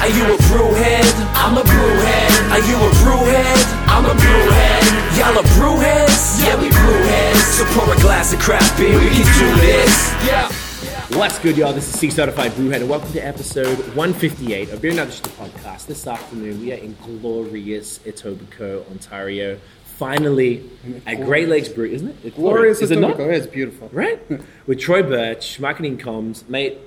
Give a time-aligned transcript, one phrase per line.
[0.00, 1.04] Are you a brewhead?
[1.34, 2.50] I'm a brewhead.
[2.50, 3.86] Are you a brewhead?
[3.86, 5.18] I'm a brewhead.
[5.18, 6.42] Y'all are brewheads?
[6.42, 7.36] Yeah, we brewheads.
[7.58, 10.10] So pour a glass of craft beer, we can do this.
[10.26, 10.50] Yeah.
[11.18, 11.74] What's good, y'all?
[11.74, 15.24] This is C Certified Brewhead, and welcome to episode 158 of Beer and Other Shit,
[15.24, 15.86] the podcast.
[15.86, 19.60] This afternoon, we are in glorious Etobicoke, Ontario.
[19.84, 20.64] Finally,
[21.06, 22.16] at Great Lakes Brew, isn't it?
[22.24, 23.16] It's Glorious is it not?
[23.16, 23.26] Etobicoke.
[23.26, 23.90] Yeah, it's beautiful.
[23.92, 24.18] Right?
[24.66, 26.48] With Troy Burtch, marketing comms.
[26.48, 26.78] Mate,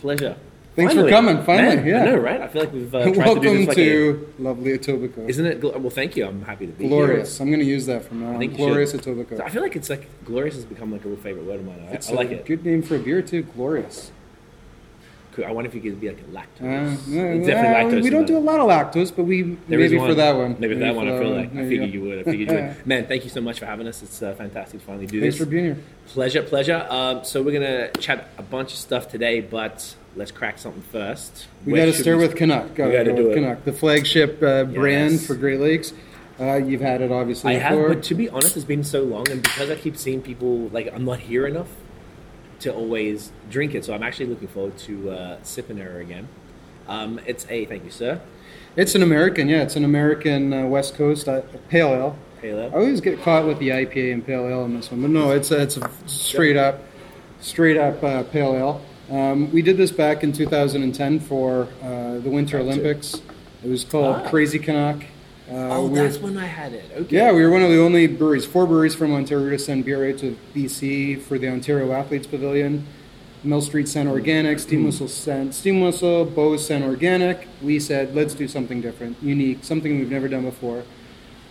[0.00, 0.36] pleasure.
[0.76, 2.02] Thanks for coming, finally, Man, yeah.
[2.02, 2.40] I know, right?
[2.42, 5.28] I feel like we've uh, tried to do Welcome this like to lovely Etobicoke.
[5.28, 5.62] Isn't it?
[5.62, 6.26] Well, thank you.
[6.26, 6.90] I'm happy to be here.
[6.90, 7.38] glorious.
[7.38, 7.44] here.
[7.44, 8.38] I'm going to use that from now I on.
[8.40, 8.92] think Glorious.
[8.92, 9.40] Etobicoke.
[9.40, 11.86] I feel like it's like glorious has become like a real favorite word of mine.
[11.88, 12.44] I, It's I like a it.
[12.46, 13.42] good name for a beer too.
[13.42, 14.10] Glorious.
[15.44, 17.08] I wonder if you could be like a Uh, lactose.
[17.08, 18.02] yeah, It's definitely lactose.
[18.04, 20.56] we don't do a lot of lactose, but we There maybe for that one.
[20.58, 21.52] Maybe for that one, I feel like.
[21.54, 22.18] I figured you would.
[22.20, 22.86] I figured you would.
[22.86, 24.02] Man, thank you so much for having us.
[24.02, 25.38] It's uh, fantastic to finally do Thanks this.
[25.38, 25.78] Thanks for being here.
[26.08, 26.86] Pleasure, pleasure.
[26.88, 31.46] Um, so we're gonna chat a bunch of stuff today, but let's crack something first.
[31.64, 32.74] We got to start with Canuck.
[32.74, 33.34] Got to do it.
[33.34, 35.26] Canuck, the flagship uh, brand Yes.
[35.26, 35.92] for Great Lakes.
[36.38, 39.30] Uh, you've had it obviously I have, but to be honest, it's been so long,
[39.30, 41.68] and because I keep seeing people like I'm not here enough
[42.60, 46.28] to always drink it, so I'm actually looking forward to uh, sipping it again.
[46.88, 48.20] Um, it's a thank you, sir.
[48.76, 49.62] It's an American, yeah.
[49.62, 52.18] It's an American uh, West Coast uh, pale ale.
[52.42, 52.70] Pale ale.
[52.70, 55.30] I always get caught with the IPA and pale ale in this one, but no,
[55.30, 56.80] it's a, it's a straight up,
[57.40, 58.82] straight up uh, pale ale.
[59.10, 63.20] Um, we did this back in 2010 for uh, the Winter Olympics.
[63.64, 64.28] It was called Ah.
[64.28, 65.04] Crazy Canuck.
[65.48, 66.84] Uh, oh, we were- that's when I had it.
[66.96, 67.16] Okay.
[67.16, 70.08] yeah, we were one of the only breweries, four breweries from Ontario to send beer
[70.10, 72.84] out to BC for the Ontario Athletes Pavilion.
[73.44, 77.46] Mill Street sent organic, Steam Whistle sent Steam Whistle, Beau's sent organic.
[77.62, 80.82] We said, let's do something different, unique, something we've never done before.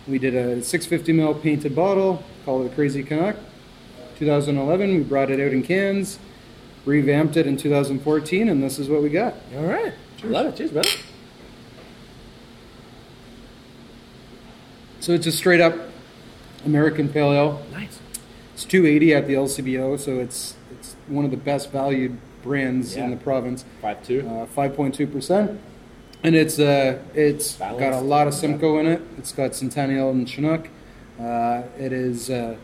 [0.06, 3.36] We did a 650 ml painted bottle, called it Crazy Canuck.
[4.18, 6.18] 2011, we brought it out in cans,
[6.96, 9.34] revamped it in 2014, and this is what we got.
[9.56, 9.92] All right.
[10.24, 10.56] Love it.
[10.56, 10.88] Cheers, brother.
[15.00, 15.74] So it's a straight up
[16.64, 17.66] American Pale Ale.
[17.72, 18.00] Nice.
[18.54, 23.04] It's 280 at the LCBO, so it's it's one of the best valued brands Yeah.
[23.04, 23.64] in the province.
[23.82, 24.20] Five two.
[24.26, 25.60] Uh, 5.2 percent,
[26.22, 27.80] and it's uh it's Balanced.
[27.80, 29.02] got a lot of Simcoe in it.
[29.18, 30.68] It's got Centennial and Chinook.
[31.20, 32.56] Uh, it is uh,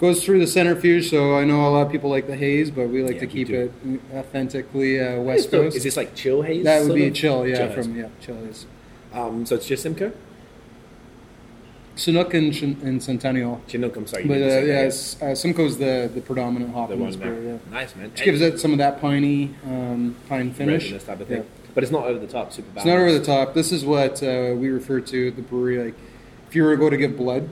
[0.00, 2.88] goes through the centrifuge, so I know a lot of people like the haze, but
[2.88, 3.70] we like Yeah, to keep it
[4.14, 5.76] authentically uh, West Coast.
[5.76, 6.64] Is this like chill haze?
[6.64, 7.14] that would be of?
[7.14, 7.74] chill, yeah, haze.
[7.74, 8.66] from yeah, chill haze.
[9.12, 10.12] Um, so it's just Simcoe.
[11.96, 13.60] Chinook and, and Centennial.
[13.68, 13.94] Chinook.
[13.94, 14.24] I'm sorry.
[14.24, 14.90] But uh, yeah,
[15.20, 17.58] uh, Simcoe's the, the predominant hop the in this beer, yeah.
[17.70, 18.10] Nice man.
[18.10, 20.84] Which gives it some of that piney um, pine finish.
[20.84, 21.38] Resinous type of thing.
[21.38, 21.74] Yeah.
[21.74, 22.52] But it's not over the top.
[22.52, 23.52] Super It's not over the top.
[23.52, 25.84] This is what uh, we refer to at the brewery.
[25.84, 25.94] Like,
[26.48, 27.50] if you were to go to get blood,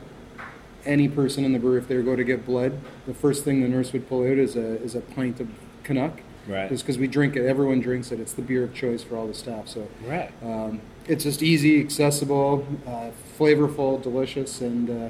[0.89, 3.45] any person in the brewery, if they were to go to get blood, the first
[3.45, 5.49] thing the nurse would pull out is a is a pint of
[5.85, 6.21] Canuck.
[6.49, 6.69] Right.
[6.71, 8.19] Just because we drink it, everyone drinks it.
[8.21, 9.69] It's the beer of choice for all the staff.
[9.69, 10.31] So Right.
[10.43, 15.09] um, it's just easy, accessible, uh, flavorful, delicious, and uh,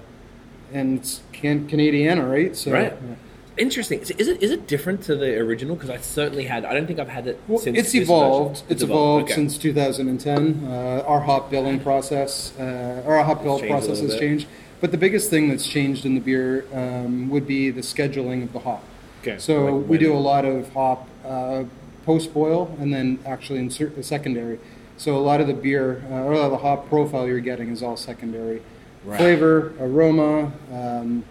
[0.73, 2.55] and it's can- Canadian, all right?
[2.57, 2.93] So Right.
[2.93, 3.15] yeah.
[3.57, 4.01] Interesting.
[4.19, 5.75] Is it is it different to the original?
[5.77, 6.65] Because I certainly had.
[6.65, 7.77] I don't think I've had it Well, since.
[7.79, 8.59] it's evolved.
[8.59, 8.67] version.
[8.71, 9.35] It's evolved Okay.
[9.35, 10.63] since 2010.
[10.65, 14.47] Uh, our hop billing process, uh, our hop bill process has changed.
[14.81, 18.53] But the biggest thing that's changed in the beer um, would be the scheduling of
[18.53, 18.85] the hop.
[19.23, 21.65] Okay, So like we do a lot of hop uh,
[22.05, 24.61] post boil and then actually insert secondary.
[24.97, 27.41] So a lot of the beer uh, or a lot of the hop profile you're
[27.41, 28.63] getting is all secondary.
[29.05, 29.19] Right.
[29.19, 31.25] Flavor, aroma, um,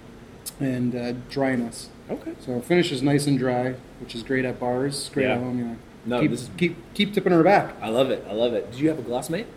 [0.60, 1.90] and uh, dryness.
[2.10, 2.34] Okay.
[2.40, 5.36] So it finishes nice and dry, which is great at bars, great Yeah.
[5.36, 5.60] at home.
[5.60, 5.78] You know.
[6.06, 7.76] No, keep, this is- keep keep tipping her back.
[7.82, 8.26] I love it.
[8.30, 8.72] I love it.
[8.72, 9.48] Did you have a glass, mate?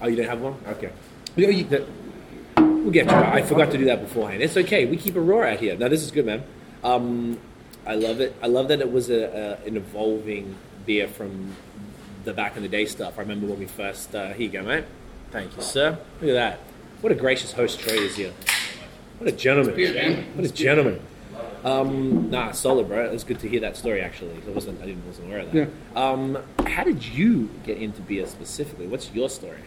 [0.00, 0.56] Oh, you didn't have one.
[0.68, 0.90] Okay.
[1.36, 1.86] You know, you-
[2.82, 3.26] We'll get to it.
[3.26, 4.42] I forgot to do that beforehand.
[4.42, 4.86] It's okay.
[4.86, 5.76] We keep a roar out here.
[5.76, 6.42] Now this is good, man.
[6.82, 7.38] Um,
[7.86, 8.34] I love it.
[8.42, 11.54] I love that it was a, a, an evolving beer from
[12.24, 13.18] the back in the day stuff.
[13.18, 14.14] I remember when we first.
[14.14, 14.84] Uh, here you go, mate.
[15.30, 15.98] Thank you, sir.
[16.20, 16.58] Look at that.
[17.00, 18.32] What a gracious host Trey is here.
[19.18, 19.74] What a gentleman.
[20.34, 21.00] What a gentleman.
[21.64, 23.04] Um, nah, solid, bro.
[23.04, 24.00] It was good to hear that story.
[24.00, 24.82] Actually, I wasn't.
[24.82, 25.68] I didn't wasn't aware of that.
[25.96, 28.88] Um, how did you get into beer specifically?
[28.88, 29.60] What's your story?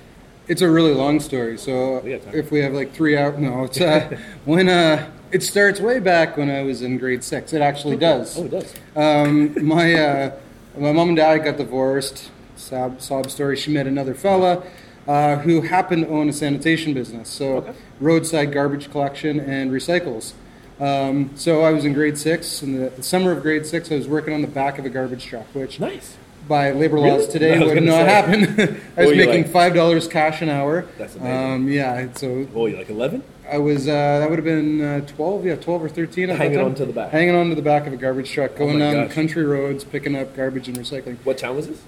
[0.47, 1.57] It's a really long story.
[1.57, 5.79] So We if we have like three hours, no, it's uh, when uh, it starts
[5.79, 7.53] way back when I was in grade six.
[7.53, 8.37] It actually does.
[8.37, 8.73] Oh, it does.
[8.95, 10.31] Um, my uh,
[10.77, 12.31] my mom and dad got divorced.
[12.57, 13.57] Sob, sob story.
[13.57, 14.63] She met another fella.
[15.07, 17.73] uh, who happened to own a sanitation business, so Okay.
[17.99, 20.33] roadside garbage collection and recycles.
[20.79, 22.63] Um, so I was in grade six.
[22.63, 24.89] In the, the summer of grade six, I was working on the back of a
[24.89, 26.17] garbage truck, which Nice.
[26.47, 27.09] By labor Really?
[27.09, 28.05] laws today I would not say.
[28.05, 28.81] happen.
[28.97, 29.51] I was making like?
[29.51, 30.85] five dollars cash an hour.
[30.97, 31.37] That's amazing.
[31.53, 33.23] Um, yeah, so Oh, you like eleven?
[33.49, 36.27] I was uh, that would have been uh, twelve, yeah, twelve or thirteen.
[36.27, 37.07] that Hanging on to the back.
[37.07, 40.15] Oh hanging onto the back of a garbage truck, going my down country roads, picking
[40.15, 41.17] up garbage and recycling.
[41.23, 41.81] What town was this?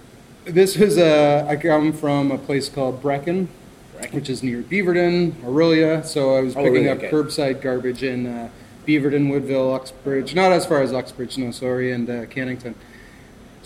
[0.45, 3.47] This was uh, I come from a place called Brechin,
[3.95, 4.13] Brechin.
[4.13, 6.03] which is near Beaverton, Orillia.
[6.03, 7.11] So I was Oh, picking up okay.
[7.11, 8.49] curbside garbage in uh,
[8.87, 10.33] Beaverton, Woodville, Uxbridge.
[10.33, 12.73] Not as far as Uxbridge, no, sorry, and uh, Cannington.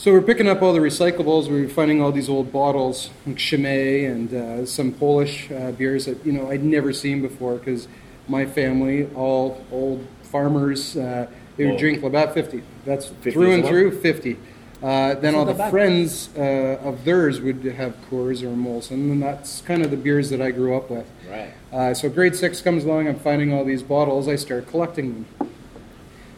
[0.01, 1.48] So we're picking up all the recyclables.
[1.48, 6.07] We are finding all these old bottles, like Chimay and uh, some Polish uh, beers
[6.07, 7.88] that you know I'd never seen before because
[8.27, 11.77] my family, all old farmers, uh, they would Whoa.
[11.77, 12.63] drink Labatt 50.
[12.83, 14.39] That's 50 through and through 50.
[14.81, 15.69] Uh, then all the bad.
[15.69, 20.31] friends uh, of theirs would have Coors or Molson, and that's kind of the beers
[20.31, 21.07] that I grew up with.
[21.30, 21.53] Right.
[21.71, 25.51] Uh, so grade six comes along, I'm finding all these bottles, I start collecting them.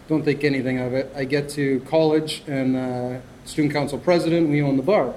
[0.09, 1.13] Don't think anything of it.
[1.15, 5.13] I get to college and uh, student council president, we own the bar.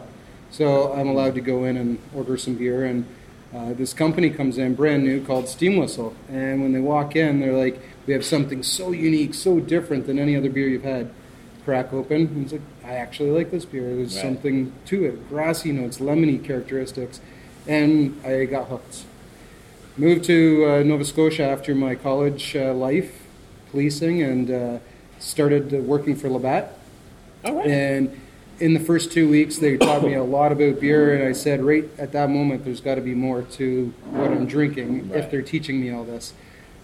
[0.50, 3.04] So I'm allowed to go in and order some beer and
[3.54, 6.14] uh, this company comes in brand new called Steam Whistle.
[6.28, 10.18] And when they walk in, they're like, we have something so unique, so different than
[10.18, 11.10] any other beer you've had.
[11.64, 13.82] Crack open, and it's like, I actually like this beer.
[13.96, 14.22] There's Right.
[14.22, 17.20] something to it, grassy notes, lemony characteristics.
[17.66, 19.04] And I got hooked.
[19.96, 23.22] Moved to uh, Nova Scotia after my college uh, life,
[23.70, 24.78] policing, and uh,
[25.18, 26.75] started working for Labatt.
[27.52, 27.66] Right.
[27.66, 28.20] And
[28.58, 31.62] in the first two weeks, they taught me a lot about beer, and I said,
[31.62, 35.18] right at that moment, there's got to be more to what I'm drinking Right.
[35.20, 36.32] if they're teaching me all this.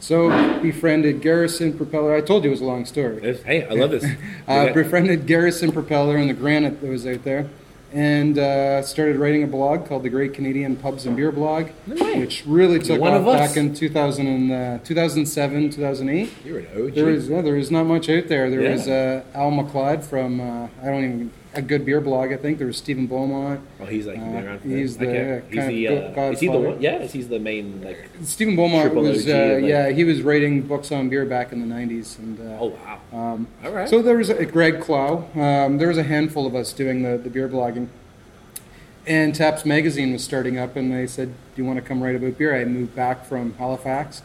[0.01, 0.29] So
[0.61, 2.15] befriended Garrison Propeller.
[2.15, 3.37] I told you it was a long story.
[3.45, 4.05] Hey, I love this.
[4.49, 7.49] Uh, befriended Garrison Propeller and the granite that was out there,
[7.93, 12.45] and uh, started writing a blog called the Great Canadian Pubs and Beer Blog, which
[12.47, 16.31] really took One off of back in 2000 and, uh, 2007, 2008.
[16.45, 16.95] You're an OG.
[16.95, 18.49] There was yeah, there was not much out there.
[18.51, 18.73] There Yeah.
[18.73, 22.33] was uh, Al McLeod from uh, I don't even a good beer blog.
[22.33, 23.61] I think there was Stephen Beaumont.
[23.81, 25.43] oh, he's like been Uh, around for he's the okay.
[25.51, 25.89] he's the,
[26.21, 26.81] uh, is he the one?
[26.81, 28.09] Yeah, he's the main like?
[28.23, 31.75] Stephen Beaumont was uh, like- yeah he was writing books on beer back in the
[31.75, 32.39] 90s and.
[32.41, 33.01] Uh, Oh wow.
[33.35, 33.89] um, All right.
[33.89, 35.29] So there was a, Greg Clow.
[35.35, 37.89] Um, there was a handful of us doing the, the beer blogging.
[39.07, 42.15] And Taps Magazine was starting up, and they said, Do you want to come write
[42.15, 42.55] about beer?
[42.55, 44.23] I moved back from Halifax,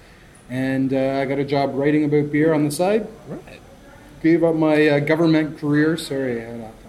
[0.51, 3.07] and uh, I got a job writing about beer on the side.
[3.27, 3.59] right.
[4.21, 5.97] Gave up my uh, government career.
[5.97, 6.86] Sorry, I about that.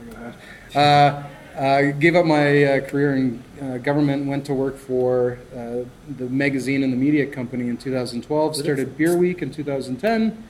[0.74, 1.22] Uh,
[1.56, 5.84] uh, gave up my uh, career in uh, government, went to work for uh,
[6.16, 10.44] the magazine and the media company in 2012, started Beer Week in 2010,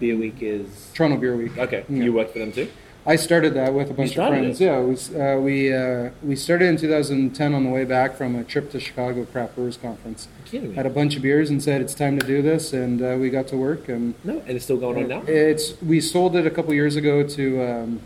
[0.00, 1.56] Beer Week is Toronto Beer Week.
[1.56, 1.84] okay.
[1.88, 2.04] Yeah.
[2.04, 2.68] You worked for them too.
[3.06, 4.60] I started that with a bunch of friends.
[4.60, 4.64] it?
[4.64, 8.36] Yeah, it was, uh, we uh, we started in 2010 on the way back from
[8.36, 10.28] a trip to Chicago Craft Brewers Conference.
[10.50, 13.30] Had a bunch of beers and said it's time to do this, and uh, we
[13.30, 13.88] got to work.
[13.88, 15.22] And No, and it's still going on now.
[15.26, 18.00] it's we sold it a couple years ago to um,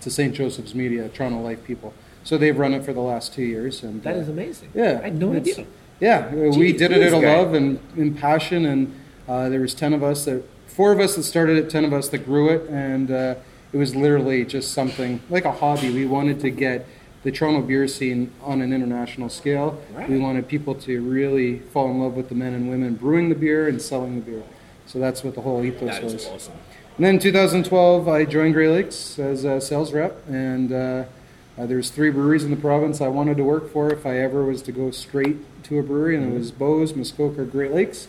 [0.00, 0.34] to St.
[0.34, 1.92] Joseph's Media, Toronto Life People.
[2.24, 4.70] So they've run it for the last two years, and That uh, is amazing.
[4.74, 5.66] yeah, I had no idea.
[6.00, 8.94] Yeah, uh, we did it it is out of love and in passion, and
[9.28, 11.92] uh, there was ten of us that, four of us that started it, ten of
[11.92, 13.34] us that grew it, and uh,
[13.72, 15.90] it was literally just something like a hobby.
[15.90, 16.86] We wanted to get
[17.22, 19.78] the Toronto beer scene on an international scale.
[19.94, 20.08] Right.
[20.08, 23.34] We wanted people to really fall in love with the men and women brewing the
[23.34, 24.42] beer and selling the beer.
[24.86, 26.26] So that's what the whole ethos That was.
[26.26, 26.54] awesome.
[27.00, 31.04] And then in 2012, I joined Great Lakes as a sales rep, and uh,
[31.56, 34.44] uh, there's three breweries in the province I wanted to work for if I ever
[34.44, 38.08] was to go straight to a brewery, and it was Beau's, Muskoka, Great Lakes.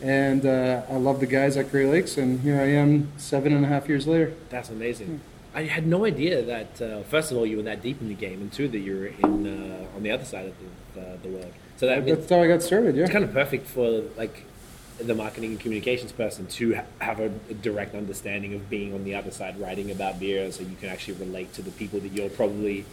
[0.00, 3.64] And uh, I love the guys at Great Lakes, and here I am seven and
[3.64, 4.32] a half years later.
[4.48, 5.22] That's amazing.
[5.52, 6.80] I had no idea that.
[6.80, 9.06] Uh, first of all, you were that deep in the game, and two, that you're
[9.06, 10.54] in uh, on the other side of
[10.94, 11.52] the, uh, the world.
[11.78, 13.02] So that That's how I got started, yeah.
[13.02, 14.44] it's kind of perfect for like
[15.02, 19.04] the marketing and communications person to ha- have a, a direct understanding of being on
[19.04, 22.12] the other side, writing about beer, so you can actually relate to the people that
[22.12, 22.84] you're probably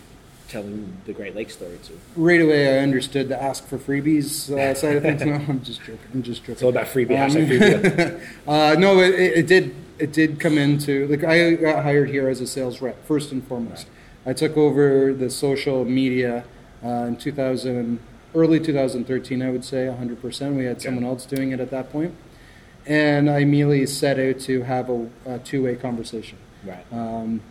[0.48, 1.94] telling the Great Lakes story to.
[2.16, 5.24] Right away, I understood the ask for freebies uh, side of things.
[5.24, 6.00] No, I'm just joking.
[6.14, 6.54] I'm just joking.
[6.54, 7.20] It's all about freebie.
[7.20, 8.22] Um, freebie.
[8.48, 9.76] Uh, no, it, it did.
[10.00, 13.46] It did come into like I got hired here as a sales rep first and
[13.48, 13.88] foremost.
[14.28, 16.44] I took over the social media
[16.84, 18.00] uh, in 2000,
[18.38, 19.42] early 2013.
[19.42, 20.22] I would say 100.
[20.22, 22.16] percent We had someone else doing it at that point,
[22.86, 26.86] and I immediately set out to have a, a two-way conversation right.
[26.92, 27.42] um,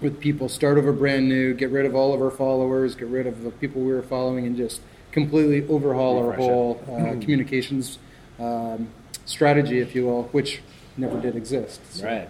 [0.00, 0.48] with people.
[0.48, 3.50] Start over brand new, get rid of all of our followers, get rid of the
[3.50, 6.48] people we were following, and just completely overhaul our Refresh it.
[6.48, 7.98] whole uh, communications
[8.38, 8.88] um,
[9.24, 10.60] strategy, if you will, which
[10.96, 11.80] never did exist.
[11.94, 12.28] So- Right.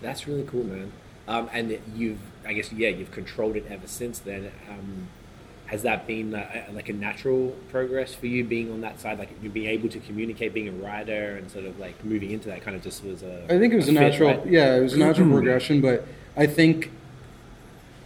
[0.00, 0.92] That's really cool, man.
[1.26, 4.52] Um, and you've, I guess, yeah, you've controlled it ever since then.
[4.68, 5.08] Um,
[5.66, 9.30] has that been uh, like a natural progress for you being on that side, like
[9.42, 12.62] you being able to communicate, being a writer, and sort of like moving into that
[12.62, 13.44] kind of just was a.
[13.44, 14.46] I think it was a, fit, natural, right?
[14.46, 15.80] yeah, it was a natural progression.
[15.80, 16.06] But
[16.36, 16.90] I think,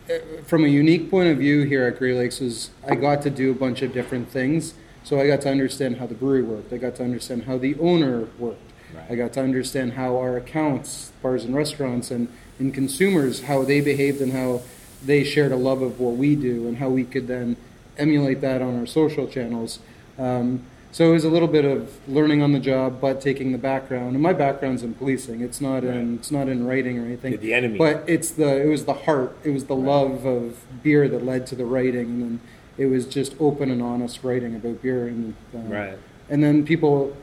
[0.08, 3.30] uh, from a unique point of view here at Great Lakes, is I got to
[3.30, 4.74] do a bunch of different things.
[5.02, 6.72] So I got to understand how the brewery worked.
[6.72, 8.60] I got to understand how the owner worked.
[8.94, 9.06] Right.
[9.10, 13.80] I got to understand how our accounts, bars and restaurants, and, and consumers, how they
[13.80, 14.62] behaved and how
[15.04, 17.56] they shared a love of what we do, and how we could then
[17.96, 19.78] emulate that on our social channels.
[20.18, 23.58] Um, so it was a little bit of learning on the job, but taking the
[23.58, 24.14] background.
[24.14, 25.40] And my background's in policing.
[25.42, 27.32] It's not in it's not in writing or anything.
[27.32, 27.78] The- the enemy.
[27.78, 29.36] But it's the it was the heart.
[29.44, 32.40] It was the love of beer that led to the writing, and then
[32.78, 35.06] it was just open and honest writing about beer.
[35.06, 35.98] And uh, Right.
[36.30, 37.14] and then people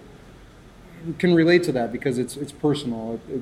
[1.20, 3.20] can relate to that because it's it's personal.
[3.30, 3.42] It, it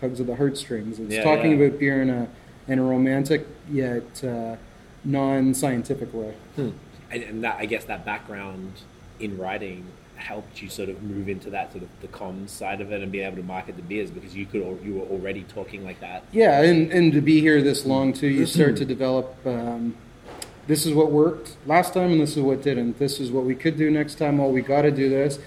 [0.00, 0.98] tugs at the heartstrings.
[0.98, 1.66] It's Yeah, talking yeah.
[1.66, 2.28] about beer in a
[2.68, 4.56] in a romantic yet uh,
[5.04, 6.34] non-scientific way.
[6.56, 6.70] Hmm.
[7.10, 8.72] And, and that I guess that background
[9.20, 12.90] in writing helped you sort of move into that sort of the comms side of
[12.90, 15.42] it and be able to market the beers because you could al- you were already
[15.44, 16.24] talking like that.
[16.32, 19.34] Yeah, and, and to be here this long too, you start to develop.
[19.46, 19.96] Um,
[20.66, 22.98] this is what worked last time, and this is what didn't.
[22.98, 24.40] This is what we could do next time.
[24.40, 25.38] Oh, we got to do this.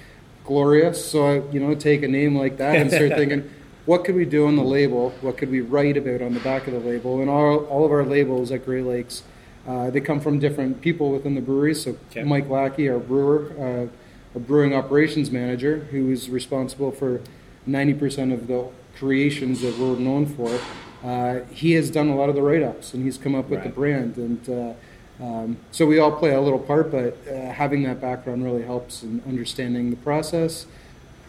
[0.45, 1.03] Glorious.
[1.03, 3.49] So I, you know, take a name like that and start thinking,
[3.85, 5.11] what could we do on the label?
[5.21, 7.21] What could we write about on the back of the label?
[7.21, 9.23] And all all of our labels at Great Lakes,
[9.67, 11.73] uh, they come from different people within the brewery.
[11.75, 12.23] So Okay.
[12.23, 13.87] Mike Lackey, our brewer, uh,
[14.35, 17.21] a brewing operations manager, who is responsible for
[17.67, 18.65] 90% of the
[18.97, 20.59] creations that we're known for.
[21.03, 23.69] Uh, he has done a lot of the write-ups, and he's come up with the
[23.69, 26.91] brand, and uh, um, so we all play a little part.
[26.91, 30.65] But uh, having that background really helps in understanding the process,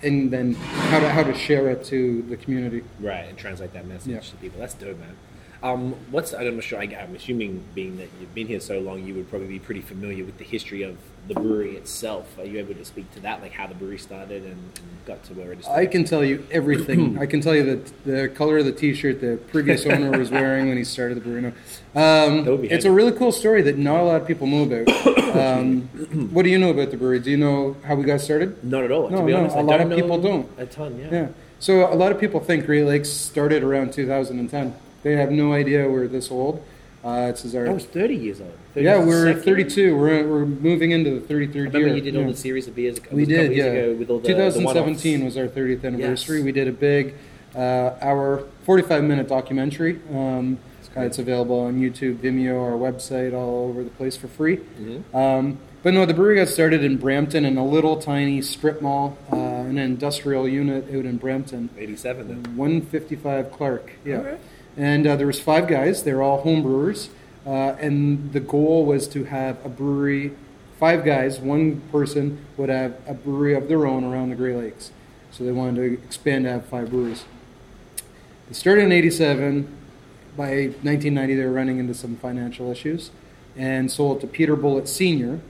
[0.02, 2.83] and then how to how to share it to the community.
[3.00, 4.21] Right, and translate that message Yeah.
[4.21, 4.61] to people.
[4.61, 5.16] That's dope, man.
[5.62, 6.78] Um, what's I'm not sure.
[6.80, 9.82] I, I'm assuming, being that you've been here so long, you would probably be pretty
[9.82, 10.96] familiar with the history of
[11.28, 12.38] the brewery itself.
[12.38, 15.22] Are you able to speak to that, like how the brewery started and, and got
[15.24, 15.68] to where it is?
[15.68, 17.18] I can tell you everything.
[17.20, 20.68] I can tell you that the color of the T-shirt the previous owner was wearing
[20.68, 21.46] when he started the brewery.
[21.94, 24.46] Um, That would be it's a really cool story that not a lot of people
[24.46, 25.16] know about.
[25.30, 25.82] Um,
[26.32, 27.20] what do you know about the brewery?
[27.20, 28.64] Do you know how we got started?
[28.64, 29.08] Not at all.
[29.08, 30.50] No, to be no, honest, a I lot of people don't.
[30.58, 31.08] A ton, yeah.
[31.12, 31.28] Yeah.
[31.60, 34.74] So a lot of people think Great Lakes started around 2010.
[35.02, 36.62] They have no idea we're this old.
[37.02, 38.52] Uh, this is our I was 30 years old.
[38.75, 39.42] 30 yeah, we're second?
[39.42, 39.97] 32.
[39.97, 41.95] We're, we're moving into the 33rd I remember year.
[41.97, 43.00] you did all the series of beers.
[43.11, 43.64] We a did, yeah.
[43.64, 46.38] ago with all the 2017 the was our 30th anniversary.
[46.38, 46.45] Yes.
[46.45, 47.14] We did a big
[47.54, 49.99] uh, hour, 45 minute documentary.
[50.12, 50.59] Um,
[50.92, 51.07] great.
[51.07, 54.59] it's available on YouTube, Vimeo, our website, all over the place for free.
[54.78, 55.14] Mhm.
[55.14, 59.16] Um, but no, the brewery got started in Brampton in a little tiny strip mall,
[59.33, 61.71] uh, an industrial unit out in Brampton.
[61.78, 62.57] 87 then.
[62.57, 63.92] 155 Clark.
[64.04, 64.37] Yeah.
[64.76, 66.04] And uh, there was five guys.
[66.04, 67.10] They were all home brewers,
[67.46, 70.32] uh, and the goal was to have a brewery.
[70.78, 74.92] Five guys, one person would have a brewery of their own around the Great Lakes.
[75.30, 77.24] So they wanted to expand to have five breweries.
[78.48, 79.76] They started in '87.
[80.36, 83.10] By 1990, they were running into some financial issues,
[83.56, 85.40] and sold it to Peter Bulut Sr.,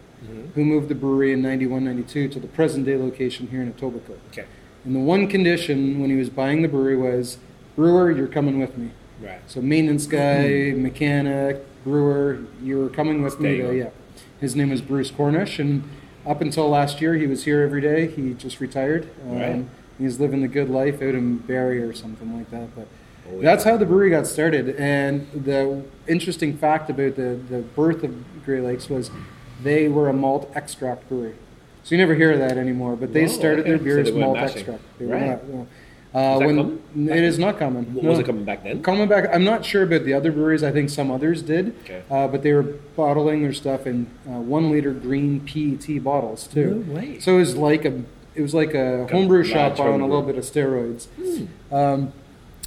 [0.55, 4.19] who moved the brewery in 91, 92 to the present day location here in Etobicoke.
[4.31, 4.47] Okay.
[4.85, 7.39] And the one condition when he was buying the brewery was,
[7.77, 8.91] brewer, you're coming with me.
[9.23, 9.41] Right.
[9.47, 13.59] So maintenance guy, mechanic, brewer, you're coming with me.
[13.59, 13.91] To, yeah.
[14.41, 15.85] His name is Bruce Cornish, and
[16.27, 18.07] up until last year, he was here every day.
[18.07, 19.09] He just retired.
[19.29, 19.65] Um, Right.
[19.99, 22.75] He's living the good life out in Barrie or something like that.
[22.75, 22.87] But
[23.31, 23.43] Oh, yeah.
[23.43, 24.75] that's how the brewery got started.
[24.77, 28.15] And the interesting fact about the, the birth of
[28.47, 29.11] Great Lakes was
[29.63, 31.35] they were a malt extract brewery.
[31.85, 32.97] So you never hear that anymore.
[32.97, 33.69] But they Oh, started okay.
[33.73, 34.57] their So beers they malt mashing.
[34.61, 34.83] extract.
[34.99, 35.27] They were Right.
[35.27, 35.49] not.
[35.49, 35.67] no.
[36.13, 37.09] Uh, that when common?
[37.09, 37.85] it is not common.
[37.85, 38.25] W- Was No.
[38.25, 38.83] it coming back then?
[38.83, 40.65] Coming back, I'm not sure about the other breweries.
[40.65, 42.03] I think some others did, Okay.
[42.11, 42.65] uh, but they were
[42.97, 46.85] bottling their stuff in uh, one liter green PET bottles too.
[46.89, 47.19] No way.
[47.21, 48.03] So it was like a
[48.35, 51.07] it was like a Like homebrew large shop on a little bit of steroids.
[51.71, 52.13] Um,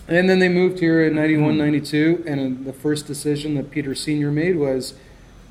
[0.07, 3.95] and then they moved here in 91, 92, and uh, the first decision that Peter
[3.95, 4.93] Senior made was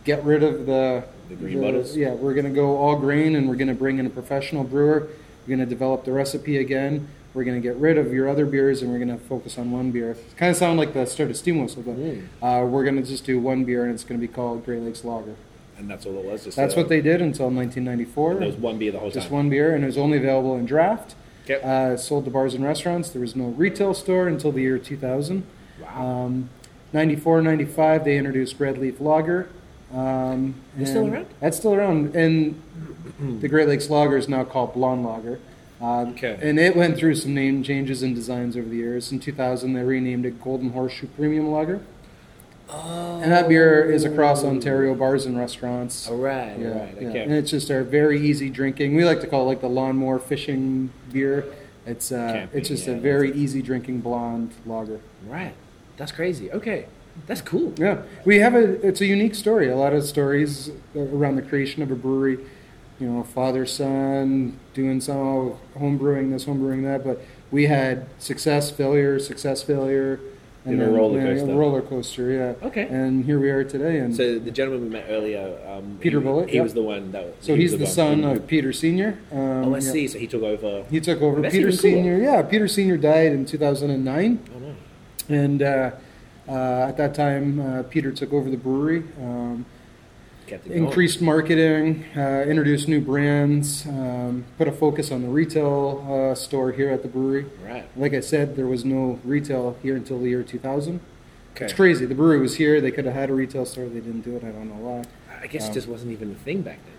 [0.04, 1.96] get rid of the The green bottles?
[1.96, 4.64] Yeah, we're going to go all grain, and we're going to bring in a professional
[4.64, 5.08] brewer.
[5.46, 7.08] We're going to develop the recipe again.
[7.34, 9.70] We're going to get rid of your other beers, and we're going to focus on
[9.70, 10.10] one beer.
[10.12, 12.22] It kind of sound like the start of Steam Whistle, but Mm.
[12.42, 14.80] uh, we're going to just do one beer, and it's going to be called Great
[14.82, 15.34] Lakes Lager.
[15.78, 16.44] And that's all it was.
[16.44, 18.34] Just That's uh, what they did until 1994.
[18.34, 19.36] There was one beer the whole Just time.
[19.36, 21.14] one beer, and it was only available in draft.
[21.44, 21.60] Okay.
[21.62, 23.08] Uh, sold to bars and restaurants.
[23.08, 25.42] There was no retail store until the year 2000.
[25.80, 26.06] Wow.
[26.26, 26.50] Um,
[26.92, 29.48] 94, 95, they introduced Red Leaf Lager.
[29.92, 31.26] Um, It's still around?
[31.40, 32.14] That's still around.
[32.14, 32.60] And
[33.40, 35.38] the Great Lakes Lager is now called Blonde Lager.
[35.82, 36.38] Uh, Okay.
[36.40, 39.10] And it went through some name changes and designs over the years.
[39.10, 41.80] In 2000, they renamed it Golden Horseshoe Premium Lager.
[42.68, 43.20] Oh.
[43.22, 46.08] And that beer is across Ontario bars and restaurants.
[46.08, 47.08] All right, Yeah, all right, yeah.
[47.22, 48.94] And it's just a very easy drinking.
[48.94, 51.44] We like to call it like the lawnmower fishing beer.
[51.84, 55.00] It's uh, it's just yeah, a very easy drinking blonde lager.
[55.26, 55.54] Right.
[55.96, 56.50] That's crazy.
[56.50, 56.86] Okay.
[57.26, 57.74] That's cool.
[57.76, 58.80] Yeah, we have a.
[58.86, 59.68] It's a unique story.
[59.68, 62.38] A lot of stories around the creation of a brewery.
[63.02, 67.02] You know, father son doing some home brewing this, home brewing that.
[67.02, 70.20] But we had success, failure, success, failure,
[70.64, 71.52] Did a roller yeah, coaster.
[71.52, 72.30] a roller coaster.
[72.30, 72.66] Yeah.
[72.68, 72.82] Okay.
[72.86, 73.98] And here we are today.
[73.98, 76.62] And So the gentleman we met earlier, um, Peter he, Bulut, he yeah.
[76.62, 77.34] was the one that.
[77.40, 79.18] so he he's was the one- son of Peter Senior.
[79.32, 79.90] Um, Oh, I yeah.
[79.90, 80.06] see.
[80.06, 80.84] So he took over.
[80.88, 81.40] He took over.
[81.40, 81.92] That's Peter even cooler.
[81.94, 82.18] Senior.
[82.18, 84.38] Yeah, Peter Senior died in 2009.
[84.54, 84.74] Oh no.
[85.28, 85.90] And uh,
[86.48, 88.98] uh, at that time, uh, Peter took over the brewery.
[89.20, 89.66] Um, Kept it going.
[90.66, 96.72] Increased marketing, uh, introduced new brands, um, put a focus on the retail uh, store
[96.72, 97.46] here at the brewery.
[97.64, 97.86] Right.
[97.96, 101.00] Like I said, there was no retail here until the year 2000.
[101.54, 101.66] Okay.
[101.66, 102.06] It's crazy.
[102.06, 102.80] The brewery was here.
[102.80, 103.86] They could have had a retail store.
[103.86, 104.44] They didn't do it.
[104.44, 105.04] I don't know why.
[105.42, 106.94] I guess it just wasn't even a thing back then.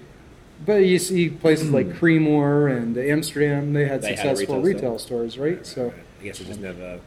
[0.66, 5.00] But you see places like Creemore and Amsterdam, they had They had successful retail retail,
[5.00, 5.66] stores, right?
[5.66, 7.00] So I guess it just never.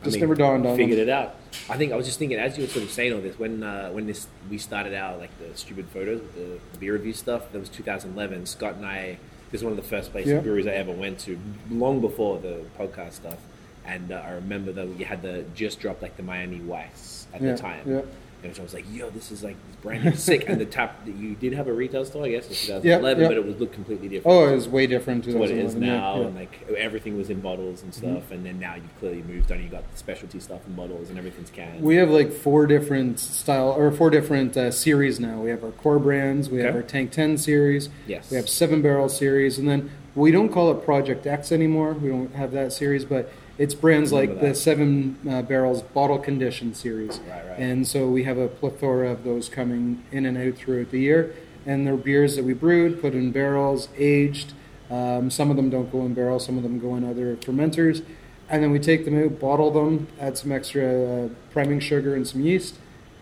[0.00, 0.76] I Just never dawned on them.
[0.76, 1.08] Figured them.
[1.08, 1.34] it out.
[1.70, 3.62] I think I was just thinking as you were sort of saying all this when
[3.62, 7.12] uh, when this we started out like the stupid photos, with the, the beer review
[7.12, 7.50] stuff.
[7.52, 8.46] That was 2011.
[8.46, 9.18] Scott and I.
[9.50, 10.40] This is one of the first places Yeah.
[10.40, 11.38] breweries I ever went to,
[11.70, 13.38] long before the podcast stuff.
[13.86, 17.40] And uh, I remember that we had the just dropped like the Miami Weiss at
[17.40, 17.90] Yeah, the time.
[17.90, 18.00] yeah.
[18.44, 20.64] And so I was like, "Yo, this is like this brand new sick." and the
[20.78, 22.52] top, you did have a retail store, I guess, in
[22.84, 23.28] Yeah, 2011, yeah.
[23.28, 25.24] but it was looked completely different oh, it was way different.
[25.24, 26.18] to what it is 2011, yeah, now, yeah.
[26.18, 26.26] Mm-hmm.
[26.28, 29.60] and like everything was in bottles and stuff, and then now you've clearly moved on.
[29.62, 31.82] You got the specialty stuff in bottles, and everything's canned.
[31.82, 35.40] We have like four different style or four different uh, series now.
[35.40, 38.30] We have our core brands, we have our Tank 10 series, Yes.
[38.30, 41.92] we have seven barrel series, and then we don't call it Project X anymore.
[41.94, 46.18] We don't have that series, but it's brands like Remember the seven uh, barrels bottle
[46.18, 47.18] condition series.
[47.18, 47.58] Right, right.
[47.58, 51.34] And so we have a plethora of those coming in and out throughout the year.
[51.66, 54.52] And they're beers that we brewed, put in barrels, aged.
[54.90, 58.04] Um, some of them don't go in barrels, some of them go in other fermenters.
[58.48, 62.26] And then we take them out, bottle them, add some extra uh, priming sugar and
[62.26, 62.76] some yeast,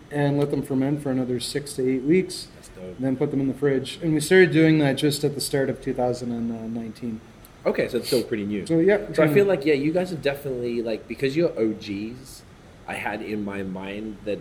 [0.09, 2.47] and let them ferment for another six to eight weeks.
[2.55, 2.83] That's dope.
[2.83, 3.99] And then put them in the fridge.
[4.01, 7.19] And we started doing that just at the start of 2019.
[7.67, 8.65] Okay, so it's still pretty new.
[8.65, 12.43] So yeah, So I feel like yeah, you guys are definitely like because you're OGs.
[12.87, 14.39] I had in my mind that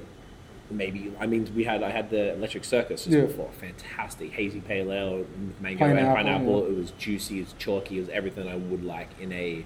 [0.71, 3.23] maybe I mean we had I had the Electric Circus just Yeah.
[3.25, 6.63] before, fantastic hazy pale ale, with mango Pineapple, and pineapple.
[6.65, 6.71] yeah.
[6.73, 9.65] It was juicy, it was chalky, it was everything I would like in a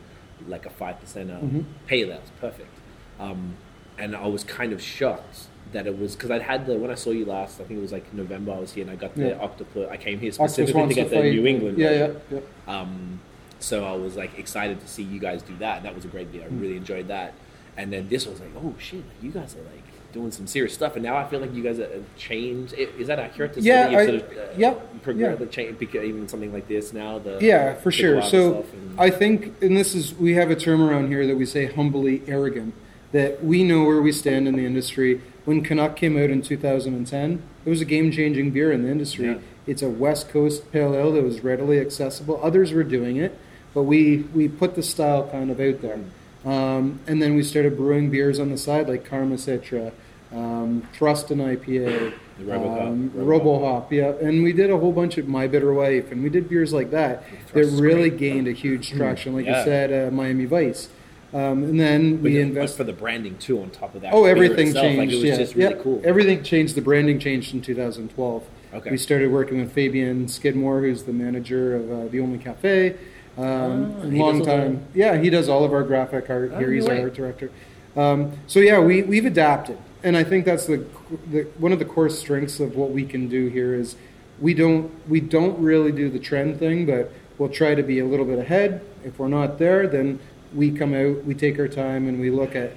[0.49, 1.64] like a five percent Mhm.
[1.87, 2.18] pale ale.
[2.23, 2.70] It's perfect.
[3.18, 3.57] Um,
[3.99, 6.94] and I was kind of shocked that it was because I'd had the when I
[6.94, 7.61] saw you last.
[7.61, 8.53] I think it was like November.
[8.53, 9.38] I was here and I got the Yeah.
[9.46, 9.88] octopus.
[9.90, 11.23] I came here specifically to get the.
[11.23, 11.77] New England.
[11.79, 12.40] Yeah, yeah, yeah.
[12.66, 13.20] Um,
[13.61, 15.83] so I was like excited to see you guys do that.
[15.85, 16.42] That was a great beer.
[16.44, 16.61] I Mm.
[16.61, 17.35] really enjoyed that.
[17.77, 20.96] And then this was like, oh shit, you guys are like doing some serious stuff.
[20.96, 22.75] And now I feel like you guys have changed.
[22.75, 25.37] Is that accurate to say Yeah, I- sort of uh, yep, yeah.
[25.51, 27.18] change, even something like this now?
[27.20, 28.23] The Yeah, for the sure.
[28.23, 31.46] So and- I think, and this is, we have a term around here that we
[31.46, 32.75] say humbly arrogant,
[33.12, 35.20] that we know where we stand in the industry.
[35.44, 39.27] When Canuck came out in 2010, it was a game changing beer in the industry.
[39.27, 39.38] Yeah.
[39.66, 42.40] It's a West Coast pale ale that was readily accessible.
[42.42, 43.37] Others were doing it,
[43.74, 45.98] but we, we put the style kind of out there.
[46.44, 49.92] Um, and then we started brewing beers on the side like Karma Citra,
[50.33, 52.87] um, Thrust an IPA, The Robocop.
[52.87, 53.11] um.
[53.11, 54.12] RoboHop, yeah.
[54.26, 56.90] And we did a whole bunch of My Bitter Wife, and we did beers like
[56.92, 58.18] that that really great.
[58.18, 59.35] gained a huge traction.
[59.35, 59.59] Like Yeah.
[59.59, 60.88] you said, uh, Miami Vice.
[61.33, 62.76] Um, and then but we the- invest.
[62.76, 64.12] for the branding too on top of that.
[64.12, 64.98] Oh, everything itself, changed.
[64.98, 65.83] Like, it was yeah, just really yeah.
[65.83, 66.00] cool.
[66.04, 66.74] Everything changed.
[66.74, 68.42] The branding changed in 2012.
[68.72, 68.90] Okay.
[68.90, 72.96] We started working with Fabian Skidmore, who's the manager of uh, the Only Cafe.
[73.38, 74.85] Um, Ah, long time.
[74.95, 76.69] Yeah, he does all of our graphic art Oh, here.
[76.69, 77.51] no He's our art director.
[77.97, 80.85] Um, so yeah, we we've adapted, and I think that's the,
[81.31, 83.97] the one of the core strengths of what we can do here is
[84.40, 88.05] we don't we don't really do the trend thing, but we'll try to be a
[88.05, 88.83] little bit ahead.
[89.05, 90.19] If we're not there, then
[90.55, 92.73] we come out, we take our time, and we look at.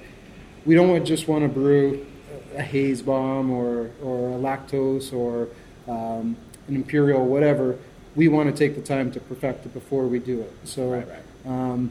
[0.64, 2.06] We don't just want to brew
[2.56, 5.48] a haze bomb or or a lactose or
[5.86, 6.36] um,
[6.68, 7.76] an imperial, whatever.
[8.16, 10.52] We want to take the time to perfect it before we do it.
[10.64, 10.90] So.
[10.90, 11.22] Right, right.
[11.46, 11.90] Um,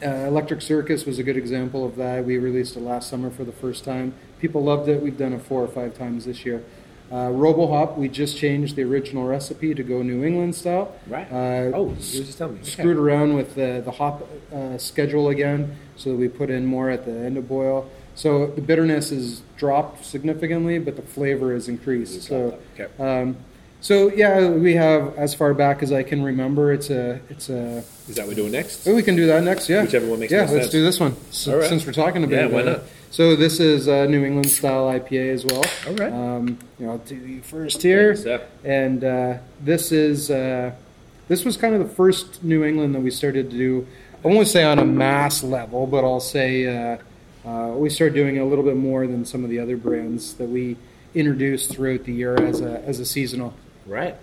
[0.00, 2.24] uh, Electric Circus was a good example of that.
[2.24, 4.14] We released it last summer for the first time.
[4.40, 5.02] People loved it.
[5.02, 6.62] We've done it four or five times this year.
[7.10, 10.94] Uh, RoboHop, we just changed the original recipe to go New England style.
[11.08, 11.26] Right.
[11.32, 12.60] Uh, oh, you were just telling me.
[12.60, 12.70] Okay.
[12.70, 16.90] Screwed around with the, the hop uh, schedule again, so that we put in more
[16.90, 17.90] at the end of boil.
[18.14, 22.22] So the bitterness is dropped significantly, but the flavor is increased.
[22.22, 22.88] So Okay.
[23.02, 23.36] um,
[23.80, 26.72] So yeah, we have as far back as I can remember.
[26.72, 27.84] It's a it's a.
[28.08, 28.86] Is that what we're doing next?
[28.88, 29.68] Oh, we can do that next.
[29.68, 30.50] Yeah, Whichever one makes sense.
[30.50, 30.72] Yeah, let's sense.
[30.72, 31.68] do this one so, right.
[31.68, 32.52] since we're talking about Yeah, it.
[32.52, 32.82] why not?
[33.10, 35.64] So this is a New England style IPA as well.
[35.86, 36.12] All right.
[36.12, 38.16] Um, you know, I'll do you first here,
[38.64, 40.72] and uh, this is uh,
[41.28, 43.86] this was kind of the first New England that we started to do.
[44.24, 46.98] I won't say on a mass level, but I'll say uh,
[47.48, 50.34] uh, we started doing it a little bit more than some of the other brands
[50.34, 50.76] that we
[51.14, 53.54] introduced throughout the year as a as a seasonal.
[53.88, 54.14] Right.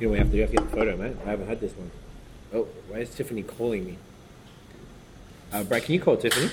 [0.00, 1.16] You know, we have to, have to get the photo, man.
[1.24, 1.90] I haven't had this one.
[2.54, 3.98] Oh, why is Tiffany calling me?
[5.52, 6.50] Uh, Brad, can you call Tiffany?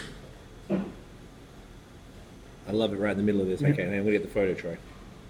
[0.70, 3.64] I love it right in the middle of this.
[3.64, 4.78] Okay, to get the photo, Troy.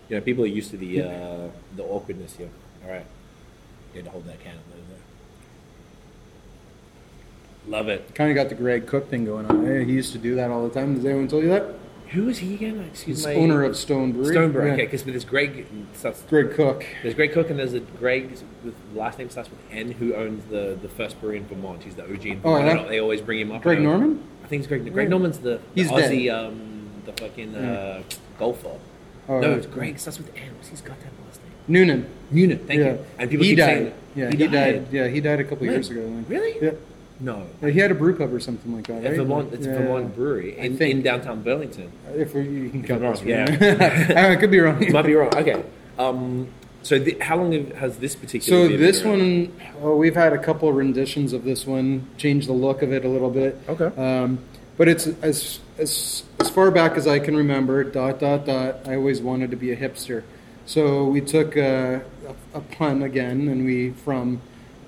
[0.10, 2.50] You know, people are used to the uh, the awkwardness here.
[2.84, 3.06] All right.
[3.94, 4.54] You had to hold that there.
[7.68, 8.14] Love it.
[8.16, 9.66] Kind of got the Greg Koch thing going on.
[9.68, 9.84] eh?
[9.84, 10.96] He used to do that all the time.
[10.96, 11.76] Has anyone told you that?
[12.12, 12.80] Who is he again?
[12.90, 14.34] Excuse my owner of Stone Brewery.
[14.34, 14.68] Stone Brewery.
[14.70, 14.74] Yeah.
[14.74, 15.68] Okay, because there's Greg.
[15.94, 16.84] Starts, Greg Koch.
[17.04, 18.32] there's Greg Koch and there's a Greg
[18.64, 21.84] with last name starts with N who owns the, the first brewery in Vermont.
[21.84, 22.64] He's the OG in Vermont.
[22.80, 22.88] Oh, yeah?
[22.88, 23.62] They always bring him up.
[23.62, 24.24] Greg Norman?
[24.44, 24.92] I think it's Greg.
[24.92, 25.10] Greg Yeah.
[25.10, 26.46] Norman's the, the He's Aussie, dead.
[26.46, 28.02] um, the fucking uh,
[28.40, 28.80] golfer.
[29.28, 30.00] Oh, no, it's Greg.
[30.00, 30.56] Starts with N.
[30.56, 31.52] What's his goddamn last name?
[31.68, 32.10] Noonan.
[32.32, 32.66] Unit.
[32.66, 32.94] Thank yeah.
[32.94, 33.06] you.
[33.20, 33.66] And people he keep died.
[33.68, 34.88] saying yeah, he, died.
[34.92, 35.72] Yeah, he died a couple When?
[35.76, 36.02] years ago.
[36.28, 36.58] Really?
[36.60, 36.72] Yeah.
[37.20, 37.46] No.
[37.62, 39.16] He had a brew pub or something like that, right?
[39.18, 39.74] Vermont, it's Yeah.
[39.74, 41.92] a Vermont brewery in, in downtown Burlington.
[42.16, 44.30] If we, you can cut I'm wrong, yeah.
[44.32, 44.80] I could be wrong.
[44.92, 45.36] Might be wrong.
[45.36, 45.64] Okay.
[45.98, 46.48] Um,
[46.82, 48.70] so the, how long has this particular?
[48.70, 52.54] So this one, well, we've had a couple of renditions of this one, changed the
[52.54, 53.58] look of it a little bit.
[53.68, 53.92] Okay.
[54.02, 54.40] Um,
[54.78, 57.84] but it's as as as far back as I can remember.
[57.84, 58.88] Dot dot dot.
[58.88, 60.24] I always wanted to be a hipster,
[60.66, 62.02] so we took a,
[62.54, 64.40] a, a pun again, and we from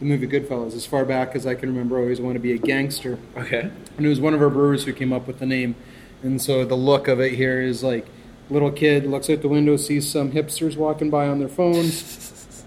[0.02, 0.74] the movie Goodfellas.
[0.76, 3.20] As far back as I can remember, I always wanted to be a gangster.
[3.38, 3.70] Okay.
[3.98, 5.76] And it was one of our brewers who came up with the name.
[6.24, 8.08] And so the look of it here is like
[8.50, 12.66] little kid looks out the window, sees some hipsters walking by on their phones.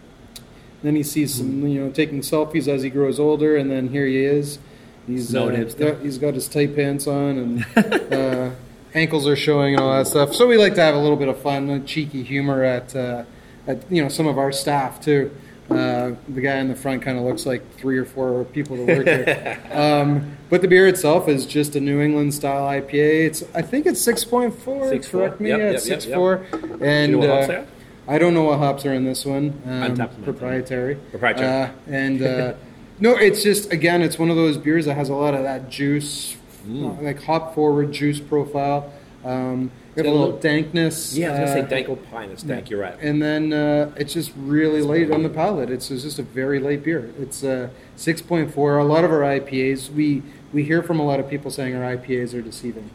[0.82, 4.06] Then he sees some, you know, taking selfies as he grows older, and then here
[4.06, 4.58] he is.
[5.06, 6.00] He's No uh, hipster.
[6.02, 8.50] he's got his tight pants on, and uh,
[8.94, 10.34] ankles are showing, and all that stuff.
[10.34, 13.24] So we like to have a little bit of fun, and cheeky humor at, uh,
[13.66, 15.34] at you know, some of our staff too.
[15.70, 18.84] Uh, the guy in the front kind of looks like three or four people to
[18.84, 19.60] work here.
[19.72, 23.26] Um, but the beer itself is just a New England style IPA.
[23.26, 24.84] It's I think it's six point four.
[24.92, 25.10] 6.4.
[25.10, 25.48] Correct me.
[25.48, 26.16] Yep, yeah, yep, six yep.
[26.16, 26.46] four.
[26.80, 27.64] And know what hops uh.
[28.06, 29.60] I don't know what hops are in this one.
[29.66, 30.96] Um, proprietary.
[31.10, 31.46] Proprietary.
[31.46, 32.54] Uh, and uh,
[33.00, 35.70] no, it's just again, it's one of those beers that has a lot of that
[35.70, 37.02] juice, Mm.
[37.02, 38.90] like hop forward juice profile.
[39.22, 41.16] Um, a little look- dankness.
[41.16, 42.30] Yeah, I was gonna uh, say dank or pine.
[42.30, 42.68] It's dank.
[42.70, 42.96] You're right.
[43.00, 45.70] and then uh, it's just really light on the palate.
[45.70, 47.10] It's, it's just a very light beer.
[47.18, 48.80] It's uh, 6.4.
[48.80, 51.96] A lot of our IPAs, we, we hear from a lot of people saying our
[51.96, 52.90] IPAs are deceiving.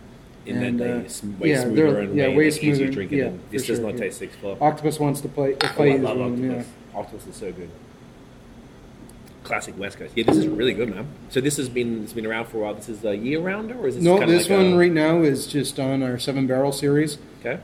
[0.46, 2.64] In And, that they uh, s- way yeah, smoother they're- and yeah, way, way like,
[2.64, 2.92] easier smoother.
[2.92, 3.18] drinking.
[3.20, 4.00] Yeah, this does sure, not yeah.
[4.02, 4.58] taste six four.
[4.60, 5.56] Octopus wants to play.
[5.62, 6.66] Oh, I love one, octopus.
[6.94, 7.00] yeah.
[7.00, 7.70] Octopus is so good.
[9.50, 10.14] Classic West Coast.
[10.16, 11.08] Yeah, this is really good, man.
[11.30, 12.76] So this has been it's been around for a while.
[12.76, 14.92] This is a year rounder, or is this No, kind this like one a, right
[14.92, 17.18] now is just on our seven barrel series.
[17.40, 17.60] Okay.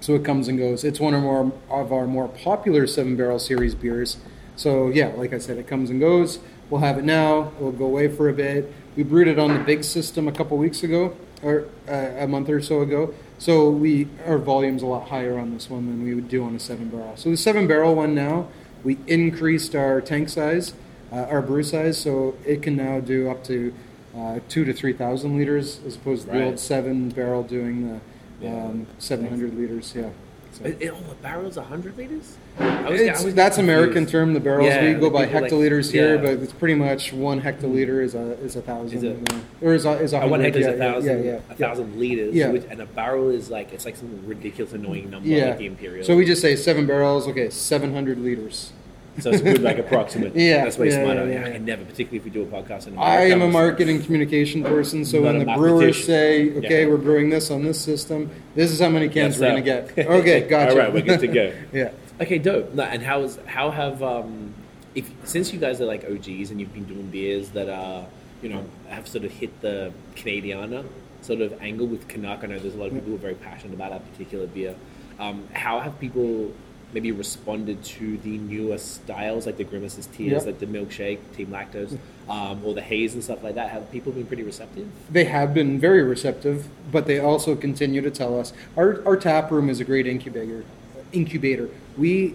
[0.00, 0.82] So it comes and goes.
[0.82, 4.16] It's one of more of our more popular seven barrel series beers.
[4.56, 6.40] So yeah, like I said, it comes and goes.
[6.68, 7.52] We'll have it now.
[7.58, 8.72] It'll go away for a bit.
[8.96, 12.48] We brewed it on the big system a couple weeks ago, or uh, a month
[12.48, 13.14] or so ago.
[13.38, 16.56] So we our volume's a lot higher on this one than we would do on
[16.56, 17.16] a seven barrel.
[17.16, 18.48] So the seven barrel one now,
[18.82, 20.74] we increased our tank size,
[21.12, 23.72] uh, our brew size, so it can now do up to
[24.16, 28.00] uh, two to three thousand liters, as opposed to the old seven barrel doing the
[28.46, 28.64] Yeah.
[28.64, 29.92] um, 700 liters.
[29.94, 30.08] Yeah.
[30.52, 32.36] So- It, it, oh, the barrel's hundred liters.
[32.58, 34.32] I was, It's- I was that's American term.
[34.34, 36.20] The barrels Yeah, we go by people like- hectoliters here, yeah.
[36.20, 38.96] but it's pretty much one hectoliter is a is a thousand.
[38.98, 41.54] Is it- or is a, is a one hundred, is yeah, a thousand, Yeah, a
[41.54, 42.50] thousand liters, Yeah.
[42.50, 45.50] which, and a barrel is like it's like some ridiculous, annoying number, Yeah.
[45.50, 46.04] like the imperial.
[46.04, 47.28] So we just say seven barrels.
[47.28, 48.72] Okay, seven hundred liters.
[49.18, 50.34] So it's good, like approximate.
[50.36, 51.26] Yeah, that's way yeah, smarter.
[51.26, 51.46] yeah, Yeah.
[51.46, 52.86] I can never, particularly if we do a podcast.
[52.86, 57.30] In I am a marketing communication person, so when the brewers say, "Okay, we're brewing
[57.30, 58.30] this on this system.
[58.54, 60.70] This is how many cans Yes, we're going to get." Okay, gotcha.
[60.72, 61.52] All right, we're good to go.
[61.72, 61.90] yeah.
[62.20, 62.78] Okay, dope.
[62.78, 64.54] And how is how have um,
[64.94, 68.06] if since you guys are like OGs and you've been doing beers that are
[68.42, 70.84] you know have sort of hit the Canadiana
[71.22, 72.44] sort of angle with Canuck.
[72.44, 74.74] I know there's a lot of people who are very passionate about that particular beer.
[75.18, 76.52] Um, how have people
[76.92, 80.46] maybe responded to the newer styles like the Grimace's Tears, Yep.
[80.46, 81.96] like the Milkshake, Team Lactose,
[82.28, 83.70] um, or the Haze and stuff like that?
[83.70, 84.88] Have people been pretty receptive?
[85.10, 89.50] They have been very receptive, but they also continue to tell us our, our tap
[89.50, 90.64] room is a great incubator.
[91.12, 91.68] Incubator.
[91.96, 92.34] We,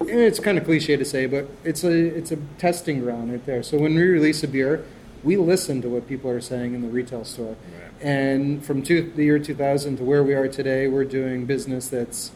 [0.00, 3.62] it's kind of cliche to say, but it's a it's a testing ground right there.
[3.62, 4.84] So when we release a beer,
[5.24, 7.56] we listen to what people are saying in the retail store.
[7.72, 8.02] Right.
[8.02, 12.30] And from two, the year 2000 to where we are today, we're doing business that's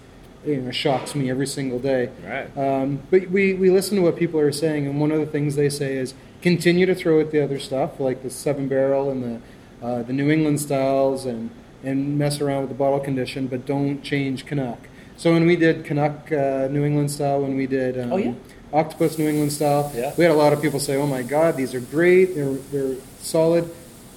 [0.44, 2.10] you know shocks me every single day.
[2.26, 2.56] Right.
[2.56, 5.56] Um, but we we listen to what people are saying, and one of the things
[5.56, 9.22] they say is continue to throw at the other stuff like the seven barrel and
[9.22, 11.50] the uh, the New England styles and
[11.82, 14.78] and mess around with the bottle condition, but don't change Canuck.
[15.16, 18.32] So when we did Canuck uh, New England style, when we did um, Oh, yeah?
[18.72, 20.12] Octopus New England style, Yeah.
[20.16, 22.34] we had a lot of people say, "Oh my God, these are great.
[22.34, 23.70] They're they're solid."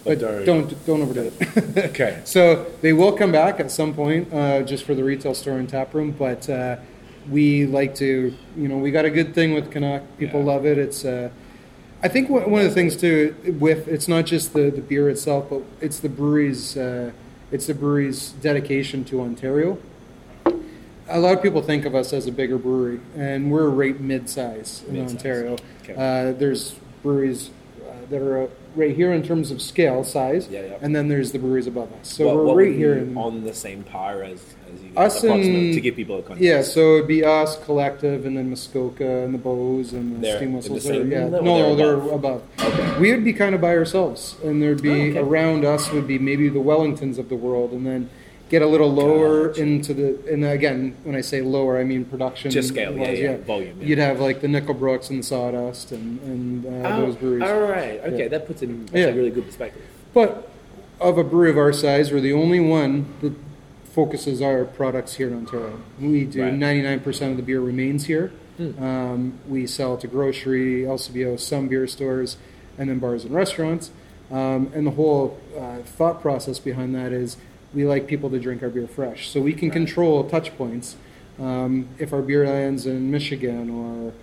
[0.03, 1.85] But don't- don't don't overdo it.
[1.91, 2.19] Okay.
[2.25, 5.67] So they will come back at some point, uh, just for the retail store and
[5.69, 6.11] tap room.
[6.11, 6.77] But uh,
[7.29, 10.03] we like to, you know, we got a good thing with Canuck.
[10.17, 10.45] People Yeah.
[10.45, 10.77] love it.
[10.77, 11.29] It's, uh,
[12.01, 15.09] I think one one of the things too with it's not just the, the beer
[15.09, 17.11] itself, but it's the brewery's, uh,
[17.51, 19.77] it's the brewery's dedication to Ontario.
[21.09, 24.83] A lot of people think of us as a bigger brewery, and we're right mid-size
[24.87, 25.15] in Mid-size.
[25.17, 25.57] Ontario.
[25.83, 25.93] Okay.
[25.95, 27.51] Uh, there's breweries
[27.85, 30.73] uh, that are right here in terms of scale, size, Yeah, yeah.
[30.81, 32.11] and then there's the breweries above us.
[32.13, 35.13] So What- we're what right here in on the same par as, as you Us
[35.15, 36.43] guys, approximately, and- to give people a context.
[36.43, 36.61] yeah.
[36.61, 40.51] So it'd be us, collective, and then Muskoka and the Beau's and the They're Steam
[40.51, 40.83] the Whistles.
[40.83, 42.13] same Are, yeah, level, no, they're they're above.
[42.13, 42.41] above.
[42.79, 42.99] Okay.
[42.99, 45.19] We would be kind of by ourselves, and there'd be Oh, okay.
[45.19, 48.09] around us would be maybe the Wellingtons of the world, and then
[48.53, 49.61] get a little lower Gotcha.
[49.63, 50.31] into the.
[50.31, 52.51] And again, when I say lower, I mean production.
[52.51, 53.87] Just scale, yeah, wise, yeah, volume, yeah.
[53.87, 57.43] You'd have like the Nickelbrooks and the Sawdust and and uh, Oh, those breweries.
[57.49, 57.99] all right.
[58.05, 58.27] Okay, Yeah.
[58.27, 59.07] that puts it in Yeah.
[59.07, 59.81] a really good perspective.
[60.13, 60.47] But
[61.01, 63.33] of a brewery of our size, we're the only one that
[63.91, 65.79] focuses our products here in Ontario.
[65.99, 66.53] We do Right.
[66.53, 68.31] 99% of the beer remains here.
[68.79, 72.37] Um, we sell to grocery, LCBO, some beer stores,
[72.77, 73.89] and then bars and restaurants.
[74.31, 77.37] Um, and the whole uh, thought process behind that is
[77.73, 79.29] we like people to drink our beer fresh.
[79.29, 80.95] So we can control touch points.
[81.39, 84.13] Um, if our beer lands in Michigan or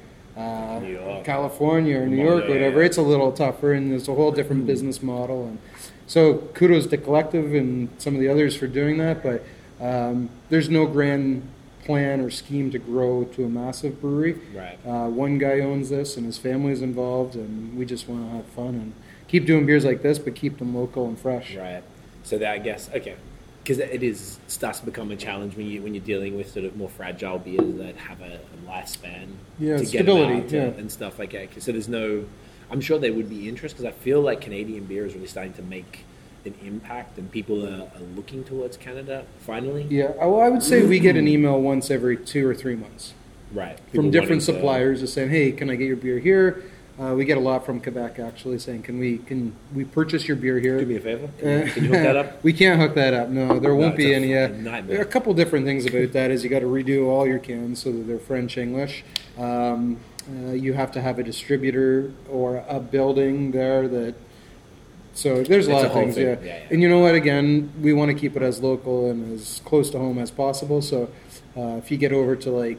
[0.40, 2.86] uh, California or New York, yeah, whatever, yeah.
[2.86, 5.46] it's a little tougher, and there's a whole different business model.
[5.46, 5.58] And
[6.06, 9.22] so, kudos to Collective and some of the others for doing that.
[9.22, 9.44] But
[9.84, 11.48] um, there's no grand
[11.84, 14.38] plan or scheme to grow to a massive brewery.
[14.54, 14.78] Right.
[14.86, 18.46] Uh, one guy owns this, and his family's involved, and we just want to have
[18.46, 18.92] fun and
[19.26, 21.56] keep doing beers like this, but keep them local and fresh.
[21.56, 21.82] Right.
[22.22, 23.16] So that I guess okay,
[23.62, 26.64] because it is starts to become a challenge when you when you're dealing with sort
[26.64, 29.26] of more fragile beers that have a, a lifespan
[29.58, 30.62] Yeah, to stability, get out yeah.
[30.62, 31.52] and, and stuff like that.
[31.52, 32.24] 'Cause So there's no.
[32.70, 35.52] I'm sure there would be interest because I feel like Canadian beer is really starting
[35.54, 36.04] to make
[36.44, 39.86] an impact, and people are, are looking towards Canada finally.
[39.90, 42.76] Yeah, I- well, I would say we get an email once every two or three
[42.76, 43.14] months.
[43.52, 43.76] Right.
[43.92, 46.62] from different wanting to- suppliers saying, "Hey, can I get your beer here?"
[47.00, 50.36] Uh, we get a lot from Quebec actually saying, "Can we can we purchase your
[50.36, 51.30] beer here?" Do me a favor.
[51.38, 52.42] Can, you- can you hook that up?
[52.44, 53.28] we can't hook that up.
[53.30, 54.36] No, there won't it's be a any.
[54.36, 56.30] Uh, there are a couple different things about that.
[56.30, 59.02] Is you got to redo all your cans so that they're French English.
[59.38, 59.96] Um,
[60.28, 64.14] uh, you have to have a distributor or a building there that.
[65.14, 66.26] So there's a lot a of whole things, thing.
[66.26, 66.36] yeah.
[66.40, 66.66] Yeah, yeah.
[66.70, 67.14] And you know what?
[67.14, 70.82] Again, we want to keep it as local and as close to home as possible.
[70.82, 71.10] So
[71.56, 72.78] uh, if you get over to like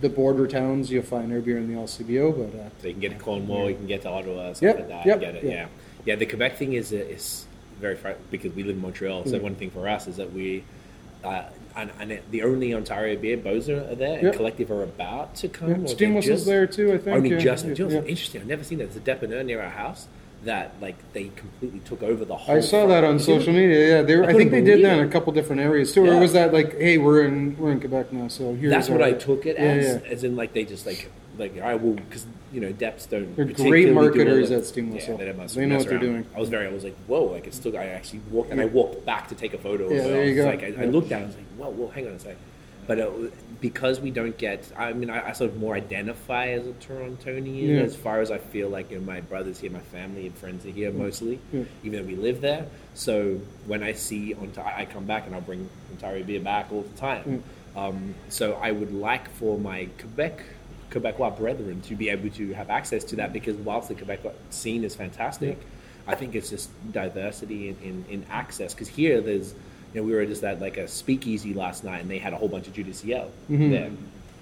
[0.00, 2.32] the border towns, you'll find our beer in the LCBO.
[2.36, 4.78] But uh, So you can get to Cornwall, you can get to Ottawa, something Yep,
[4.78, 5.06] like that.
[5.06, 5.52] yep, get it, yep.
[5.52, 5.66] yeah,
[6.04, 6.16] yeah.
[6.16, 7.46] The Quebec thing is is
[7.80, 9.24] very fr- because we live in Montreal.
[9.26, 9.42] So Mm.
[9.42, 10.64] one thing for us is that we.
[11.22, 11.42] Uh,
[11.76, 14.34] and, and it- the only Ontario beer, Bozer, are there, and Yep.
[14.36, 15.84] Collective are about to come.
[15.84, 16.92] or Steam they've Whistle's just- there too.
[16.92, 17.16] I think.
[17.16, 17.64] Only yeah, just.
[17.64, 17.98] yeah, you know yeah.
[18.00, 18.40] interesting?
[18.42, 18.92] I've never seen that.
[18.92, 20.06] There's a depanneur near our house
[20.44, 22.56] that, like, they completely took over the whole.
[22.56, 22.88] I saw front.
[22.90, 23.88] that on social media.
[23.88, 25.92] Yeah, they were, I I, think they did that believe in a couple different areas
[25.92, 26.06] too.
[26.06, 29.00] Or was that like, hey, we're in we're in Quebec now, so here's That's what
[29.00, 30.10] our- I took it Yeah, as, yeah.
[30.10, 33.34] as in like they just like like I will because you know Deps don't.
[33.36, 36.26] They're great marketers at Steam Yeah, they, They know what they're doing.
[36.34, 36.66] I was very.
[36.66, 37.24] I was like, whoa!
[37.24, 37.76] Like it's still.
[37.76, 39.90] I actually walked and I walked back to take a photo.
[39.90, 40.08] Yeah, of it.
[40.08, 40.44] there you go.
[40.44, 41.22] Like I, I looked down.
[41.22, 42.36] I was like, whoa, whoa, hang on a sec.
[42.86, 43.10] But uh,
[43.60, 47.68] because we don't get, I mean, I, I sort of more identify as a Torontonian
[47.76, 47.82] Yeah.
[47.82, 50.66] as far as I feel like you know, my brothers here, my family and friends
[50.66, 51.64] are here mostly, Yeah.
[51.82, 52.66] even though we live there.
[52.94, 56.82] So when I see Ontario, I come back and I'll bring Ontario beer back all
[56.82, 57.42] the time.
[57.74, 60.40] Um, so I would like for my Quebec
[60.90, 64.20] Quebecois brethren to be able to have access to that because whilst the Quebec
[64.50, 65.58] scene is fantastic,
[66.06, 68.74] I think it's just diversity in, in, in access.
[68.74, 69.54] Because here, there's,
[69.94, 72.36] you know, we were just at like a speakeasy last night and they had a
[72.36, 73.70] whole bunch of Dieu du Ciel Mm-hmm.
[73.70, 73.90] there.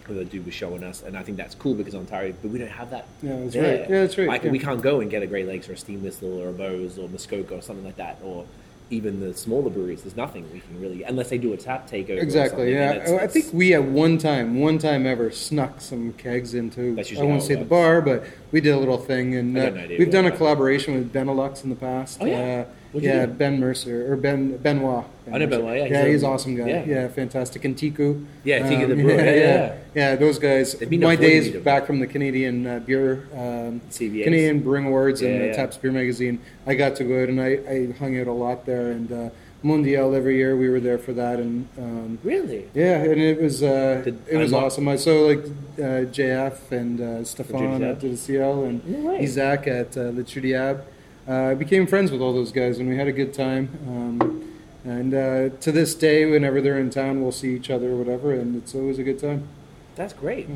[0.06, 2.58] where The dude was showing us, and I think that's cool because Ontario, but we
[2.58, 3.06] don't have that.
[3.22, 3.80] Yeah, that's there.
[3.80, 3.90] right.
[3.90, 4.50] Yeah, that's right, Like yeah.
[4.50, 6.98] we can't go and get a Great Lakes or a Steam Whistle or a Beau's
[6.98, 8.44] or Muskoka or something like that, or
[8.90, 10.02] even the smaller breweries.
[10.02, 12.20] There's nothing we can really, unless they do a tap takeover.
[12.20, 12.72] Exactly.
[12.74, 16.98] Yeah, it's- I think we at one time, one time ever snuck some kegs into.
[17.18, 19.84] I won't say the bar, but we did a little thing, and uh, got an
[19.84, 22.18] idea we've done a collaboration with Benelux in the past.
[22.20, 22.64] Oh, yeah?
[22.68, 23.26] Uh, What'd yeah?
[23.26, 25.04] Ben Mercer or Ben Benoit.
[25.24, 26.66] Ben I know Benoit, yeah, he's yeah, he's an awesome guy.
[26.68, 26.84] yeah.
[26.84, 27.64] Yeah, fantastic.
[27.64, 28.26] And Tiku.
[28.44, 29.76] Yeah, Tiku the brewer, yeah, yeah.
[29.94, 30.74] yeah, those guys.
[30.80, 33.80] My up for you, days back from the Canadian uh, beer, um.
[33.98, 35.52] Canadian Brewing Awards, and Yeah.
[35.52, 36.38] Taps Beer Magazine.
[36.66, 39.30] I got to go out and I, I hung out a lot there, and uh,
[39.64, 40.56] Mondial every year.
[40.56, 42.68] We were there for that, and um, Really?
[42.74, 44.88] yeah, and it was uh, Did- it was I'm awesome.
[44.88, 45.44] I saw like
[45.78, 49.14] uh, JF and uh, Stefan at the CL and No.
[49.16, 50.84] Isaac at uh, Le Trou du Diable.
[51.26, 53.68] Uh, I became friends with all those guys, and we had a good time.
[53.86, 57.96] Um, and uh, to this day, whenever they're in town, we'll see each other or
[57.96, 59.46] whatever, and it's always a good time.
[59.94, 60.48] That's great.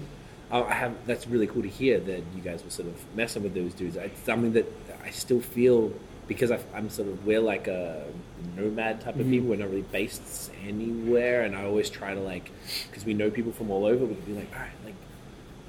[0.50, 0.94] Uh, I have.
[1.07, 3.96] That's really cool to hear that you guys were sort of messing with those dudes.
[3.96, 4.66] It's something that
[5.05, 5.92] I still feel
[6.26, 8.05] because I, I'm sort of we're like a
[8.57, 9.48] nomad type of people.
[9.48, 12.50] We're not really based anywhere, and I always try to like
[12.90, 14.05] because we know people from all over.
[14.05, 14.94] We can be like, all right, like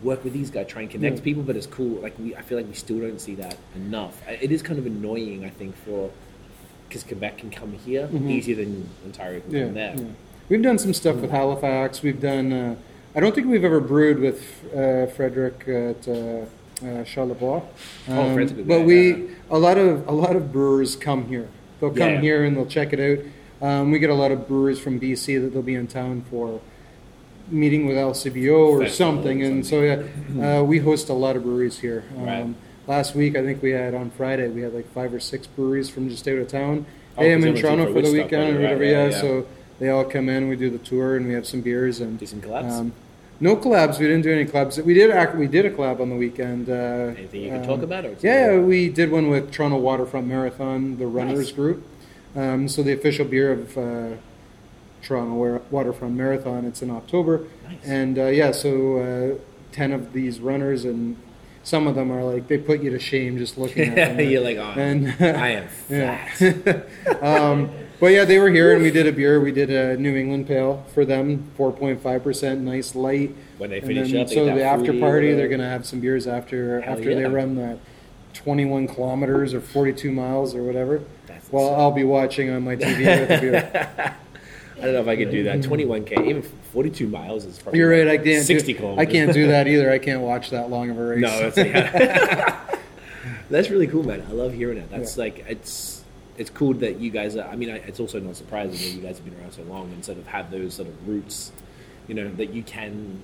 [0.04, 1.24] work with these guys, try and connect Yeah.
[1.24, 1.44] people.
[1.44, 2.00] But it's cool.
[2.02, 4.22] Like we, I feel like we still don't see that enough.
[4.42, 6.10] It is kind of annoying, I think, for
[6.88, 8.30] because Quebec can come here Mhm.
[8.32, 9.94] easier than Ontario can Yeah, come there.
[9.98, 10.04] yeah.
[10.50, 12.02] We've done some stuff with Halifax.
[12.02, 12.54] We've done.
[12.54, 12.76] Uh,
[13.16, 14.42] I don't think we've ever brewed with
[14.76, 16.46] uh, Frederick at uh,
[16.86, 17.62] uh, Charlevoix.
[18.08, 21.48] Oh, Fred's but guy, we a lot of a lot of brewers come here.
[21.82, 23.26] They'll come here and they'll check it out.
[23.68, 26.62] Um, we get a lot of brewers from BC that they'll be in town for
[27.50, 29.42] meeting with LCBO or something.
[29.44, 32.04] And so yeah, uh, we host a lot of breweries here.
[32.18, 32.48] Um, Right.
[32.88, 35.90] Last week, I think we had on Friday we had like five or six breweries
[35.90, 36.86] from just out of town.
[37.18, 38.80] Oh, hey, I'm in they went to Toronto for for the weekend or whatever.
[38.82, 39.20] right, yeah, yeah.
[39.22, 39.46] so
[39.80, 40.48] they all come in.
[40.48, 42.72] We do the tour and we have some beers and Do some collabs.
[42.72, 42.94] um,
[43.42, 44.00] no collabs.
[44.00, 44.82] We didn't do any collabs.
[44.84, 46.70] We did act, we did a collab on the weekend.
[46.70, 48.06] Uh, Anything you can um, talk about?
[48.06, 51.52] Or Yeah, yeah, we did one with Toronto Waterfront Marathon, the runners Nice.
[51.52, 51.84] group.
[52.38, 54.16] Um, so the official beer of uh,
[55.02, 56.66] Toronto Waterfront Marathon.
[56.66, 57.78] It's in October, Nice.
[57.86, 58.98] and uh, yeah, so
[59.38, 59.38] uh,
[59.72, 61.16] ten of these runners, and
[61.64, 64.20] some of them are like they put you to shame just looking at them.
[64.30, 66.88] You're like, oh, And- I am fat.
[67.24, 69.40] um, but yeah, they were here, and we did a beer.
[69.42, 73.36] We did a New England Pale for them, four point five percent, nice light.
[73.58, 76.82] When they finish then- up, so the after party, they're gonna have some beers after
[76.82, 77.80] Hell after they run that
[78.34, 81.02] twenty-one kilometers or forty-two miles or whatever.
[81.26, 81.80] That's Well, insane.
[81.80, 84.16] I'll be watching on my TV with a beer.
[84.78, 85.60] I don't know if I could do that.
[85.60, 87.80] 21k, even 42 miles is probably.
[87.80, 88.08] You're right.
[88.08, 88.46] I can't.
[88.46, 89.08] 60 do, kilometers.
[89.08, 89.92] I can't do that either.
[89.92, 91.22] I can't watch that long of a race.
[91.22, 92.60] No, that's yeah.
[93.50, 94.24] that's really cool, man.
[94.30, 94.90] I love hearing it.
[94.92, 95.24] That's Yeah.
[95.24, 96.04] like it's
[96.38, 97.48] it's cool that you guys are.
[97.48, 100.06] I mean, it's also not surprising that you guys have been around so long and
[100.06, 101.52] sort of have those sort of roots.
[102.08, 103.24] You know that you can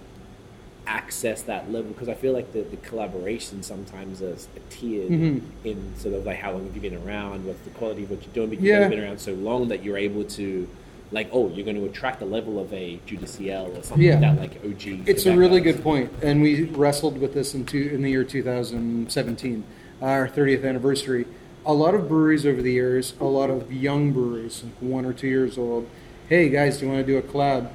[0.85, 5.41] access that level because I feel like the, the collaboration sometimes is tiered Mhm.
[5.63, 8.21] in sort of like how long have you been around, what's the quality of what
[8.21, 8.81] you're doing, because Yeah.
[8.81, 10.67] you've been around so long that you're able to.
[11.13, 14.19] Like oh, you're going to attract the level of a GDCL or something Yeah.
[14.19, 15.07] like that, like OG.
[15.07, 15.75] It's a really does.
[15.75, 19.63] good point, and we wrestled with this in, two, in the year 2017,
[20.01, 21.25] our 30th anniversary.
[21.65, 25.13] A lot of breweries over the years, a lot of young breweries, like one or
[25.13, 25.87] two years old.
[26.27, 27.69] Hey guys, do you want to do a collab?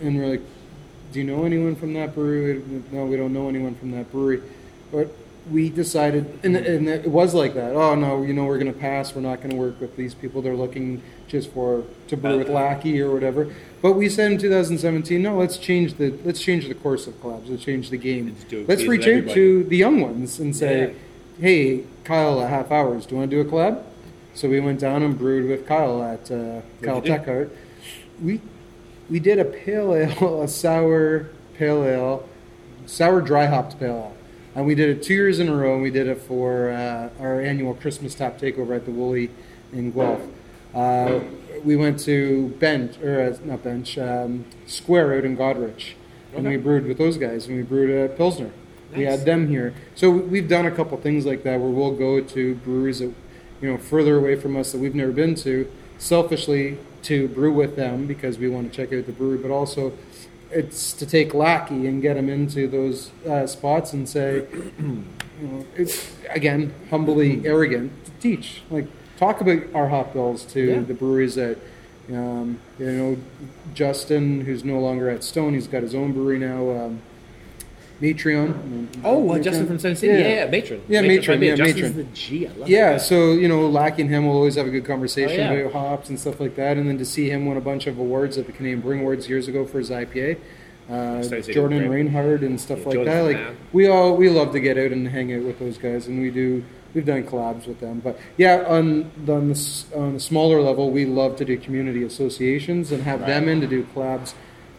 [0.00, 0.42] And we're like,
[1.12, 2.62] do you know anyone from that brewery?
[2.92, 4.42] No, we don't know anyone from that brewery.
[4.92, 5.08] But
[5.50, 7.74] we decided, and, and it was like that.
[7.74, 9.14] Oh no, you know we're going to pass.
[9.14, 10.42] We're not going to work with these people.
[10.42, 13.52] They're looking just for to brew with Lackey or whatever.
[13.82, 17.48] But we said in 2017, no, let's change the let's change the course of collabs.
[17.48, 18.36] Let's change the game.
[18.50, 20.94] Let's Let's reach out to the young ones and say, Yeah.
[21.40, 23.82] hey, Kyle, at half hours, do you want to do a collab?
[24.34, 27.00] So we went down and brewed with Kyle at uh, Kyle?
[27.00, 27.50] Techart.
[28.20, 28.40] We
[29.08, 32.28] we did a pale ale, a sour pale ale,
[32.86, 34.15] sour dry hopped pale ale,
[34.56, 35.74] and we did it two years in a row.
[35.74, 39.30] And we did it for uh, our annual Christmas tap takeover at the Woolly
[39.72, 40.22] in Guelph.
[40.74, 41.20] Uh,
[41.62, 45.92] we went to Bench or uh, not Bench um, Square out in Goderich,
[46.34, 48.50] and we brewed with those guys, and we brewed a pilsner.
[48.94, 52.20] We had them here, so we've done a couple things like that where we'll go
[52.20, 53.12] to breweries that
[53.60, 57.76] you know further away from us that we've never been to, selfishly to brew with
[57.76, 59.92] them because we want to check out the brewery, but also
[60.50, 64.46] it's to take Lackey and get them into those uh, spots and say,
[64.78, 65.04] you
[65.42, 68.86] know, it's again humbly arrogant to teach, like
[69.18, 70.80] talk about our hop bills to Yeah.
[70.80, 71.58] the breweries that.
[72.08, 73.16] Um, you know,
[73.74, 76.70] Justin, who's no longer at Stone, he's got his own brewery now.
[76.70, 77.02] Um,
[78.00, 78.88] Matreon.
[79.04, 80.12] Oh, uh, Justin from Sun City.
[80.22, 80.82] Yeah, yeah, matron.
[80.88, 81.96] Yeah, matron, yeah, matron.
[81.96, 82.46] the G.
[82.46, 83.00] I love Yeah, that.
[83.00, 85.60] so you know, Lackey and him will always have a good conversation Oh, yeah.
[85.60, 87.98] about hops and stuff like that, and then to see him win a bunch of
[87.98, 90.36] awards at the Canadian Brewing Awards years ago for his IPA,
[90.90, 91.90] uh, Jordan right?
[91.90, 93.20] Reinhardt and stuff Yeah, like that.
[93.22, 93.56] Like man.
[93.72, 96.30] we all we love to get out and hang out with those guys, and we
[96.30, 96.64] do.
[96.94, 100.90] We've done collabs with them, but yeah, on the, on the, on the smaller level,
[100.90, 104.32] we love to do community associations and have them in to do collabs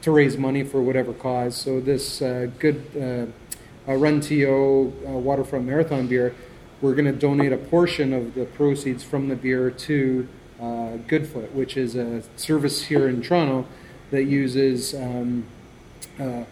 [0.08, 1.54] to raise money for whatever cause.
[1.54, 6.34] So this uh, good uh, uh, Run To uh, Waterfront Marathon beer,
[6.80, 10.26] we're going to donate a portion of the proceeds from the beer to
[10.62, 10.64] uh,
[11.10, 13.68] Goodfoot, which is a service here in Toronto
[14.12, 15.44] that uses um,
[16.18, 16.46] uh,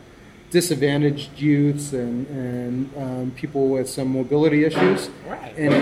[0.51, 5.09] disadvantaged youths and, and um, people with some mobility issues.
[5.25, 5.57] Right.
[5.57, 5.73] And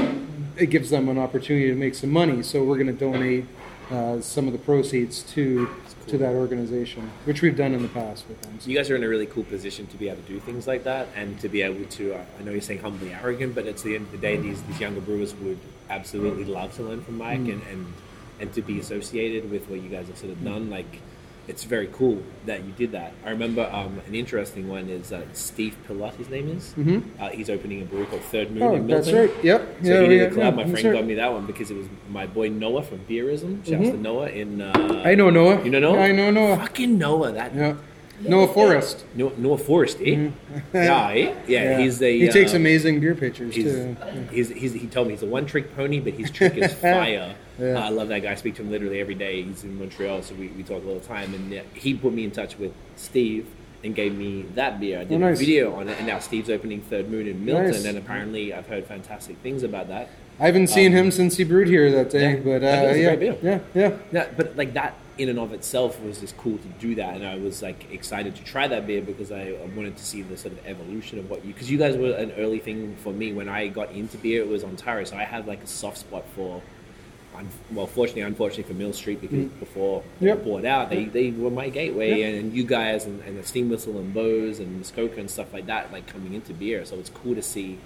[0.58, 2.44] it, it gives them an opportunity to make some money.
[2.44, 3.46] So we're going to donate
[3.90, 5.68] uh, some of the proceeds to
[6.08, 8.60] to that organization, which we've done in the past with them.
[8.60, 10.68] So you guys are in a really cool position to be able to do things
[10.68, 12.14] like that and to be able to.
[12.16, 14.62] Uh, I know you're saying humbly arrogant, but at the end of the day, these
[14.64, 17.54] these younger brewers would absolutely love to learn from Mike Mm.
[17.54, 17.94] and, and
[18.40, 20.70] and to be associated with what you guys have sort of done.
[20.70, 21.00] Like,
[21.48, 23.12] it's very cool that you did that.
[23.26, 26.14] I remember um, an interesting one is uh, Steve Pilat.
[26.16, 26.74] His name is.
[26.78, 27.04] Mhm.
[27.20, 29.36] Uh, he's opening a brewery called Third Moon Oh, in that's Milton.
[29.36, 29.44] right.
[29.44, 29.62] Yep.
[29.84, 30.38] So yeah, he did yeah, a collab.
[30.38, 30.94] yeah, My friend right.
[30.94, 33.66] got me that one because it was my boy Noah from Beerism.
[33.66, 33.92] Shouts Mhm.
[33.92, 34.62] to Noah in.
[34.62, 35.64] Uh, I know Noah.
[35.64, 36.00] You know Noah?
[36.00, 36.58] I know Noah.
[36.58, 37.32] Fucking Noah.
[37.34, 37.76] That Yeah.
[38.22, 39.06] Noah Forrest.
[39.16, 40.30] Noah, Noah Forrest, eh?
[40.74, 41.36] yeah, eh?
[41.48, 42.20] yeah, he's a.
[42.20, 43.98] He takes uh, amazing beer pictures He's, too.
[44.32, 47.36] he's, he's, he told me he's a one trick pony, but his trick is fire.
[47.60, 47.74] Yeah.
[47.76, 48.32] Uh, I love that guy.
[48.32, 49.42] I speak to him literally every day.
[49.44, 51.34] He's in Montreal, so we, we talk all the time.
[51.34, 53.48] And uh, he put me in touch with Steve
[53.84, 55.00] and gave me that beer.
[55.00, 55.38] I did Oh, nice.
[55.38, 57.84] a video on it, and now Steve's opening Third Moon in Milton, Nice.
[57.86, 60.10] and apparently I've heard fantastic things about that.
[60.40, 63.16] I haven't seen Um, him since he brewed here that day, yeah, but uh, yeah,
[63.16, 63.98] great yeah, yeah.
[64.12, 67.26] Yeah, but like that in and of itself was just cool to do that, and
[67.26, 70.36] I was like excited to try that beer because I, I wanted to see the
[70.36, 73.32] sort of evolution of what you because you guys were an early thing for me
[73.32, 74.42] when I got into beer.
[74.42, 76.62] It was Ontario, so I had like a soft spot for.
[77.72, 80.30] Well, fortunately, unfortunately for Mill Street, because before they Mm.
[80.30, 80.38] Yep.
[80.38, 83.70] were bought out, they, they were my gateway, and, you guys and, and the Steam
[83.72, 86.86] Whistle and Beau's and Muskoka and stuff like that, like coming into beer.
[86.86, 87.80] So it's cool to see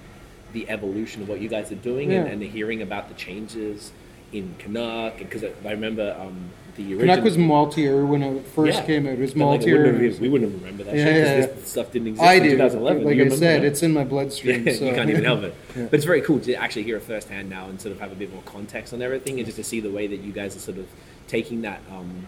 [0.54, 2.32] the evolution of what you guys are doing and, Yeah.
[2.34, 3.92] and hearing about the changes
[4.32, 5.18] in Canuck.
[5.18, 7.08] Because I remember um, the original.
[7.16, 8.86] Canuck was maltier when it first Yeah.
[8.86, 9.14] came out.
[9.14, 11.68] It was But, like, wouldn't have- we wouldn't remember that Yeah, shit 'cause yeah, this
[11.72, 12.50] stuff didn't exist I in do.
[12.52, 13.04] 2011.
[13.04, 13.68] Like I said, that?
[13.68, 14.64] it's in my bloodstream.
[14.74, 14.86] So.
[14.86, 15.54] you can't even help it.
[15.76, 18.16] But it's very cool to actually hear it firsthand now and sort of have a
[18.16, 20.60] bit more context on everything, and just to see the way that you guys are
[20.60, 20.86] sort of
[21.28, 22.26] taking that um,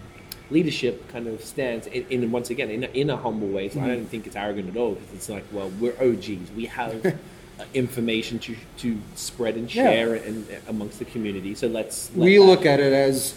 [0.51, 3.69] leadership kind of stance in, in once again in a, in a humble way.
[3.69, 3.93] So I Mm-hmm.
[3.93, 6.51] don't think it's arrogant at all because it's like, well, we're OGs.
[6.55, 6.93] We have
[7.73, 9.83] information to to spread and Yeah.
[9.91, 11.55] share and, amongst the community.
[11.55, 12.09] So let's.
[12.15, 13.33] let we look at it as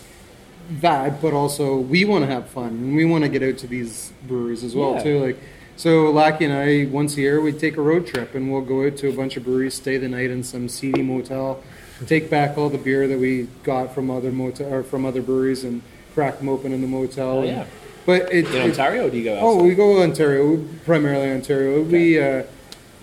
[0.80, 3.66] that, but also we want to have fun and we want to get out to
[3.66, 5.02] these breweries as well Yeah.
[5.02, 5.18] too.
[5.18, 5.38] Like
[5.76, 8.86] so, Lackey and I once a year we take a road trip and we'll go
[8.86, 11.62] out to a bunch of breweries, stay the night in some seedy motel,
[12.06, 15.64] take back all the beer that we got from other motel or from other breweries
[15.64, 15.82] and
[16.14, 17.38] crack them open in the motel.
[17.38, 17.64] Oh, and- yeah.
[18.04, 19.38] But it, in it- Ontario, or do you go?
[19.40, 21.82] Oh, we go to Ontario, primarily Ontario.
[21.82, 22.42] We uh,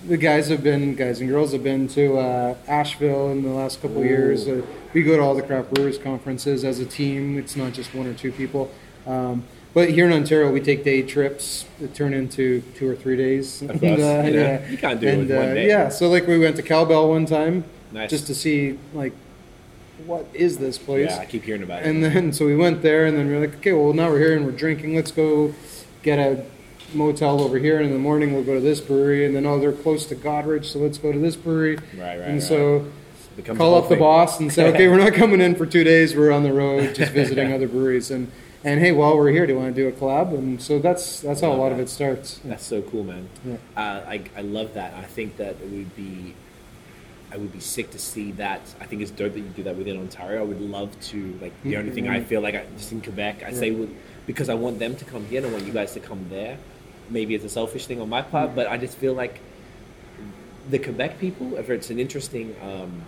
[0.07, 3.81] the guys have been guys and girls have been to uh, Asheville in the last
[3.81, 4.47] couple of years.
[4.47, 7.37] Uh, we go to all the craft brewers conferences as a team.
[7.37, 8.71] It's not just one or two people.
[9.05, 9.43] Um,
[9.73, 13.61] but here in Ontario, we take day trips that turn into two or three days.
[13.61, 14.67] Of course, yeah.
[14.67, 15.67] You can't do it and, with one uh, day.
[15.67, 18.09] Yeah, so like we went to Cowbell one time, Nice.
[18.09, 19.13] just to see like
[20.05, 21.11] what is this place.
[21.11, 21.85] yeah, I keep hearing about it.
[21.87, 24.19] And then so we went there, and then we are like, okay, well now we're
[24.19, 24.95] here and we're drinking.
[24.95, 25.53] Let's go
[26.01, 26.43] get a
[26.93, 29.25] motel over here, and in the morning we'll go to this brewery.
[29.25, 31.77] And then oh, they're close to Goderich, so let's go to this brewery.
[31.77, 32.43] Right, right, And right.
[32.43, 32.85] so
[33.55, 36.15] call up the boss and say, okay, we're not coming in for two days.
[36.15, 38.11] We're on the road, just visiting other breweries.
[38.11, 38.31] And
[38.63, 40.33] and hey, while we're here, do you want to do a collab?
[40.33, 42.39] And so that's that's how a lot of it starts.
[42.43, 43.29] That's so cool, man.
[43.45, 43.55] Yeah.
[43.75, 44.93] Uh, I, I love that.
[44.95, 46.35] I think that it would be,
[47.31, 48.61] I would be sick to see that.
[48.81, 50.41] I think it's dope that you do that within Ontario.
[50.41, 53.43] I would love to, like, the only thing I feel like, I, just in Quebec,
[53.43, 53.95] I say would,
[54.27, 56.57] because I want them to come here and I want you guys to come there.
[57.09, 59.39] Maybe it's a selfish thing on my part, but I just feel like
[60.69, 63.01] the Quebec people, if it's an interesting, um,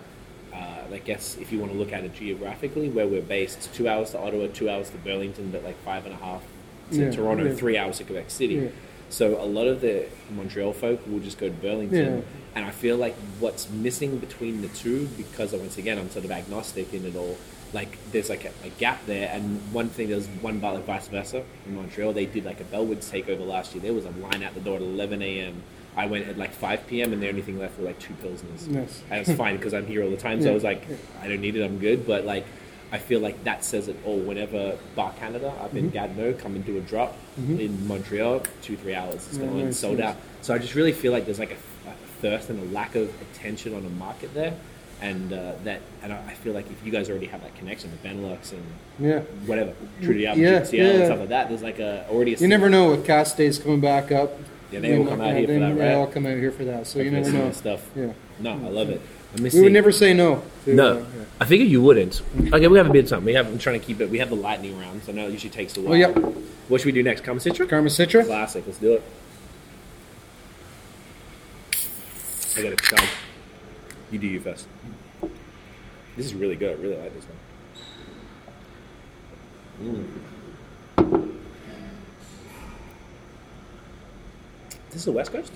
[0.52, 3.88] uh, I guess if you want to look at it geographically, where we're based, two
[3.88, 6.42] hours to Ottawa, two hours to Burlington, but like five and a half
[6.90, 7.54] to Yeah, Toronto, yeah.
[7.54, 8.54] three hours to Quebec City.
[8.54, 8.68] Yeah.
[9.08, 12.24] So a lot of the Montreal folk will just go to Burlington,
[12.54, 16.30] and I feel like what's missing between the two, because once again I'm sort of
[16.30, 17.36] agnostic in it all.
[17.72, 21.08] Like there's like a, a gap there, and one thing there's one bar like vice
[21.08, 22.12] versa in Montreal.
[22.12, 23.82] They did like a Bellwoods takeover last year.
[23.82, 25.62] There was a line out the door at 11 a.m.
[25.96, 27.12] I went at like 5 p.m.
[27.12, 28.66] and the only thing left were like two pilsners.
[28.72, 29.02] Yes.
[29.10, 30.40] And it's fine because I'm here all the time.
[30.42, 30.86] So I was like,
[31.20, 31.62] I don't need it.
[31.62, 32.06] I'm good.
[32.06, 32.46] But like,
[32.90, 34.18] I feel like that says it all.
[34.18, 35.92] Whenever Bar Canada up in Mm-hmm.
[35.92, 39.78] Gatineau come and do a drop in Montreal, two three hours it's Yeah, going nice,
[39.78, 40.08] sold nice.
[40.14, 40.16] out.
[40.42, 43.10] So I just really feel like there's like a, a thirst and a lack of
[43.22, 44.54] attention on the market there,
[45.02, 47.90] and uh, that and I I feel like if you guys already have that connection
[47.90, 48.62] with Benelux and
[48.98, 49.20] Yeah.
[49.46, 50.84] whatever Trou du Diable, Yeah, GCL yeah.
[50.84, 53.58] and stuff like that, there's like a already a You never know with Cask Days
[53.58, 54.38] coming back up.
[54.70, 55.94] Yeah, they all come out here for they, that, They right?
[55.94, 56.86] all come out here for that.
[56.86, 57.76] So you Hopefully never some know.
[57.76, 57.90] stuff.
[57.94, 58.12] Yeah.
[58.40, 59.00] No, I love it.
[59.36, 60.42] I miss We would never say no.
[60.64, 61.24] to, No, uh, yeah.
[61.40, 62.22] I figured you wouldn't.
[62.52, 63.24] Okay, we have a bit of time.
[63.24, 63.46] We have.
[63.48, 64.08] I'm trying to keep it.
[64.08, 65.92] We have the lightning round, so now know it usually takes a while.
[65.92, 66.16] Oh, yep.
[66.68, 67.22] What should we do next?
[67.24, 67.68] Karma Citra?
[67.68, 68.24] Karma Citra.
[68.24, 68.62] Classic.
[68.66, 69.02] Let's do it.
[72.56, 72.82] I got it.
[72.82, 72.96] Go.
[74.12, 74.68] You do you first.
[76.16, 76.78] This is really good.
[76.78, 77.38] I really like this one.
[79.82, 81.32] Mm.
[84.90, 85.50] This is the West Coast.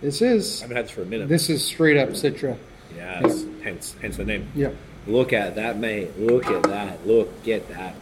[0.00, 0.60] This is.
[0.60, 1.28] I haven't had this for a minute.
[1.28, 2.56] this is straight up Citra.
[2.94, 3.44] yes.
[3.64, 4.48] Hence, hence the name.
[4.54, 4.70] Yeah.
[5.08, 6.16] Look at that, mate.
[6.16, 7.04] Look at that.
[7.04, 7.96] Look at that.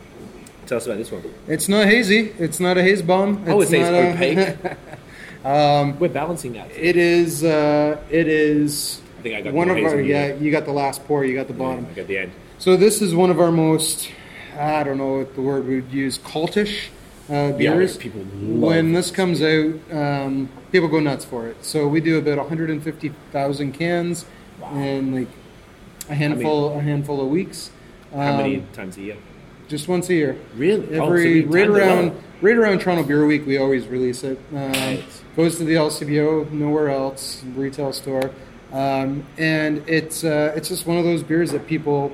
[0.66, 1.22] Tell us about this one.
[1.48, 2.34] It's not hazy.
[2.38, 3.42] It's not a haze bomb.
[3.48, 4.76] I would say it's opaque.
[5.44, 6.70] Um, We're balancing that.
[6.70, 7.44] It is.
[7.44, 9.02] Uh, it is.
[9.24, 10.00] I think I got one of our.
[10.02, 11.24] Yeah, you got the last pour.
[11.24, 11.86] You got the bottom.
[11.90, 12.32] I got the end.
[12.58, 14.10] So this is one of our most.
[14.54, 16.18] I don't know what the word we would use.
[16.18, 16.88] Cultish
[17.30, 17.96] uh, beers.
[17.96, 21.64] people love when this comes out, um, people go nuts for it.
[21.64, 24.26] So we do about 150,000 cans
[24.74, 25.28] in like
[26.10, 27.70] a handful, a handful of weeks.
[28.12, 29.16] How many Um, times a year?
[29.68, 30.36] Just once a year.
[30.54, 30.86] Really?
[30.98, 32.12] Oh, so Every right around
[32.42, 34.38] right around Toronto Beer Week, we always release it.
[34.52, 35.22] Um, Nice.
[35.34, 38.30] Goes to the LCBO, nowhere else, retail store,
[38.74, 42.12] um, and it's uh, it's just one of those beers that people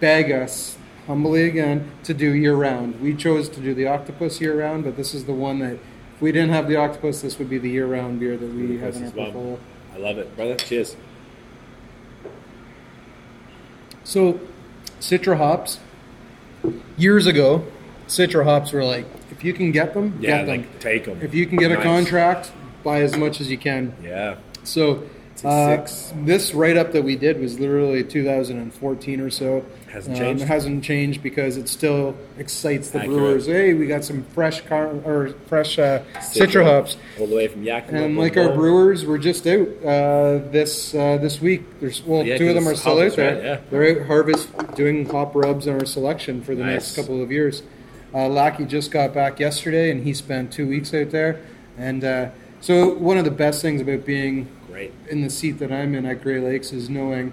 [0.00, 3.00] beg us humbly again to do year round.
[3.00, 5.72] We chose to do the octopus year round, but this is the one that
[6.14, 8.78] if we didn't have the octopus, this would be the year round beer that we
[8.78, 9.24] have in our As well.
[9.32, 9.58] portfolio.
[9.94, 10.56] I love it, brother.
[10.56, 10.96] Cheers.
[14.04, 14.40] So,
[15.00, 15.78] Citra hops.
[16.96, 17.64] Years ago,
[18.08, 20.48] Citra hops were like, if you can get them, Yeah, get them.
[20.62, 21.20] like take them.
[21.22, 21.80] If you can get Nice.
[21.80, 22.52] a contract,
[22.82, 23.94] buy as much as you can.
[24.02, 24.36] Yeah.
[24.64, 25.02] So,
[25.44, 25.86] uh,
[26.24, 29.64] this write up that we did was literally 2014 or so.
[29.90, 30.42] Hasn't Um, changed?
[30.42, 33.16] It hasn't changed because it still excites the Accurate.
[33.18, 33.46] brewers.
[33.46, 36.46] Hey, we got some fresh car- or fresh uh, Citra.
[36.46, 36.96] Citra hops.
[37.18, 38.02] All the way from Yakima.
[38.02, 41.64] And like our brewers were just out uh, this uh, this week.
[41.80, 43.34] There's well, Yeah, two of them are still out there.
[43.34, 43.44] right?
[43.44, 43.58] Yeah.
[43.70, 47.62] They're out harvest doing hop rubs on our selection for the next couple of years.
[48.14, 51.40] Uh, Lackey just got back yesterday, and he spent two weeks out there.
[51.78, 52.28] And uh,
[52.60, 54.92] so, one of the best things about being Great.
[55.08, 57.32] in the seat that I'm in at Great Lakes is knowing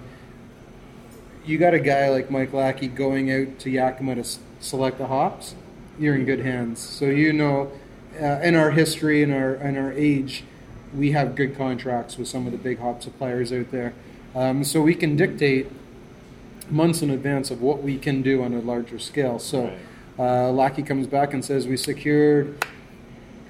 [1.44, 5.08] you got a guy like Mike Lackey going out to Yakima to s- select the
[5.08, 5.54] hops.
[5.98, 6.80] You're in good hands.
[6.80, 7.70] So you know,
[8.18, 10.44] uh, in our history and our in our age,
[10.96, 13.92] we have good contracts with some of the big hop suppliers out there.
[14.34, 15.70] Um, so we can dictate
[16.70, 19.38] months in advance of what we can do on a larger scale.
[19.38, 19.70] So
[20.18, 22.64] uh, Lackey comes back and says we secured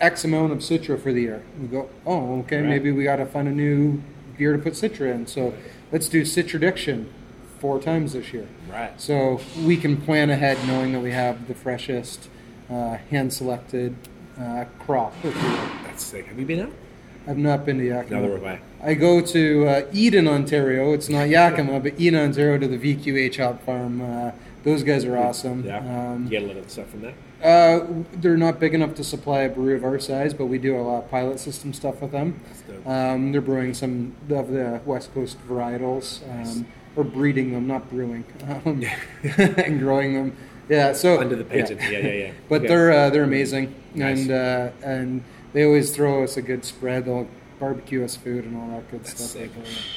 [0.01, 1.43] X amount of Citra for the year.
[1.61, 2.69] We go, oh, okay, Right.
[2.69, 4.03] maybe we got to find a new
[4.37, 5.27] beer to put Citra in.
[5.27, 5.55] So
[5.93, 7.07] let's do Citradiction
[7.61, 8.47] four times this year.
[8.71, 9.01] Right.
[9.01, 12.29] So we can plan ahead knowing that we have the freshest,
[12.71, 13.95] uh, hand selected
[14.41, 15.15] uh, crop.
[15.23, 15.57] if you will.
[15.85, 16.27] That's sick.
[16.27, 16.73] Have you been out?
[17.27, 18.19] I've not been to Yakima.
[18.23, 18.59] Another way.
[18.83, 20.93] I go to uh, Eden, Ontario.
[20.93, 24.03] It's not Yakima, but Eden, Ontario to the VQH hop farm.
[24.03, 24.33] Uh,
[24.63, 25.65] those guys are awesome.
[25.65, 25.79] Yeah.
[25.79, 27.15] Um, you get a lot of stuff from there.
[27.45, 30.77] Uh, they're not big enough to supply a brewery of our size, but we do
[30.77, 32.41] a lot of pilot system stuff with them.
[32.87, 36.67] Um, they're brewing some of the West Coast varietals, um,
[36.97, 38.25] or breeding them, not brewing,
[38.65, 38.83] um,
[39.39, 40.37] and growing them.
[40.69, 41.81] Yeah, so Under the patent.
[41.83, 42.33] Yeah, yeah, yeah.
[42.49, 42.69] But Okay.
[42.69, 44.21] they're uh, they're amazing, Nice.
[44.23, 45.23] and uh, and
[45.53, 47.05] they always throw us a good spread.
[47.05, 47.29] They'll
[47.59, 49.43] barbecue us food and all that good That's stuff.
[49.43, 49.51] sick.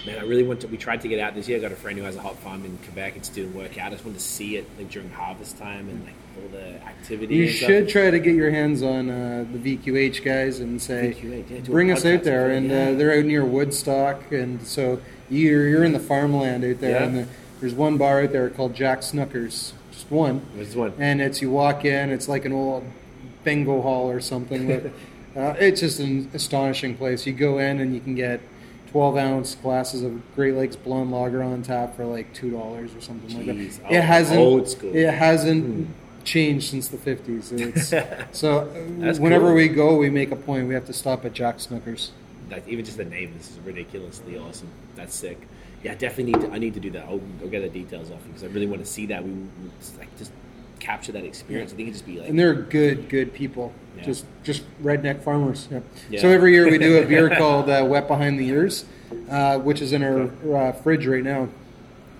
[0.06, 0.68] Man, I really want to.
[0.68, 1.58] We tried to get out this year.
[1.58, 3.16] I got a friend who has a hop farm in Quebec.
[3.16, 3.88] It just didn't work out.
[3.88, 7.36] I just wanted to see it like during harvest time and like all the activity.
[7.36, 7.68] You and stuff.
[7.68, 11.60] should try to get your hands on uh, the VQH guys and say, VQH, yeah,
[11.62, 12.52] bring us out there.
[12.52, 16.80] And them, uh, they're out near Woodstock, and so you're you're in the farmland out
[16.80, 17.00] there.
[17.00, 17.04] Yeah.
[17.06, 17.28] And the,
[17.60, 20.46] there's one bar out there called Jack Snuckers, just one.
[20.56, 20.94] This one?
[21.00, 22.84] And it's you walk in, it's like an old
[23.44, 24.68] bingo hall or something.
[24.68, 24.92] But,
[25.38, 27.26] uh, it's just an astonishing place.
[27.26, 28.42] You go in and you can get
[28.92, 33.02] 12 ounce glasses of Great Lakes Blonde Lager on tap for like two dollars or
[33.02, 33.80] something like that.
[33.86, 34.92] Oh, it hasn't old school.
[34.92, 34.98] Hmm.
[34.98, 35.90] It hasn't
[36.24, 38.28] changed since the 50s.
[38.34, 39.56] So uh, whenever cool.
[39.56, 40.68] we go, we make a point.
[40.68, 42.12] We have to stop at Jack Snuckers.
[42.50, 44.70] Like even just the name this is ridiculously awesome.
[44.96, 45.40] That's sick.
[45.84, 46.52] Yeah, I definitely need to.
[46.52, 47.04] I need to do that.
[47.04, 49.24] I'll, I'll get the details off you because I really want to see that.
[49.24, 50.32] We we just, like just
[50.80, 51.74] capture that experience.
[51.74, 53.74] I think it'd just be like And they're good, good people.
[53.98, 54.04] Yeah.
[54.04, 55.68] Just just redneck farmers.
[55.72, 55.80] Yeah.
[56.10, 56.22] Yeah.
[56.22, 58.86] So every year we do a beer called uh, Wet Behind the Ears,
[59.30, 61.50] uh, which is in our uh, fridge right now.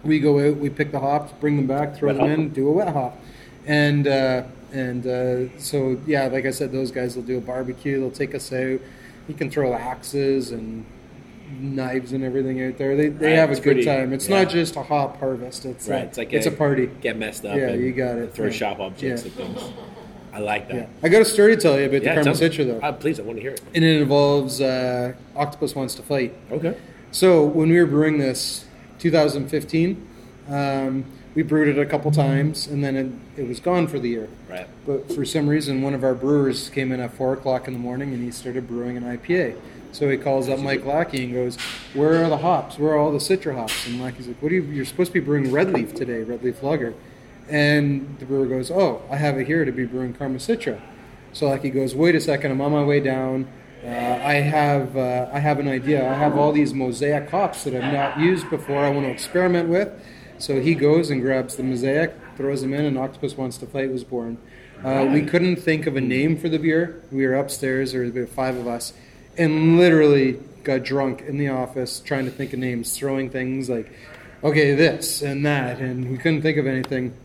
[0.04, 2.38] We go out, we pick the hops, bring them back, throw Wet them hop.
[2.40, 3.20] in, do a wet hop,
[3.66, 8.00] and uh, and uh, so yeah, like I said, those guys will do a barbecue.
[8.00, 8.80] They'll take us out.
[9.28, 10.86] You can throw axes and
[11.60, 12.96] knives and everything out there.
[12.96, 14.14] They they Right, have a good pretty- time.
[14.14, 14.44] It's yeah.
[14.44, 15.66] not just a hop harvest.
[15.66, 16.04] It's right.
[16.04, 16.90] a, It's like it's a, party.
[17.02, 17.56] Get messed up.
[17.58, 18.34] Yeah, and you got it.
[18.34, 18.52] Throw Yeah.
[18.52, 19.32] sharp objects Yeah.
[19.32, 19.62] at things.
[20.34, 20.76] I like that.
[20.76, 22.32] Yeah, I got a story to tell you about the Karma.
[22.32, 22.86] Citra though.
[22.86, 23.62] Uh, please, I want to hear it.
[23.74, 26.34] and it involves uh, Octopus Wants to Fight.
[26.52, 26.76] Okay.
[27.12, 28.66] So when we were brewing this,
[29.00, 30.06] 2015,
[30.50, 34.10] um, we brewed it a couple times, and then it, it was gone for the
[34.10, 34.28] year.
[34.50, 34.68] Right.
[34.86, 37.80] But for some reason, one of our brewers came in at four o'clock in the
[37.80, 39.56] morning, and he started brewing an IPA.
[39.98, 41.58] So he calls up Mike Lackey and goes,
[41.96, 42.78] "Where are the hops?
[42.78, 44.62] Where are all the Citra hops?" And Lackey's like, "What are you?
[44.62, 46.94] You're supposed to be brewing Red Leaf today, Red Leaf Lager."
[47.50, 50.80] And the brewer goes, "Oh, I have it here to be brewing Karma Citra."
[51.34, 53.48] So Lackey goes, "Wait a second, I'm on my way down.
[53.84, 56.08] Uh, I have uh, I have an idea.
[56.08, 58.84] I have all these mosaic hops that I've not used before.
[58.84, 59.90] I want to experiment with."
[60.38, 63.92] So he goes and grabs the mosaic, throws them in, and Octopus Wants to Fight
[63.92, 64.38] was born.
[64.84, 67.02] Uh, we couldn't think of a name for the beer.
[67.12, 68.94] We were upstairs, there were five of us,
[69.38, 73.92] and literally got drunk in the office trying to think of names, throwing things like,
[74.44, 77.16] okay, this and that, and we couldn't think of anything.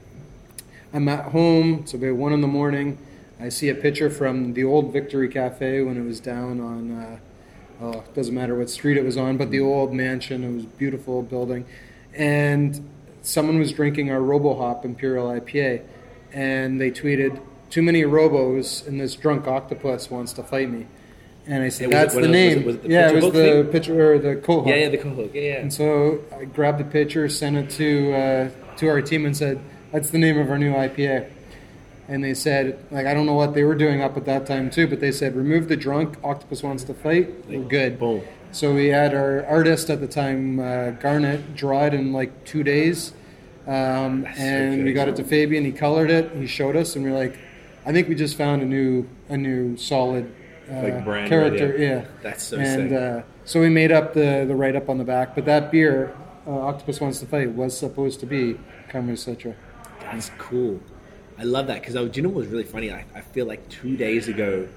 [0.92, 1.80] I'm at home.
[1.80, 2.98] It's about one in the morning.
[3.40, 6.90] I see a picture from the old Victory Cafe when it was down on.
[6.92, 7.18] Uh,
[7.80, 10.44] oh, doesn't matter what street it was on, but the old mansion.
[10.44, 11.64] It was beautiful building,
[12.14, 12.88] and
[13.22, 15.82] someone was drinking our RoboHop Imperial IPA,
[16.32, 17.40] and they tweeted,
[17.70, 20.86] "Too many Robos, and this drunk octopus wants to fight me."
[21.46, 22.26] And I said, Yeah, it- "That's the else?
[22.28, 23.64] Was name." it- was it the yeah, it was the thing?
[23.66, 24.68] picture or the cohort.
[24.68, 25.30] Yeah, yeah, the cohook.
[25.34, 25.54] Yeah, yeah.
[25.60, 29.58] And so I grabbed the picture, sent it to uh, to our team, and said,
[29.92, 31.26] "That's the name of our new IPA."
[32.08, 34.70] And they said, like, I don't know what they were doing up at that time
[34.70, 36.16] too, but they said, "Remove the drunk.
[36.22, 37.30] Octopus wants to fight.
[37.48, 38.22] We're good." Boom.
[38.52, 42.62] So we had our artist at the time, uh, Garnet, draw it in like two
[42.62, 43.12] days,
[43.66, 45.64] um, That's so and we got it to Fabian.
[45.64, 46.30] He colored it.
[46.36, 47.34] He showed us, and we are like,
[47.86, 50.26] "I think we just found a new a new solid."
[50.72, 52.04] Uh, Like brand character, right, yeah.
[52.22, 52.98] That's so and, sick.
[52.98, 56.14] Uh, so we made up the, the write up on the back, but that beer,
[56.46, 58.58] uh, Octopus Wants to Fight, was supposed to be
[58.88, 59.54] Karma Citra.
[60.00, 60.80] That's cool.
[61.38, 62.92] I love that because do you know what was really funny?
[62.92, 64.68] I, I feel like two days ago,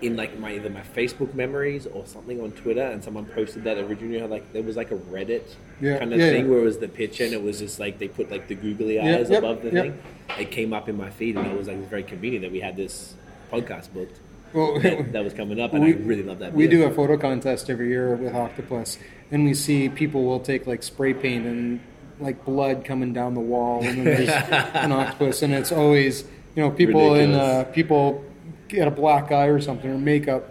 [0.00, 3.78] in like my either my Facebook memories or something on Twitter, and someone posted that
[3.78, 5.42] originally had like there was like a Reddit
[5.80, 6.50] Yeah, kind of yeah, thing yeah.
[6.50, 9.00] where it was the picture and it was just like they put like the googly
[9.00, 9.84] eyes yep, above the yep.
[9.84, 10.02] thing.
[10.38, 12.52] It came up in my feed and it was like it was very convenient that
[12.52, 13.14] we had this
[13.50, 14.20] podcast booked.
[14.52, 16.52] Well, that, that was coming up, and we- I really love that.
[16.52, 18.98] We do a photo contest every year with Octopus,
[19.30, 21.80] and we see people will take like spray paint and
[22.20, 24.28] like blood coming down the wall, and then there's
[24.74, 26.22] an octopus, and it's always
[26.56, 28.24] you know people in uh, people
[28.68, 30.50] get a black eye or something or makeup,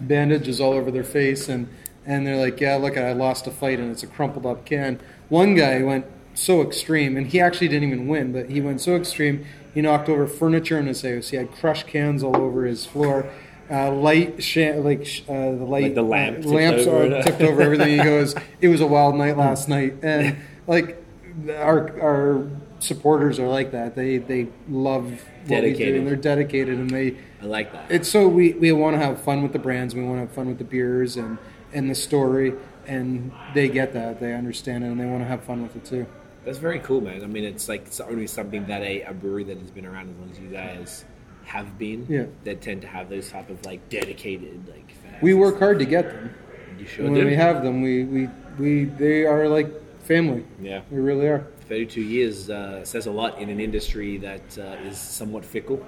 [0.00, 1.68] bandages all over their face, and
[2.06, 4.98] and they're like, yeah, look, I lost a fight, and it's a crumpled up can.
[5.28, 8.96] One guy went so extreme, and he actually didn't even win, but he went so
[8.96, 11.28] extreme, he knocked over furniture in his house.
[11.28, 13.30] He had crushed cans all over his floor.
[13.70, 17.22] Uh, light, sh- like sh- uh, the light, Like the lamp uh, lamps over are
[17.22, 17.98] tipped over everything.
[17.98, 21.02] He goes, "It was a wild night last night," and like
[21.50, 23.94] our our supporters are like that.
[23.94, 25.04] They they love
[25.46, 27.90] what we do, and they're dedicated, and they I like that.
[27.90, 29.94] it's so we, we want to have fun with the brands.
[29.94, 31.36] We want to have fun with the beers and
[31.74, 32.54] and the story,
[32.86, 34.18] and they get that.
[34.18, 36.06] They understand it, and they want to have fun with it too.
[36.48, 37.22] That's very cool, man.
[37.22, 40.08] I mean, it's like it's only something that a, a brewery that has been around
[40.08, 41.04] as long as you guys
[41.44, 42.06] have been.
[42.08, 42.24] Yeah.
[42.44, 44.90] That tend to have those type of like dedicated like.
[45.02, 45.20] Fans.
[45.20, 46.34] We work hard to get them.
[46.78, 47.28] You sure And when do.
[47.28, 48.28] we have them, we, we,
[48.58, 49.68] we they are like
[50.04, 50.46] family.
[50.58, 50.80] Yeah.
[50.90, 51.46] we really are.
[51.68, 55.84] Thirty-two years uh, says a lot in an industry that uh, is somewhat fickle.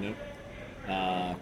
[0.00, 0.90] You know.
[0.90, 1.34] Uh,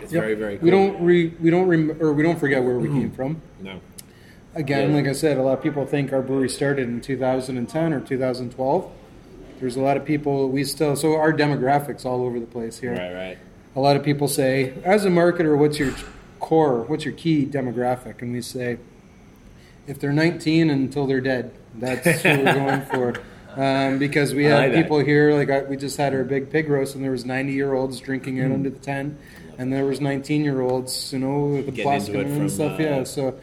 [0.00, 0.22] it's Yep.
[0.22, 0.56] very very.
[0.56, 0.64] Cool.
[0.64, 3.42] We don't re, we don't rem, or we don't forget where we came from.
[3.60, 3.78] No.
[4.54, 4.96] Again, Yeah.
[4.96, 8.90] like I said, a lot of people think our brewery started in 2010 or 2012.
[9.60, 12.92] There's a lot of people we still so our demographics all over the place here.
[12.92, 13.14] Right.
[13.14, 13.38] Right.
[13.76, 15.92] A lot of people say, as a marketer, what's your
[16.40, 16.82] core?
[16.82, 18.20] What's your key demographic?
[18.20, 18.76] And we say,
[19.86, 23.14] if they're 19 until they're dead, that's what we're going for.
[23.58, 24.82] Um, because we have like that.
[24.82, 27.52] people here, like I, we just had our big pig roast, and there was 90
[27.52, 29.16] year olds drinking it under the tent,
[29.58, 32.78] and there was 19 year olds, you know, with the Getting plastic and from, stuff.
[32.80, 33.34] uh, yeah, so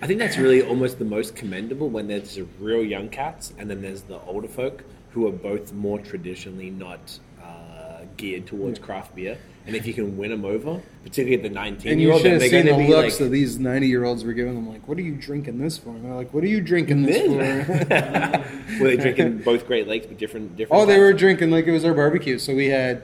[0.00, 3.68] I think that's really almost the most commendable when there's the real young cats and
[3.68, 9.16] then there's the older folk who are both more traditionally not uh, geared towards craft
[9.16, 9.38] beer.
[9.66, 12.26] And if you can win them over, particularly the 19 And year you old, should
[12.26, 14.54] then have they're seen the be looks like, that these 90 year olds were giving
[14.54, 14.68] them.
[14.68, 15.90] Like, what are you drinking this for?
[15.90, 18.80] And they're like, what are you drinking this for?
[18.80, 21.72] were they drinking both Great Lakes but different different oh, they were drinking like it
[21.72, 22.38] was our barbecue.
[22.38, 23.02] So we had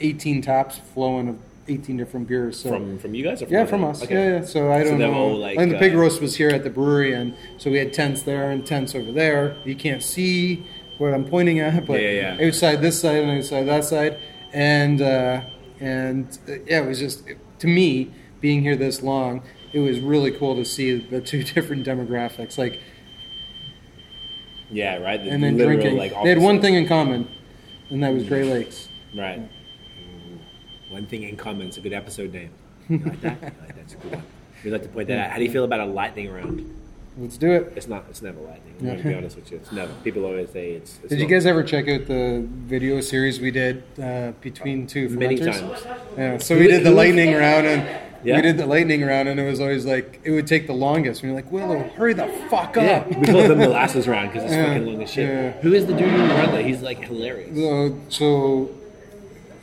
[0.00, 1.38] 18 taps flowing of
[1.68, 2.60] 18 different beers.
[2.60, 4.02] So from from you guys or from yeah, from us.
[4.02, 4.14] Okay.
[4.14, 4.44] Yeah, yeah.
[4.44, 5.28] So I don't were know.
[5.28, 7.92] like, and the pig uh, roast was here at the brewery, and so we had
[7.92, 9.56] tents there and tents over there.
[9.64, 10.66] You can't see
[10.98, 12.46] what I'm pointing at, but Yeah, yeah, yeah.
[12.46, 14.18] outside this side and outside that side,
[14.52, 15.42] and uh,
[15.80, 17.24] and uh, yeah, it was just
[17.58, 19.42] to me being here this long.
[19.72, 22.80] It was really cool to see the two different demographics, like
[24.70, 25.22] Yeah, right.
[25.22, 25.98] The and then literal, drinking.
[25.98, 27.28] Like, they had one thing in common,
[27.90, 28.88] and that was Great Lakes.
[29.14, 29.40] Right.
[29.40, 29.48] Mhm.
[30.90, 31.66] One thing in common.
[31.68, 32.50] It's a good episode name.
[32.90, 33.42] I like that.
[33.42, 33.78] Like that.
[33.78, 34.22] It's a good one.
[34.64, 35.30] We'd like to point that out.
[35.32, 36.72] How do you feel about a lightning round?
[37.18, 37.72] Let's do it.
[37.76, 38.04] It's not.
[38.10, 38.74] It's never lightning.
[38.78, 39.56] I'm going to be honest with you.
[39.58, 39.92] It's never.
[40.04, 40.98] People always say it's.
[41.00, 41.30] it's Did you not.
[41.30, 45.60] guys ever check out the video series we did uh, between two Many fermenters?
[45.82, 45.98] times.
[46.18, 47.88] Yeah, so we did the lightning round, and
[48.22, 48.36] Yeah.
[48.36, 51.22] we did the lightning round, and it was always like it would take the longest.
[51.22, 52.84] And you're like, Willow, hurry the fuck up!
[52.84, 53.08] Yeah, up!
[53.16, 55.28] we call it the molasses round because it's Yeah, fucking long as shit.
[55.28, 55.50] yeah.
[55.62, 56.64] Who is the dude who runs that?
[56.66, 57.56] He's like hilarious.
[57.56, 58.70] So, so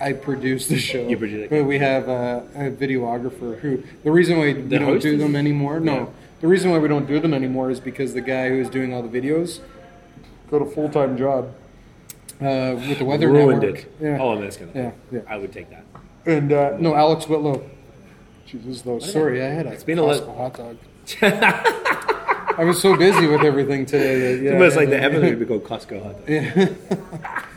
[0.04, 1.50] I produce the show, You produced it.
[1.50, 3.84] but we have a, a videographer who.
[4.04, 5.94] The reason why we The don't do them anymore, no.
[5.96, 6.06] Yeah.
[6.42, 9.02] The reason why we don't do them anymore is because the guy who's doing all
[9.02, 9.60] the videos
[10.52, 11.54] got a full time job.
[12.42, 13.80] uh, with the Weather Ruined Network.
[13.80, 13.92] it.
[14.02, 14.18] Yeah.
[14.22, 14.72] Oh, that's gonna.
[14.76, 15.20] Yeah, yeah.
[15.28, 15.86] I would take that.
[16.26, 17.64] And uh, no, Alex Whitlow.
[18.46, 19.00] Jesus, though.
[19.00, 20.78] Sorry, I had a It's been a Costco hot dog.
[22.56, 24.36] I was so busy with everything today.
[24.36, 26.30] That, yeah, Almost I like the episode would be called Costco hot dog.
[26.30, 26.70] Yeah,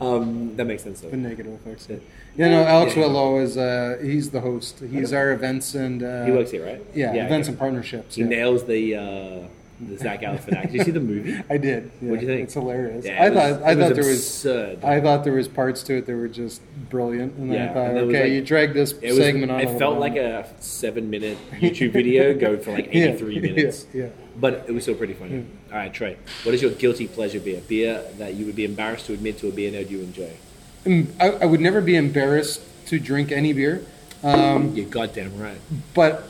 [0.00, 1.10] Um, that makes sense though.
[1.10, 1.88] the negative effects.
[2.36, 3.02] Yeah, no, Alex Yeah.
[3.02, 4.80] Whitlow is uh, he's the host.
[4.80, 6.80] He's our events and uh, He works here, right?
[6.94, 8.14] Yeah, events and partnerships.
[8.14, 8.28] He yeah.
[8.28, 9.48] nails the uh,
[9.80, 10.62] the Zach Galifianakis.
[10.62, 11.36] Did you see the movie?
[11.50, 11.90] I did.
[12.02, 12.10] Yeah.
[12.10, 12.44] What do you think?
[12.44, 13.04] It's hilarious.
[13.06, 14.84] Yeah, I was- thought I thought there was absurd.
[14.84, 17.86] I thought there was parts to it that were just brilliant, and Yeah, I thought,
[17.90, 19.18] and okay, like- you dragged this It was.
[19.18, 19.60] segment on.
[19.60, 23.86] It felt like a seven-minute YouTube video go for like Yeah, eighty-three yeah, minutes.
[23.94, 24.06] yeah.
[24.40, 25.44] But it was still pretty funny.
[25.72, 26.16] All right, Trey.
[26.44, 27.60] What is your guilty pleasure beer?
[27.66, 30.32] Beer that you would be embarrassed to admit to a beer nerd you enjoy.
[30.84, 33.84] Mm, I, I would never be embarrassed to drink any beer,
[34.22, 35.58] um, You're goddamn right.
[35.94, 36.24] but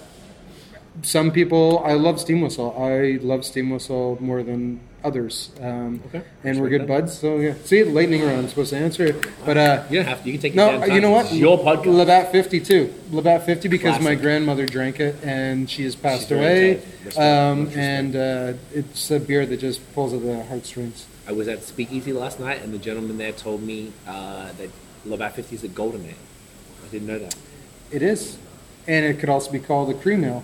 [1.03, 1.83] some people.
[1.85, 2.75] I love Steam Whistle.
[2.77, 5.51] I love Steam Whistle more than others.
[5.61, 6.89] Um, Okay, and we're good that.
[6.89, 7.19] buds.
[7.19, 8.39] So yeah, see, lightning round.
[8.39, 10.27] I'm supposed to answer it, but uh, You don't have to.
[10.27, 10.91] You can take No, time.
[10.93, 11.27] you know what?
[11.27, 11.97] It's your podcast.
[11.97, 12.95] Labatt 50 too.
[13.11, 16.83] Labatt 50 because my grandmother drank it and she has passed She's away.
[17.17, 21.07] Um, and uh, it's a beer that just pulls at the heartstrings.
[21.27, 24.71] I was at Speakeasy last night, and the gentleman there told me uh, that
[25.05, 26.15] Labatt 50 is a golden ale.
[26.85, 27.35] I didn't know that.
[27.91, 28.39] It is.
[28.87, 30.43] And it could also be called a cream ale.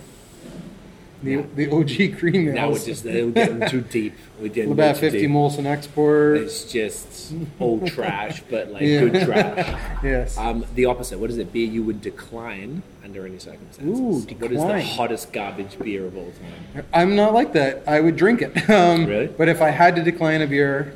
[1.25, 2.53] The, the OG cream ale.
[2.55, 4.13] Now we're just we're getting too deep.
[4.39, 5.29] We're getting too 50 deep.
[5.29, 6.37] Molson Export.
[6.37, 9.05] It's just old trash, but like Yeah.
[9.05, 9.81] good trash.
[10.03, 10.37] Yes.
[10.37, 11.17] Um, the opposite.
[11.19, 11.51] What is it?
[11.51, 13.99] Beer you would decline under any circumstances.
[13.99, 16.31] Ooh, What is the hottest garbage beer of all
[16.73, 16.85] time?
[16.93, 17.83] I'm not like that.
[17.87, 18.69] I would drink it.
[18.69, 19.27] Um, Really?
[19.27, 20.93] But if I had to decline a beer,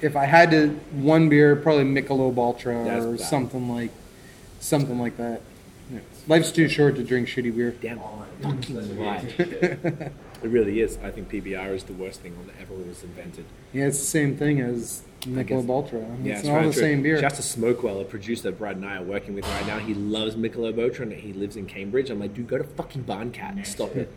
[0.00, 3.20] if I had to one beer, probably Michelob Ultra That's or bad.
[3.20, 3.90] something like
[4.60, 5.40] something like that.
[6.26, 6.34] Yeah.
[6.34, 7.74] Life's too short to drink shitty beer.
[7.80, 8.00] Damn
[8.42, 9.24] fucking right.
[9.38, 10.12] it
[10.42, 10.98] really is.
[11.02, 13.44] I think PBR is the worst thing that ever was invented.
[13.72, 16.06] Yeah, it's the same thing as guess- Michelob Ultra.
[16.22, 16.82] Yeah, it's all very the true.
[16.82, 17.20] same beer.
[17.20, 19.78] Shouts to Smokewell, a producer Brad and I are working with right now.
[19.78, 22.10] He loves Michelob Ultra and he lives in Cambridge.
[22.10, 23.52] I'm like, dude, go to fucking Barncat.
[23.52, 24.12] And stop it.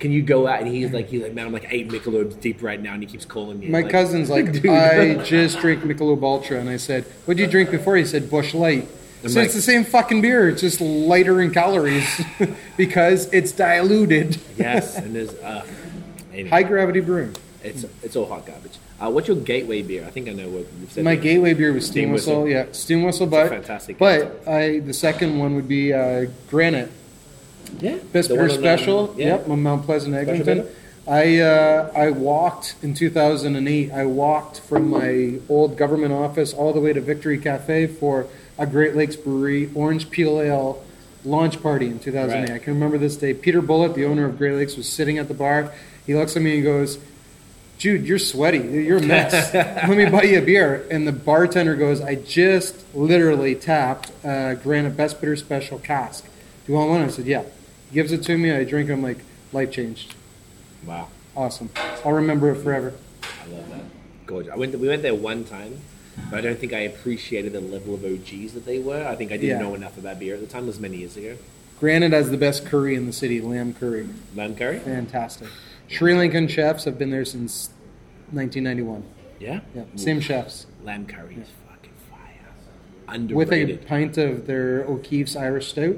[0.00, 0.60] Can you go out?
[0.62, 3.08] And he's like, he's like, man, I'm like eight Michelobs deep right now, and he
[3.08, 3.68] keeps calling me.
[3.68, 4.66] My like, cousin's like, dude.
[4.66, 8.30] I just drink Michelob Ultra, and I said, "What did you drink before?" He said,
[8.30, 8.88] Busch Light.
[9.22, 10.48] I'm So like- it's the same fucking beer.
[10.48, 12.08] It's just lighter in calories
[12.76, 14.38] because it's diluted.
[14.56, 15.66] yes, and there's uh,
[16.32, 17.34] anyway, High gravity brewing.
[17.62, 18.78] it's it's all hot garbage.
[19.00, 20.04] Uh, what's your gateway beer?
[20.06, 21.04] I think I know what you've said.
[21.04, 22.42] My gateway beer was Steam Steam Whistle.
[22.44, 22.48] Whistle.
[22.50, 23.26] Yeah, Steam Whistle.
[23.26, 26.90] But fantastic But I the second one would be uh, Granite
[27.78, 29.14] yeah, Best Beer on, um, Special.
[29.16, 29.26] yeah.
[29.36, 30.66] Yep, on Mount Pleasant, Special Eglinton.
[31.06, 33.90] I uh, I walked in 2008.
[33.90, 38.26] I walked from my old government office all the way to Victory Cafe for
[38.60, 40.84] a Great Lakes Brewery Orange Peel Ale
[41.24, 42.40] launch party in 2008.
[42.40, 42.60] Right.
[42.60, 43.34] I can remember this day.
[43.34, 45.72] Peter Bulut, the owner of Great Lakes, was sitting at the bar.
[46.06, 46.98] He looks at me and goes,
[47.78, 48.58] Jude, you're sweaty.
[48.58, 49.54] You're a mess.
[49.54, 50.86] Let me buy you a beer.
[50.90, 56.24] And the bartender goes, I just literally tapped uh, Granite Best Bitter Special cask.
[56.24, 57.00] Do you want one?
[57.00, 57.44] I said, yeah.
[57.88, 58.52] He gives it to me.
[58.52, 58.92] I drink it.
[58.92, 59.18] I'm like,
[59.52, 60.14] life changed.
[60.84, 61.70] Wow, Awesome.
[62.04, 62.92] I'll remember it forever.
[63.22, 63.82] I love that.
[64.26, 64.52] Gorgeous.
[64.52, 64.78] I went.
[64.78, 65.80] we went there one time,
[66.30, 69.06] but I don't think I appreciated the level of OGs that they were.
[69.06, 69.62] I think I didn't Yeah.
[69.68, 70.64] know enough about beer at the time.
[70.64, 71.36] It was many years ago.
[71.78, 74.06] Granite has the best curry in the city, lamb curry.
[74.36, 74.78] Lamb curry.
[74.80, 75.48] Fantastic.
[75.88, 77.70] Sri Lankan chefs have been there since
[78.32, 79.02] 1991.
[79.40, 79.60] Yeah.
[79.74, 80.66] Yeah, same chefs.
[80.84, 83.28] Lamb curry is fucking fire.
[83.34, 83.86] With a Underrated.
[83.86, 85.96] pint of their O'Keefe's Irish Stout.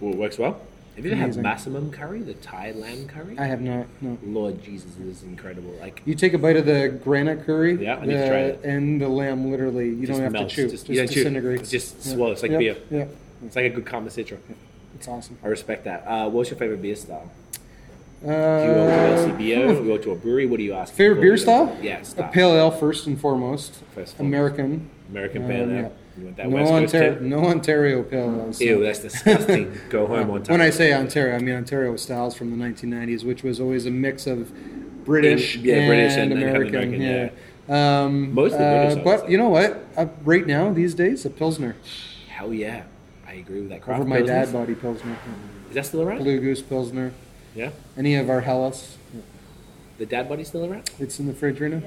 [0.00, 0.60] Well, it works well.
[0.96, 1.72] Have you ever had Amazing.
[1.72, 3.36] Massaman curry, the Thai lamb curry?
[3.36, 3.86] I have not.
[4.00, 4.16] No.
[4.24, 5.72] Lord Jesus, it is incredible.
[5.80, 8.60] Like You take a bite of the granite curry, Yeah, I need to the- it.
[8.64, 10.54] and the lamb literally, you just don't have melts.
[10.54, 11.14] to chew, Just, just, you don't chew.
[11.14, 11.62] disintegrates.
[11.62, 12.30] It's just swallow.
[12.32, 12.76] It's like Yep, beer.
[12.90, 13.06] Yeah,
[13.44, 14.36] It's like a good Karma Citra.
[14.94, 15.36] it's awesome.
[15.42, 16.04] I respect that.
[16.06, 17.28] Uh, what's your favorite beer style?
[18.24, 18.32] Uh, Do
[18.68, 19.80] you go to LCBO?
[19.82, 20.46] you go to a brewery?
[20.46, 20.94] What do you ask?
[20.94, 21.76] favorite beer style?
[21.82, 22.30] Yeah, A style.
[22.32, 23.74] pale ale first and foremost.
[23.94, 24.20] First and foremost.
[24.20, 24.90] American.
[25.10, 25.92] American Um, pale ale.
[26.16, 26.20] Yeah.
[26.20, 29.72] You want that No, West Coast Ontario, no Ontario so- Ew, that's disgusting.
[29.90, 30.54] Go home on time.
[30.54, 33.90] When I say Ontario, I mean Ontario styles from the 1990s, which was always a
[33.90, 34.52] mix of
[35.04, 36.74] British, Yeah, and, British and- American.
[36.94, 37.30] American, yeah.
[37.66, 39.84] Um, Mostly British, I would but you know what?
[39.96, 41.76] Uh, right now, these days, a Pilsner.
[42.28, 42.84] Hell yeah.
[43.26, 43.80] I agree with that.
[43.82, 44.26] Craft Over my Pilsners?
[44.26, 45.16] dad body Pilsner.
[45.70, 46.18] Is that still around?
[46.18, 47.12] Blue Goose Pilsner.
[47.54, 47.70] Yeah.
[47.96, 48.96] Any of our Helles.
[49.98, 50.90] The dad buddy still around?
[50.98, 51.82] It's in the fridge right now.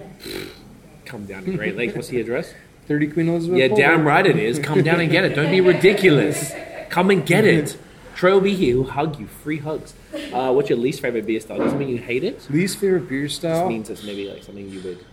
[1.05, 1.93] Come down to Great Lakes.
[1.95, 2.53] What's the address?
[2.87, 3.57] 30 Queen Elizabeth.
[3.57, 3.97] Yeah, Boulevard.
[3.97, 4.59] damn right it is.
[4.59, 5.35] Come down and get it.
[5.35, 6.53] Don't be ridiculous.
[6.89, 7.77] Come and get it.
[8.15, 8.75] Trey will be here.
[8.75, 9.27] He'll hug you.
[9.27, 9.93] Free hugs.
[10.33, 11.57] Uh, what's your least favorite beer style?
[11.59, 12.49] Doesn't mean you hate it.
[12.49, 13.69] Least favorite beer Just style?
[13.69, 15.05] means it's maybe like something you would.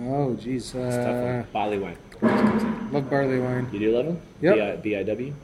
[0.00, 0.74] Oh, jeez.
[0.74, 1.42] Uh.
[1.52, 1.96] Barley wine.
[2.92, 3.68] love barley wine.
[3.72, 4.20] You do love them?
[4.40, 4.82] Yep.
[4.82, 5.34] B I W.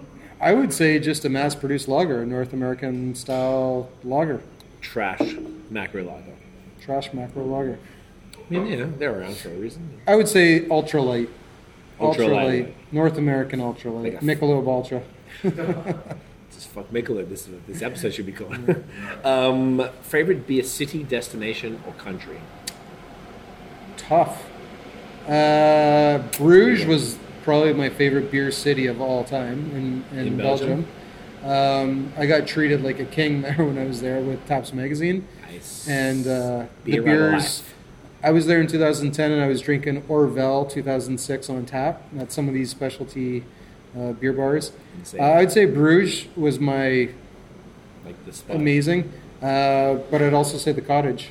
[0.41, 4.41] I would say just a mass produced lager, a North American style lager.
[4.81, 5.37] Trash
[5.71, 6.35] macro lager.
[6.81, 7.79] Trash macro lager.
[8.57, 10.01] I mean, you know, they're around for a reason.
[10.07, 11.29] I would say ultralight.
[12.01, 12.73] Ultralight.
[12.91, 14.15] North American ultralight.
[14.15, 15.03] Like Michelob Ultra.
[16.53, 17.29] Just fuck Michelob.
[17.29, 18.85] This this episode should be called.
[19.25, 22.41] um, favorite beer city, destination, or country?
[23.97, 24.45] Tough.
[25.29, 29.71] Uh, Bruges was probably my favorite beer city of all time
[30.13, 30.87] in, in, In Belgium.
[31.45, 35.27] Um, I got treated like a king there when I was there with TAPS Magazine.
[35.43, 35.89] Nice.
[35.89, 37.63] And uh, the Beer beers.
[38.23, 42.47] I was there in 2010 and I was drinking Orval 2006 on tap at some
[42.49, 43.45] of these specialty
[43.97, 44.73] uh, beer bars.
[45.19, 47.11] Uh, I'd say Bruges was my
[48.05, 48.17] like
[48.49, 49.13] amazing,
[49.43, 51.31] uh, but I'd also say the cottage.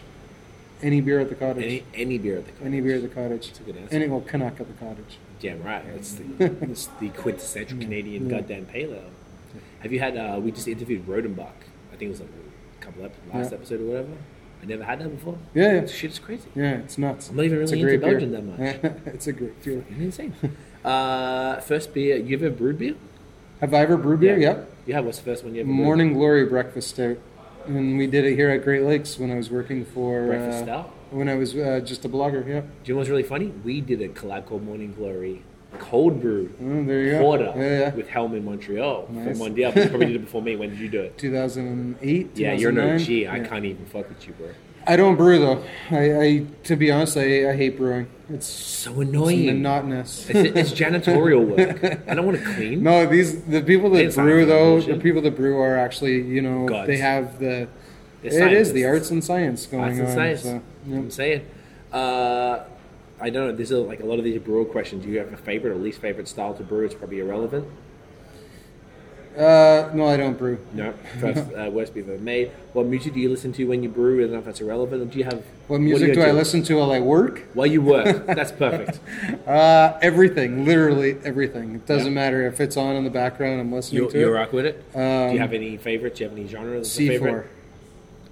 [0.82, 1.64] Any beer at the cottage.
[1.64, 2.66] Any any beer at the cottage.
[2.68, 3.48] Any beer at the cottage.
[3.48, 3.96] That's a good answer.
[3.96, 5.18] Any well, Canuck at the cottage.
[5.40, 5.84] Damn right.
[5.94, 8.38] That's the, that's the quintessential Canadian Yeah.
[8.40, 9.12] goddamn pale ale.
[9.80, 10.18] Have you had?
[10.18, 11.52] Uh, we just interviewed Rodenbach.
[11.94, 12.30] I think it was like
[12.80, 13.58] a couple last Yeah.
[13.58, 14.10] episode or whatever.
[14.62, 15.38] I never had that before.
[15.54, 15.86] Yeah, yeah.
[15.88, 16.48] Shit is crazy.
[16.56, 17.30] Yeah, it's nuts.
[17.30, 18.00] I'm not even really into beer.
[18.00, 19.02] Belgium that much.
[19.08, 19.84] it's a great beer.
[19.90, 20.34] It's insane.
[20.86, 22.18] uh, first beer.
[22.18, 22.96] You ever brewed beer?
[23.60, 24.38] Have I ever brewed beer?
[24.38, 24.50] Yeah.
[24.50, 24.72] Yep.
[24.88, 25.06] You have.
[25.06, 25.68] What's the first one you ever?
[25.68, 25.78] brewed?
[25.78, 27.18] Morning Glory breakfast stout,
[27.66, 30.28] and we did it here at Great Lakes when I was working for.
[30.28, 30.94] Breakfast uh, stout?
[31.10, 32.48] When I was uh, just a blogger.
[32.48, 32.62] Yeah.
[32.62, 33.48] Do you know what's really funny?
[33.64, 35.44] We did a collab called Morning Glory,
[35.80, 37.36] cold brew Oh, there you go.
[37.38, 37.96] Yeah, yeah.
[37.96, 39.38] with Helm in Montreal Nice.
[39.38, 39.76] from Mondial.
[39.76, 40.56] You probably did it before me.
[40.56, 41.18] When did you do it?
[41.18, 42.32] 2008.
[42.36, 42.96] Yeah, you're an 2009?
[42.96, 43.34] OG.
[43.34, 43.48] I Yeah.
[43.50, 44.50] can't even fuck with you, bro.
[44.88, 45.64] I don't brew though.
[45.92, 48.08] I, I to be honest, I, I hate brewing.
[48.30, 50.30] It's So annoying, it's monotonous.
[50.30, 52.02] It's, it's janitorial work.
[52.08, 52.82] I don't want to clean.
[52.82, 54.82] No, these the people that It's brew though.
[54.82, 56.88] The people that brew are actually you know Gods.
[56.88, 57.68] they have the.
[58.24, 60.14] It is the arts and science going Arts and on.
[60.16, 60.42] science.
[60.44, 60.96] So, yeah.
[60.98, 61.46] I'm saying.
[61.92, 62.60] Uh,
[63.22, 63.56] I don't know.
[63.56, 65.04] There's a, like a lot of these brewer questions.
[65.06, 66.86] Do you have a favorite or least favorite style to brew?
[66.86, 67.68] It's probably irrelevant.
[69.38, 70.60] Uh, no, I don't brew.
[70.74, 70.92] No.
[71.22, 72.52] First, uh, worst beer ever made.
[72.74, 74.18] What music do you listen to when you brew?
[74.18, 75.02] I don't know if that's irrelevant.
[75.04, 77.44] Or do you have What music you do, go I listen to while I work?
[77.54, 78.26] While you work.
[78.26, 79.00] That's perfect.
[79.48, 81.76] Uh, everything, literally everything.
[81.76, 82.14] It doesn't Yeah.
[82.14, 83.62] matter if it's on in the background.
[83.62, 84.84] I'm listening You, to you rock with it.
[84.94, 86.18] do Um, you have any favorites?
[86.18, 86.92] Do you have any genres?
[86.92, 87.46] C four.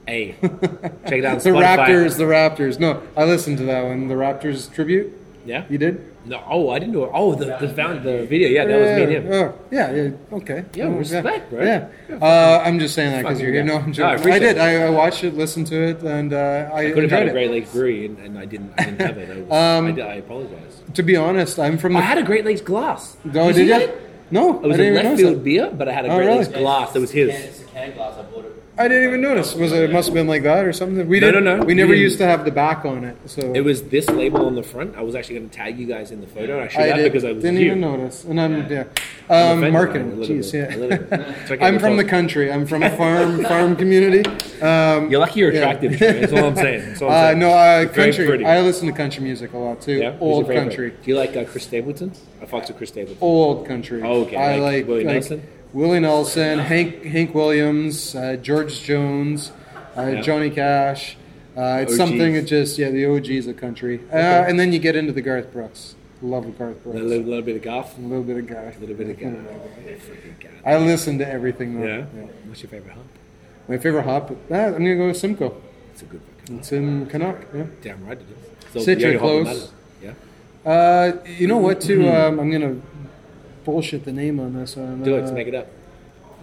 [0.10, 0.44] Favorite?
[1.04, 1.10] A.
[1.10, 1.38] Check it out.
[1.38, 1.78] On The Spotify.
[1.78, 2.80] Raptors, the Raptors.
[2.80, 4.08] No, I listened to that one.
[4.08, 5.14] The Raptors tribute.
[5.46, 5.66] Yeah.
[5.70, 6.06] You did?
[6.26, 6.44] No.
[6.48, 7.10] Oh, I didn't know.
[7.14, 8.50] Oh, the the, found, the video.
[8.50, 9.34] Yeah, that was me and him.
[9.34, 10.66] Oh, yeah, yeah, okay.
[10.76, 11.64] Yeah, Oh, respect, bro.
[11.64, 11.88] Yeah.
[12.22, 13.66] Uh, I'm just saying that because you're, you guy.
[13.66, 14.14] know, I'm No, I.
[14.14, 14.58] I, did.
[14.58, 14.60] it.
[14.60, 17.30] I, I watched it, listened to it, and uh, I, I could have had enjoyed
[17.30, 17.32] a.
[17.32, 18.74] Great Lakes brewery, and, and I didn't.
[18.78, 19.30] I didn't have it.
[19.32, 20.82] I, was, Um, I, did, I apologize.
[20.94, 22.00] To be honest, I'm from the.
[22.00, 23.16] I had a Great Lakes glass.
[23.34, 23.68] Oh, did you?
[23.70, 23.96] that?
[24.32, 26.18] No, It was I a didn't even left field beer, but I had a Oh,
[26.18, 26.38] Great really?
[26.40, 27.30] Lakes glass that was his.
[27.34, 28.16] It's a can glass.
[28.20, 28.49] I bought it.
[28.80, 29.54] I didn't even notice.
[29.56, 29.84] Was it?
[29.84, 31.06] It must have been like that or something.
[31.08, 31.44] We No, didn't.
[31.44, 31.64] no, no.
[31.66, 34.46] We never didn't- used to have the back on it, so It was this label
[34.46, 34.96] on the front.
[34.98, 36.54] I was actually going to tag you guys in the photo.
[36.54, 37.66] And I should I have did, because I was didn't you.
[37.68, 38.24] even notice.
[38.24, 38.86] And I'm yeah,
[39.30, 40.12] I'm um, marketing.
[40.18, 40.74] Jeez, yeah.
[40.74, 41.20] a little bit.
[41.42, 42.50] It's okay, I'm from the country.
[42.52, 44.24] I'm from a farm farm community.
[44.62, 45.98] Um, You're lucky you're attractive.
[45.98, 46.22] Trey.
[46.22, 46.86] That's all I'm saying.
[46.86, 48.46] That's all I'm uh, no, uh, country.
[48.46, 49.96] I listen to country music a lot too.
[49.98, 50.18] Yeah?
[50.22, 50.92] Old country.
[50.92, 52.14] Do you like uh, Chris Stapleton?
[52.42, 53.18] I fucks with Chris Stapleton.
[53.20, 54.02] Old country.
[54.04, 54.38] Oh, okay.
[54.38, 55.44] I Like like, Willie like Nelson?
[55.74, 59.52] Willie Nelson, Hank Hank Williams, uh, George Jones,
[59.98, 60.22] uh, Yeah.
[60.22, 61.16] Johnny Cash.
[61.56, 61.98] Uh, it's OGs.
[61.98, 64.00] something that just yeah, the OGs of country.
[64.12, 65.96] Uh, and then you get into the Garth Brooks.
[66.22, 67.00] Love of Garth A Brooks.
[67.00, 67.98] little, little bit of golf.
[67.98, 68.78] A little bit of Garth.
[68.78, 69.36] A little bit of Garth.
[70.66, 71.88] I listen to everything though.
[71.88, 72.06] Yeah?
[72.46, 73.06] What's your favorite hop?
[73.68, 74.32] My favorite hop.
[74.32, 75.56] Uh, I'm gonna go with Simcoe.
[75.94, 76.60] It's a good one.
[76.60, 77.46] It's in Canuck.
[77.54, 77.64] Yeah.
[77.82, 78.74] Damn right it is.
[78.74, 79.72] So Sit the only you hop that close.
[80.66, 80.72] Yeah.
[80.72, 81.80] Uh, you know what?
[81.82, 82.08] Too.
[82.10, 82.76] Um, I'm gonna
[83.64, 85.04] bullshit the name on this one.
[85.04, 85.20] Do it.
[85.20, 85.68] Uh, Let's make it up.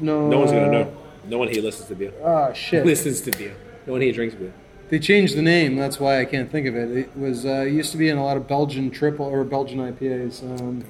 [0.00, 0.28] No.
[0.28, 0.96] No one's gonna uh, know.
[1.28, 2.12] No one here listens to beer.
[2.24, 2.86] Ah, shit.
[2.92, 3.56] Listens to beer.
[3.86, 4.52] No one here drinks beer.
[4.88, 5.74] They changed the name.
[5.74, 6.96] That's why I can't think of it.
[6.96, 10.42] It was uh, used to be in a lot of Belgian triple or Belgian IPAs.
[10.44, 10.84] Um,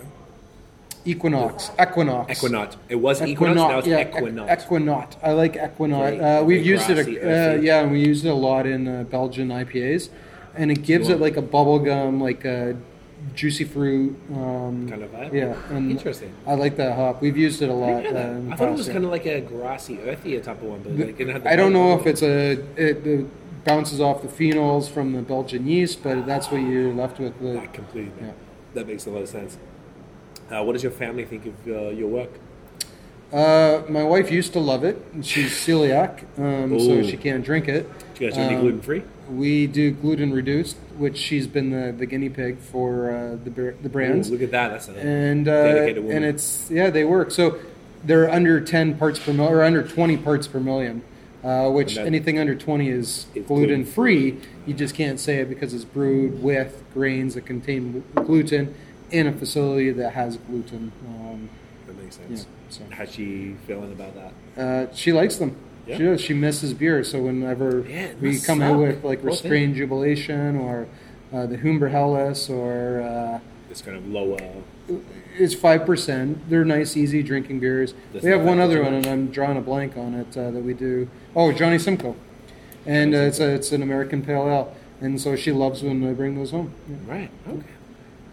[1.06, 2.76] Equinox, Equinox, Ekuanot.
[2.88, 3.56] It was Equinox.
[3.56, 4.04] Now it's yeah.
[4.10, 5.16] Ekuanot.
[5.22, 5.54] I like.
[5.78, 7.22] Very- Uh, we've used grassy, it.
[7.22, 10.08] A, uh, yeah, and we used it a lot in uh, Belgian IPAs,
[10.56, 12.76] and it gives it like a bubblegum, like a
[13.34, 15.32] juicy fruit um, Kind of vibe?
[15.32, 16.32] Yeah, and Interesting.
[16.46, 17.20] I like that hop.
[17.20, 18.02] We've used it a lot.
[18.02, 18.30] didn't uh, that.
[18.36, 20.82] in the I thought it was kind of like a grassy, earthier type of one,
[20.82, 24.88] but like, the I don't know if it's a it, it bounces off the phenols
[24.88, 27.38] from the Belgian yeast, but that's what you're left with.
[27.40, 28.12] The, That completely.
[28.20, 28.32] Yeah.
[28.74, 29.56] That makes a lot of sense.
[30.50, 32.30] Uh, what does your family think of uh, your work?
[33.32, 35.02] uh, my wife used to love it.
[35.22, 37.88] She's celiac, um, so she can't drink it.
[38.14, 39.02] Do you guys do any Um, gluten free?
[39.28, 43.88] We do gluten reduced, which she's been the, the guinea pig for uh, the the
[43.88, 44.68] brands, look at that.
[44.70, 46.16] That's a and uh, dedicated woman.
[46.18, 47.30] and it's yeah they work.
[47.30, 47.58] So
[48.04, 51.02] they're under ten parts per million or under twenty parts per million.
[51.44, 54.36] Uh, which that- anything under 20 is gluten free.
[54.66, 58.74] You just can't say it because it's brewed with grains that contain gluten
[59.12, 60.90] in a facility that has gluten.
[61.06, 61.48] Um,
[61.86, 62.46] that makes sense.
[62.48, 62.82] yeah, so.
[62.90, 64.60] How's she feeling about that?
[64.90, 65.54] Uh, she likes them.
[65.86, 65.96] Yeah.
[65.96, 66.20] She does.
[66.20, 70.86] She misses beer, so whenever Yeah, we come out with like restrained jubilation or
[71.32, 74.38] uh, the Humber Helles or uh, This kind of lower.
[75.38, 76.48] it's five percent.
[76.50, 77.94] They're nice, easy drinking beers.
[78.12, 80.62] That's we have one other one, and I'm drawing a blank on it uh, that
[80.62, 81.08] we do.
[81.34, 82.16] Oh, Johnny Simcoe,
[82.84, 86.12] and uh, it's a, it's an American pale ale, and so she loves when I
[86.14, 86.72] bring those home.
[86.88, 86.96] Yeah.
[87.06, 87.30] Right.
[87.48, 87.62] Okay.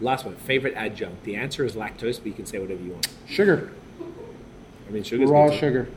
[0.02, 0.36] Last one.
[0.38, 1.24] Favorite adjunct.
[1.24, 3.08] The answer is lactose, but you can say whatever you want.
[3.28, 3.72] Sugar,
[4.88, 5.26] I mean, sugar.
[5.28, 5.88] raw sugar.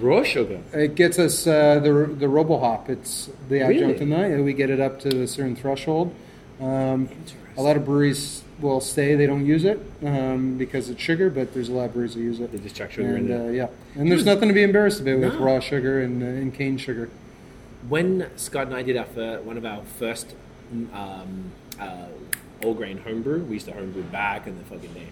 [0.00, 0.60] Raw sugar.
[0.72, 2.88] It gets us uh, the the RoboHop.
[2.88, 4.02] It's the adjunct Really?
[4.02, 4.30] in that.
[4.30, 6.14] and We get it up to a certain threshold.
[6.60, 7.08] Um,
[7.56, 11.52] a lot of breweries will say they don't use it um, because it's sugar, but
[11.52, 12.52] there's a lot of breweries that use it.
[12.52, 13.48] They just chuck sugar in and, there.
[13.48, 16.54] uh, yeah, and there's nothing to be embarrassed about with raw sugar and, uh, and
[16.54, 17.10] cane sugar.
[17.88, 20.34] When Scott and I did our fir- one of our first
[20.94, 22.06] um, uh,
[22.62, 25.08] all grain homebrew, we used to homebrew back in the fucking day.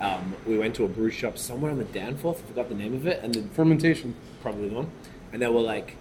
[0.00, 2.42] Um, we went to a brew shop somewhere on the Danforth.
[2.44, 4.14] I forgot the name of it, and the, Fermentation.
[4.42, 4.90] probably the one.
[5.32, 5.96] And they were like,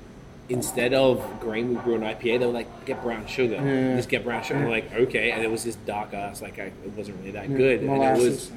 [0.50, 3.56] instead of grain we brew an IPA, they were like, get brown sugar.
[3.56, 3.96] Yeah.
[3.96, 4.60] Just get brown sugar.
[4.64, 5.32] We're like, okay.
[5.32, 7.82] And it was this dark ass, like I, it wasn't really that Yeah, good.
[7.82, 8.52] And it was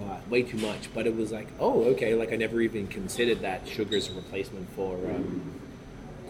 [0.00, 0.92] uh, way too much.
[0.92, 2.14] But it was like, oh, okay.
[2.14, 5.42] Like I never even considered that sugar is a replacement for um,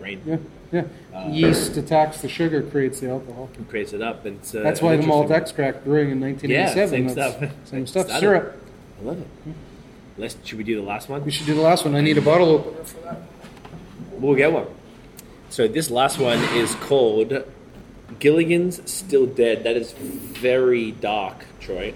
[0.01, 0.21] grain.
[0.25, 0.37] Yeah,
[0.73, 0.85] yeah.
[1.15, 3.51] Uh, Yeast attacks the sugar, creates the alcohol.
[3.57, 4.25] and creates it up.
[4.25, 6.51] And it's, uh, That's why the malt extract brewing in 1987.
[6.51, 7.69] Yeah, same that's- stuff.
[7.69, 8.07] Same stuff.
[8.07, 8.21] Started.
[8.21, 8.63] Syrup.
[9.01, 9.27] I love it.
[10.19, 11.25] Let's, should we do the last one?
[11.25, 11.95] We should do the last one.
[11.95, 13.19] I need a bottle opener for that.
[14.13, 14.67] We'll get one.
[15.49, 17.33] So this last one is called
[18.19, 19.65] Gilligan's Still Dead.
[19.65, 21.95] That is very dark, Troy.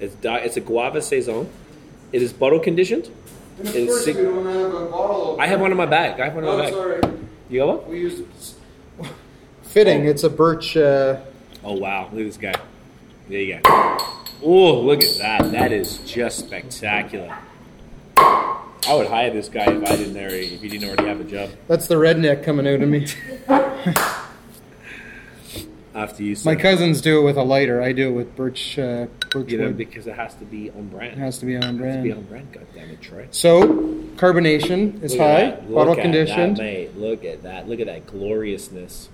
[0.00, 0.44] It's dark.
[0.44, 1.48] It's a guava saison.
[2.12, 3.10] It is bottle conditioned.
[3.60, 6.20] It is sig- don't have a bottle I have one in my bag.
[6.20, 7.18] I have one in Oh, my bag.
[7.50, 7.90] You got one?
[7.90, 8.54] We use
[9.62, 10.06] fitting.
[10.06, 10.76] It's a birch.
[10.76, 11.16] Uh,
[11.64, 12.08] Oh wow!
[12.10, 12.54] Look at this guy.
[13.28, 13.98] There you go.
[14.42, 15.52] Oh, look at that.
[15.52, 17.36] That is just spectacular.
[18.16, 21.24] I would hire this guy if I didn't already, if he didn't already have a
[21.24, 21.50] job.
[21.68, 23.06] that's the redneck coming out of me.
[25.94, 27.82] After you, My cousins do it with a lighter.
[27.82, 28.78] I do it with birch.
[28.78, 29.76] Uh, birch you know, wood.
[29.76, 31.12] because it has to be on brand.
[31.12, 32.02] It has to be on It has to brand.
[32.04, 32.52] be on brand.
[32.52, 33.26] God damn it, Troy.
[33.30, 33.66] So,
[34.16, 35.62] carbonation is Look high, at that.
[35.68, 36.56] Look bottle at conditioned.
[36.56, 36.96] That, mate.
[36.96, 37.68] Look at that.
[37.68, 39.10] Look at that gloriousness.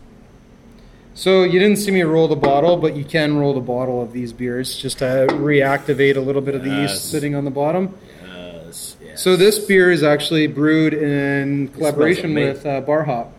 [1.14, 4.12] So you didn't see me roll the bottle, but you can roll the bottle of
[4.12, 6.92] these beers just to reactivate a little bit of the Yes.
[6.92, 7.92] yeast sitting on the bottom.
[8.24, 9.20] Yes, yes.
[9.20, 13.32] So this beer is actually brewed in collaboration with uh, Bar Hop,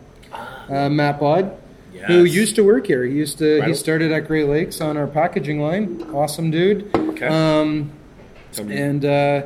[0.68, 1.52] uh, Matt Bod,
[2.06, 2.24] who Ah.
[2.24, 3.04] Used to work here.
[3.04, 3.62] He used to.
[3.62, 6.02] He started at Great Lakes on our packaging line.
[6.12, 6.90] Awesome dude.
[6.94, 7.26] Okay.
[7.26, 7.92] Um,
[8.58, 9.42] and uh,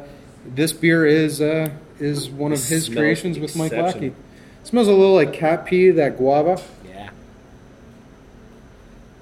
[0.55, 1.71] this beer is uh,
[2.01, 3.73] is one of It his creations with Mike.
[3.73, 4.13] Lackey.
[4.63, 6.61] smells a little like cat pee, that guava.
[6.89, 7.11] yeah.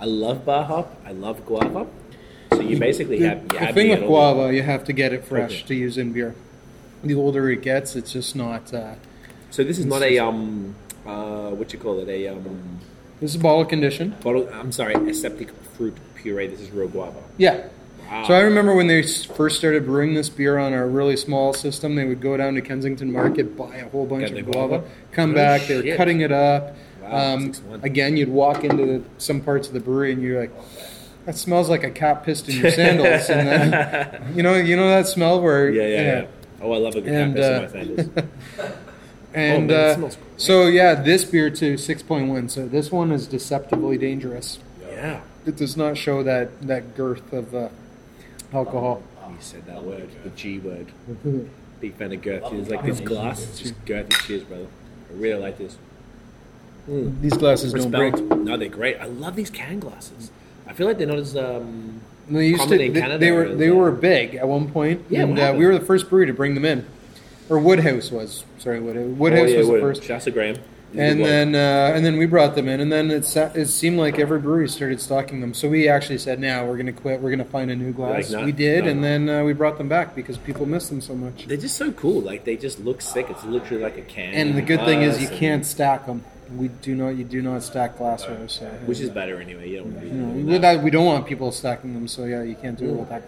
[0.00, 1.00] I love bar hop.
[1.04, 1.86] I love guava.
[2.52, 5.12] So you basically The, have you the have thing with guava, you have to get
[5.12, 5.66] it fresh Okay.
[5.68, 6.34] to use in beer.
[7.04, 8.72] The older it gets, it's just not.
[8.74, 8.94] Uh,
[9.50, 10.74] So this is not a um
[11.06, 12.78] uh what you call it a um
[13.22, 14.18] this is bottle conditioned.
[14.20, 14.48] bottle.
[14.52, 16.48] I'm sorry, aseptic fruit puree.
[16.48, 17.22] This is real guava.
[17.38, 17.68] Yeah.
[18.10, 18.24] Wow.
[18.26, 21.94] So I remember when they first started brewing this beer on our really small system,
[21.94, 24.84] they would go down to Kensington Market, buy a whole bunch of guava, guava?
[25.12, 26.76] come Oh, back, they were cutting it up.
[27.00, 27.52] Wow, um,
[27.82, 30.52] again, you'd walk into some parts of the brewery and you're like,
[31.24, 33.30] that smells like a cat pissed in your sandals.
[33.30, 36.26] and then, you know, you know that smell where Yeah, yeah, yeah.
[36.60, 38.08] Oh, I love a good And, uh, my sandals.
[39.34, 40.40] And Oh, man, it uh, smells great.
[40.40, 42.48] so yeah, this beer too, six point one.
[42.48, 44.58] So this one is deceptively dangerous.
[44.90, 45.20] yeah.
[45.44, 47.68] It does not show that that girth of uh,
[48.52, 49.02] alcohol.
[49.28, 50.92] You said that word, the G word.
[51.80, 52.44] Big fan of girth.
[52.52, 53.42] It's like this glass.
[53.42, 54.12] It's just girthy.
[54.26, 54.66] Cheers, brother.
[55.10, 55.76] I really like this.
[56.86, 58.14] These glasses don't break.
[58.18, 58.98] No, they're great.
[59.00, 60.30] I love these can glasses.
[60.66, 62.00] I feel like they're not as um.
[62.28, 62.68] They used to.
[62.68, 65.38] Common in They, Canada they were is they were big at one point, Yeah, and
[65.38, 66.86] uh, we were the first brewery to bring them in.
[67.48, 69.06] Or Woodhouse was sorry, Woodhouse.
[69.06, 70.02] Woodhouse oh, yeah, was the first.
[70.04, 70.56] Shasta Graham.
[70.94, 73.98] and then uh, and then we brought them in, and then it sa- it seemed
[73.98, 75.54] like every brewery started stocking them.
[75.54, 77.20] So we actually said, "Now we're going to quit.
[77.20, 78.90] We're going to find a new glass." Like, no, we did, no.
[78.90, 81.46] and then uh, we brought them back because people miss them so much.
[81.46, 82.20] They're just so cool.
[82.20, 83.26] Like they just look sick.
[83.30, 84.34] It's literally like a can.
[84.34, 86.24] And the good thing is you and- can't stack them.
[86.56, 87.10] We do not.
[87.10, 88.46] You do not stack glassware.
[88.48, 89.70] So which is better anyway.
[89.70, 89.94] You don't.
[89.94, 90.82] Really you know, do that.
[90.82, 92.06] we don't want people stacking them.
[92.06, 93.22] So yeah, you can't do it with that.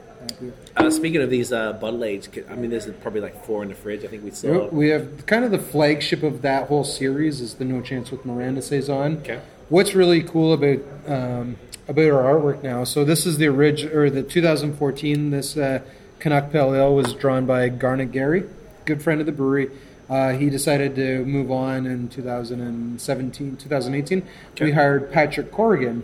[0.76, 3.74] Uh, speaking of these uh, bottle age, I mean, there's probably like four in the
[3.74, 4.04] fridge.
[4.04, 4.72] I think we Yep.
[4.72, 8.24] We have kind of the flagship of that whole series is the No Chance with
[8.24, 9.18] Miranda saison.
[9.18, 9.40] Okay.
[9.68, 11.56] What's really cool about um,
[11.88, 12.84] about our artwork now?
[12.84, 15.30] So this is the original or the 2014.
[15.30, 15.80] This uh,
[16.18, 18.44] Canuck Pale Ale was drawn by Garnet Gary,
[18.84, 19.70] good friend of the brewery.
[20.08, 24.22] Uh, he decided to move on in 2017, 2018.
[24.60, 26.02] We hired Patrick Corrigan,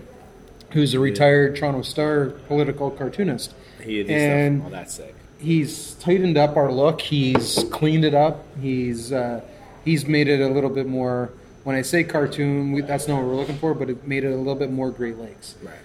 [0.73, 3.55] who's a retired Toronto Star political cartoonist.
[3.83, 4.63] He And-.
[4.67, 5.15] Oh, that's sick.
[5.39, 7.01] he's tightened up our look.
[7.01, 8.45] He's cleaned it up.
[8.61, 9.41] He's uh,
[9.85, 11.31] he's made it a little bit more
[11.65, 14.33] when I say cartoon, we, that's not what we're looking for, but it made it
[14.33, 15.57] a little bit more Great Lakes.
[15.63, 15.77] Right.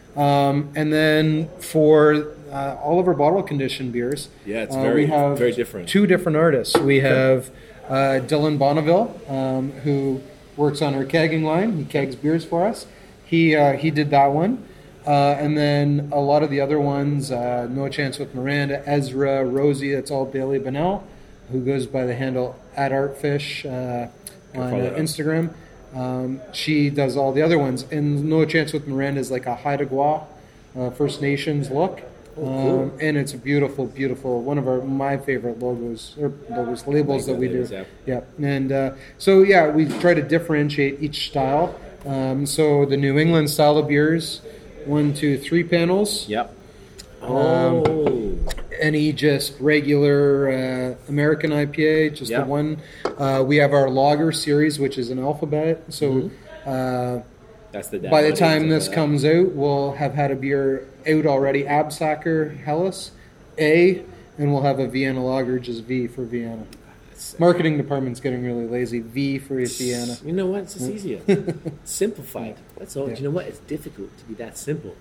[0.48, 5.06] Um, and then for uh, all of our bottle conditioned beers, Yeah, it's uh, very-
[5.06, 5.90] very different.
[5.90, 6.78] Two different artists.
[6.78, 7.50] We have
[7.90, 10.22] uh, Dylan Bonneville, um, who
[10.56, 11.78] works on our kegging line.
[11.78, 12.88] He kegs beers for us.
[13.26, 14.66] He uh, he did that one,
[15.06, 17.32] uh, and then a lot of the other ones.
[17.32, 19.94] Uh, no chance with Miranda, Ezra, Rosie.
[19.94, 21.04] That's all Bailey Bennell,
[21.52, 24.94] who goes by the handle at Artfish uh, on uh.
[24.98, 25.54] Instagram.
[25.94, 29.56] Um, she does all the other ones, and No Chance with Miranda is like a
[29.56, 30.26] Haida Gwaii,
[30.78, 32.02] uh, First Nations look,
[32.38, 32.80] Oh, cool.
[32.82, 37.28] um, and it's a beautiful, beautiful one of our my favorite logos or logos labels
[37.28, 37.66] that we do.
[37.72, 37.86] Yeah.
[38.06, 41.80] Yeah, and uh, so yeah, we try to differentiate each style.
[42.06, 44.42] Um, so the New England style of beers,
[44.88, 46.28] one, two, three panels.
[46.30, 46.54] Yep.
[47.22, 48.12] Um, Oh.
[48.80, 52.42] Any just regular uh, American IPA, just Yeah.
[52.42, 52.78] the one.
[53.18, 55.84] Uh, we have our lager series, which is an alphabet.
[55.90, 56.70] So Mm-hmm.
[56.70, 57.22] uh,
[57.72, 58.00] That's the.
[58.00, 58.94] by the time this that.
[58.96, 61.64] comes out, we'll have had a beer out already.
[61.64, 63.12] Absacker Helles
[63.58, 64.04] A,
[64.38, 66.66] and we'll have a Vienna lager, just V for Vienna.
[67.40, 69.00] Marketing department's getting really lazy.
[69.00, 70.18] V for Vienna.
[70.24, 70.64] You know what?
[70.64, 71.22] It's just easier.
[71.84, 72.58] Simplified.
[72.78, 73.10] That's all.
[73.10, 73.18] Yeah.
[73.18, 73.46] You know what?
[73.46, 74.96] It's difficult to be that simple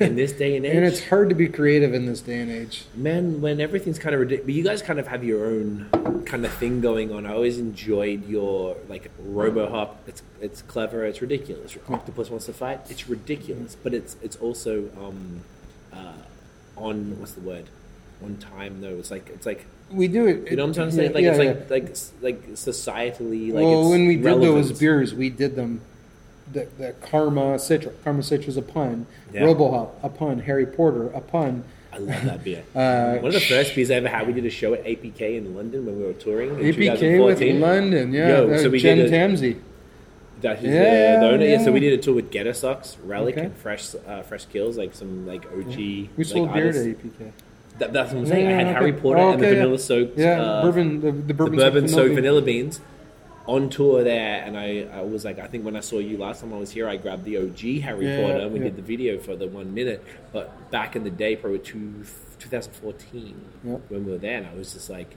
[0.00, 0.76] in this day and age.
[0.76, 2.84] And it's hard to be creative in this day and age.
[2.94, 5.88] Man, when everything's kind of ridiculous, but you guys kind of have your own
[6.26, 7.26] kind of thing going on.
[7.26, 9.96] I always enjoyed your like RoboHop.
[10.06, 11.04] It's it's clever.
[11.04, 11.76] It's ridiculous.
[11.88, 12.80] Octopus wants to fight.
[12.90, 15.42] It's ridiculous, but it's it's also um,
[15.92, 16.12] uh,
[16.76, 17.66] on what's the word?
[18.22, 18.98] On time though.
[18.98, 20.50] It's like it's like We do it.
[20.50, 21.04] you know what I'm trying to say.
[21.06, 21.64] yeah, Like yeah, it's like yeah.
[21.70, 23.52] like s- like societally.
[23.52, 25.80] Like well, it's when we did those beers, we did them.
[26.52, 27.92] The, the Karma Citra.
[28.04, 29.06] Karma Citra is a pun.
[29.32, 29.42] Yeah.
[29.42, 30.40] Robohop, a pun.
[30.40, 31.64] Harry Porter, a pun.
[31.92, 32.64] I love that beer.
[32.74, 35.20] Uh, One of the first beers I ever had, we did a show at APK
[35.38, 36.50] in London when we were touring.
[36.50, 37.60] In APK with 2014.
[37.60, 38.28] London, yeah.
[38.28, 39.58] Yo, uh, so we Jen did a- Tamsey.
[40.42, 41.44] That is Yeah, the, the owner.
[41.46, 41.58] Yeah.
[41.58, 41.64] yeah.
[41.64, 43.46] so we did a tour with Getter Socks, Relic, Okay.
[43.46, 45.76] and Fresh uh, Fresh Kills, like some like OG.
[45.76, 47.04] We like, sold beer to artists.
[47.04, 47.32] APK.
[47.78, 48.46] That, that's what I'm saying.
[48.46, 49.00] Yeah, I had yeah, Harry okay.
[49.00, 49.62] Potter Oh, and the okay, yeah.
[49.62, 50.18] vanilla soaked.
[50.18, 51.00] Yeah, uh, bourbon.
[51.00, 52.14] The, the the bourbon, bourbon soaked bean.
[52.16, 52.80] vanilla beans
[53.46, 56.40] on tour there, and I, I was like, I think when I saw you last
[56.40, 58.64] time I was here, I grabbed the OG Harry Yeah, Potter, and we yeah.
[58.66, 60.02] did the video for the one minute.
[60.32, 62.04] But back in the day, probably two,
[62.38, 63.80] 2014, Yep.
[63.88, 65.16] when we were there, and I was just like,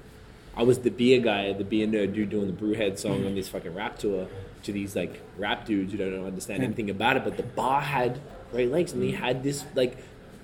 [0.55, 3.47] I was the beer guy, the beer nerd dude doing the Brewhead song on this
[3.47, 4.27] fucking rap tour
[4.63, 7.23] to these like rap dudes who don't understand anything about it.
[7.23, 8.19] But the bar had
[8.51, 9.97] Great Lakes, and they had this like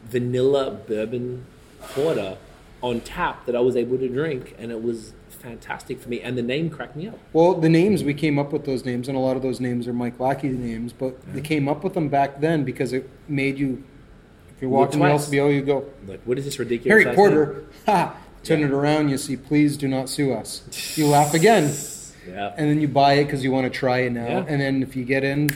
[0.05, 1.45] vanilla bourbon
[1.90, 2.38] porter
[2.82, 6.22] on tap that I was able to drink, and it was fantastic for me.
[6.22, 7.18] And the name cracked me up.
[7.34, 9.88] Well, the names we came up with those names, and a lot of those names
[9.88, 13.58] are Mike Lackey names, but they came up with them back then because it made
[13.58, 13.84] you.
[14.56, 15.06] If you're walking the.
[15.06, 17.04] LCBO, you go Like, what is this ridiculous?
[17.04, 17.64] Harry Porter.
[17.86, 18.16] Ha!
[18.44, 18.66] Turn Yeah.
[18.68, 20.62] it around, you see, please do not sue us.
[20.98, 21.74] You laugh again.
[22.26, 24.26] Yeah, and then you buy it because you want to try it now.
[24.26, 24.46] Yeah.
[24.48, 25.50] And then if you get in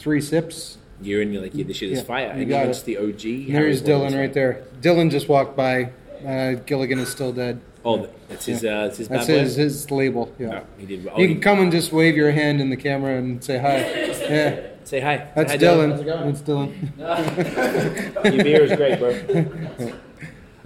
[0.00, 1.32] three sips, you're in.
[1.32, 2.26] You're like, yeah, this shit is Yeah, fire.
[2.34, 2.72] you And got even it.
[2.72, 3.52] just the OG.
[3.52, 4.64] there's Dylan right there.
[4.80, 5.90] Dylan just walked by.
[6.26, 7.60] Uh, Gilligan is still dead.
[7.84, 8.64] Oh, that's his.
[8.64, 9.08] Uh, it's his.
[9.08, 9.40] That's bad boy?
[9.40, 10.32] his, his label.
[10.38, 10.46] Yeah.
[10.48, 11.06] No, he did.
[11.06, 13.58] Oh, You he- can come and just wave your hand in the camera and say
[13.58, 13.78] hi.
[14.24, 15.28] Yeah, say hi.
[15.34, 15.90] that's hi, Dylan.
[15.90, 16.00] How's
[16.40, 16.92] it going?
[16.96, 17.42] That's
[18.24, 18.34] Dylan.
[18.34, 19.92] Your beer is great, bro.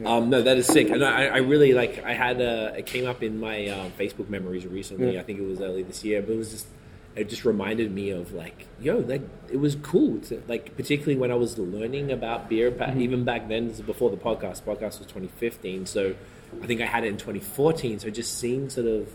[0.07, 2.05] Um, no, that is sick, and I, I really like.
[2.05, 5.14] I had uh, it came up in my uh, Facebook memories recently.
[5.14, 5.20] Yeah.
[5.20, 6.66] I think it was early this year, but it was just
[7.16, 10.18] it just reminded me of like, yo, like it was cool.
[10.20, 13.00] To, like particularly when I was learning about beer, Mm-hmm.
[13.00, 14.62] even back then, this is before the podcast.
[14.62, 16.14] Podcast was 2015, so
[16.62, 17.98] I think I had it in 2014.
[18.00, 19.09] So it just seeing sort of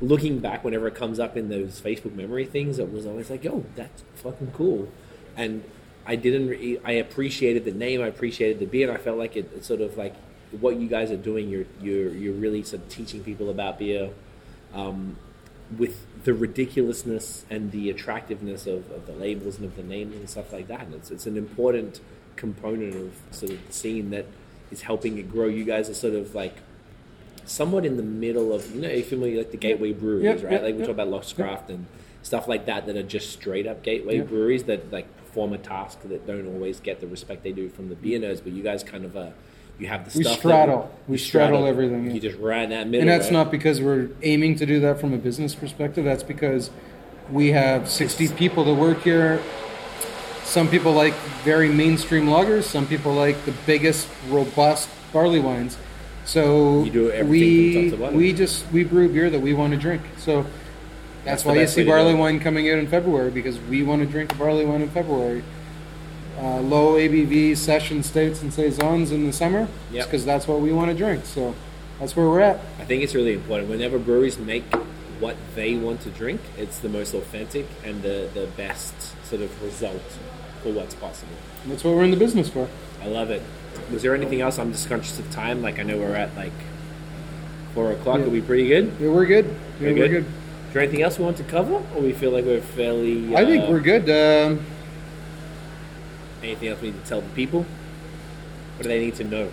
[0.00, 3.44] looking back whenever it comes up in those Facebook memory things, it was always like,
[3.44, 4.88] yo, that's fucking cool.
[5.36, 5.64] And
[6.06, 9.36] I didn't, re- I appreciated the name, I appreciated the beer, and I felt like
[9.36, 10.14] it, it's sort of like
[10.60, 14.10] what you guys are doing, you're, you're, you're really sort of teaching people about beer
[14.74, 15.16] um,
[15.76, 20.28] with the ridiculousness and the attractiveness of, of the labels and of the names and
[20.28, 20.82] stuff like that.
[20.82, 22.00] And it's, it's an important
[22.34, 24.26] component of sort of the scene that
[24.72, 25.46] is helping it grow.
[25.46, 26.56] You guys are sort of like
[27.44, 30.42] somewhat in the middle of you know if you're familiar like the gateway breweries Yep,
[30.42, 30.88] right yep, like we yep.
[30.88, 31.86] talk about Lost Craft and
[32.24, 36.00] stuff like that that are just straight up gateway breweries that like perform a task
[36.06, 38.82] that don't always get the respect they do from the beer nerds but you guys
[38.82, 39.30] kind of uh
[39.78, 40.90] you have the We stuff straddle.
[41.06, 42.12] We you straddle everything, yeah.
[42.12, 43.32] you just right in that middle And that's right?
[43.32, 46.04] not because we're aiming to do that from a business perspective.
[46.04, 46.70] That's because
[47.30, 49.42] we have 60 people that work here.
[50.44, 52.64] Some people like very mainstream lagers.
[52.64, 55.76] Some people like the biggest, robust barley wines.
[56.24, 58.16] So everything we from top to bottom.
[58.18, 60.02] we just we brew beer that we want to drink.
[60.18, 64.02] So that's, That's why you see barley wine coming out in February because we want
[64.02, 65.42] to drink barley wine in February.
[66.38, 69.66] Uh, low ABV session states and saisons in the summer.
[69.90, 70.04] Yep.
[70.06, 71.24] because that's what we want to drink.
[71.24, 71.54] So
[71.98, 72.56] that's where we're at.
[72.78, 74.64] I think it's really important whenever breweries make
[75.18, 78.94] what they want to drink, it's the most authentic and the, the best
[79.26, 80.02] sort of result
[80.62, 81.32] for what's possible.
[81.66, 82.68] That's what we're in the business for.
[83.02, 83.42] I love it.
[83.90, 84.58] Was there anything else?
[84.58, 85.62] I'm just conscious of time.
[85.62, 86.52] Like I know we're at like
[87.74, 88.18] four o'clock.
[88.18, 88.26] Yeah.
[88.26, 88.92] Are we pretty good?
[89.00, 89.46] Yeah, we're good.
[89.46, 90.10] Yeah, We're we're good?
[90.10, 90.24] good.
[90.68, 93.34] Is there anything else we want to cover, or we feel like we're fairly?
[93.34, 94.10] I think uh, we're good.
[94.10, 94.66] Um,
[96.42, 97.66] Anything else we need to tell the people?
[98.76, 99.50] What do they need to know?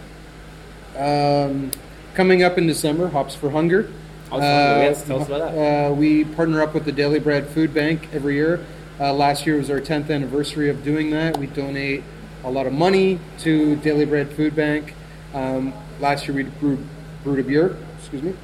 [0.97, 1.71] Um,
[2.13, 3.83] coming up in December, Hops for Hunger.
[4.29, 5.89] Hops for Hunger, yes, tell us about that.
[5.89, 8.65] Uh, we partner up with the Daily Bread Food Bank every year.
[8.99, 11.37] Uh, last year was our 10th anniversary of doing that.
[11.37, 12.03] We donate
[12.43, 14.93] a lot of money to Daily Bread Food Bank.
[15.33, 16.85] Um, last year we brewed,
[17.23, 18.35] brewed a beer, excuse me,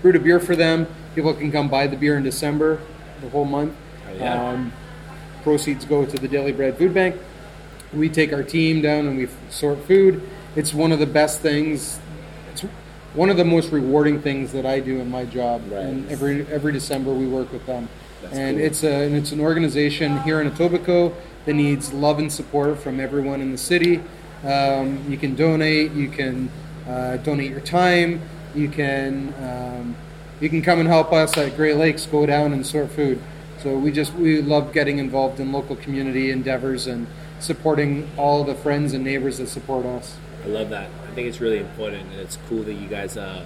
[0.00, 0.86] brewed a beer for them.
[1.14, 2.80] People can come buy the beer in December,
[3.20, 3.74] the whole month.
[4.08, 4.50] Oh, yeah.
[4.50, 4.72] Um,
[5.42, 7.16] proceeds go to the Daily Bread Food Bank.
[7.92, 10.22] We take our team down and we sort food.
[10.56, 11.98] It's one of the best things.
[12.52, 12.62] It's
[13.14, 15.62] one of the most rewarding things that I do in my job.
[15.70, 15.84] Right.
[15.84, 17.88] And every every December we work with them.
[18.22, 18.66] That's and cool.
[18.66, 21.14] it's a and it's an organization here in Etobicoke
[21.46, 24.02] that needs love and support from everyone in the city.
[24.44, 25.92] Um, you can donate.
[25.92, 26.50] You can
[26.86, 28.22] uh, donate your time.
[28.54, 29.96] You can um,
[30.40, 32.06] you can come and help us at Great Lakes.
[32.06, 33.20] Go down and sort food.
[33.62, 37.06] So we just we love getting involved in local community endeavors and
[37.40, 40.16] supporting all the friends and neighbors that support us.
[40.44, 40.90] I love that.
[41.08, 43.44] I think it's really important, and it's cool that you guys are,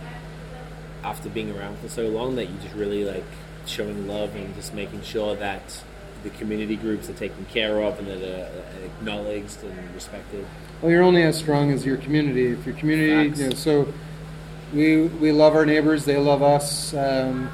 [1.03, 3.25] after being around for so long, that you just really like
[3.66, 5.83] showing love and just making sure that
[6.23, 10.47] the community groups are taken care of and that are acknowledged and respected.
[10.81, 12.47] Well, you're only as strong as your community.
[12.49, 13.93] If your community, you know, so
[14.73, 16.05] we we love our neighbors.
[16.05, 16.95] They love us.
[16.95, 17.51] Um,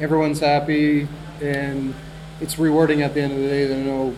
[0.00, 1.08] everyone's happy,
[1.40, 1.94] and
[2.40, 4.14] it's rewarding at the end of the day to know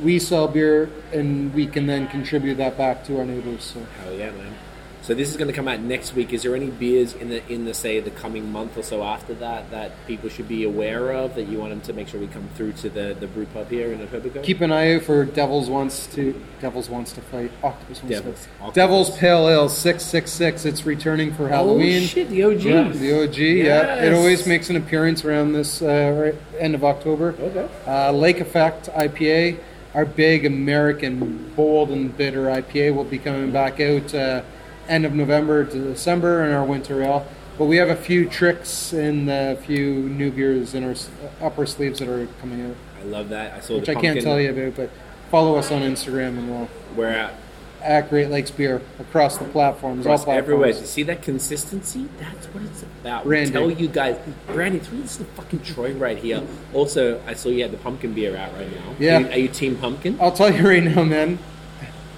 [0.00, 3.64] we sell beer and we can then contribute that back to our neighbors.
[3.64, 4.54] So Hell yeah, man!
[5.02, 6.32] So this is going to come out next week.
[6.32, 9.34] Is there any beers in the in the say the coming month or so after
[9.34, 12.28] that that people should be aware of that you want them to make sure we
[12.28, 14.44] come through to the the brew pub here in Etobicoke?
[14.44, 18.44] keep an eye out for Devils wants to Devils wants to fight Octopus wants Devils.
[18.44, 18.74] to Octopus.
[18.74, 20.64] Devils Pale Ale six six six.
[20.64, 22.04] It's returning for Halloween.
[22.04, 22.62] Oh shit, the OG.
[22.62, 23.36] Yeah, the OG.
[23.38, 27.34] Yeah, it always makes an appearance around this uh, right, end of October.
[27.40, 27.68] Okay.
[27.88, 29.58] Uh, Lake Effect IPA,
[29.94, 34.42] our big American bold and bitter IPA, will be coming back out uh,
[34.88, 37.26] end of November to December in our winter ale.
[37.58, 40.94] But we have a few tricks and a few new beers in our
[41.40, 43.54] upper sleeves that are coming out, I love that.
[43.54, 44.76] I saw which I can't tell you about.
[44.76, 44.90] But
[45.30, 47.34] follow us on Instagram and we'll We're at
[47.82, 50.38] at Great Lakes Beer across the platforms, all platforms.
[50.38, 50.68] everywhere.
[50.68, 52.08] You see that consistency?
[52.18, 53.26] That's what it's about.
[53.26, 53.52] Randy.
[53.52, 56.42] tell you guys, Brandy, it's really the fucking Troy right here.
[56.72, 58.94] Also, I saw you had the pumpkin beer out right now.
[58.98, 59.16] Yeah.
[59.16, 60.18] Are you, are you team pumpkin?
[60.20, 61.38] I'll tell you right now, man.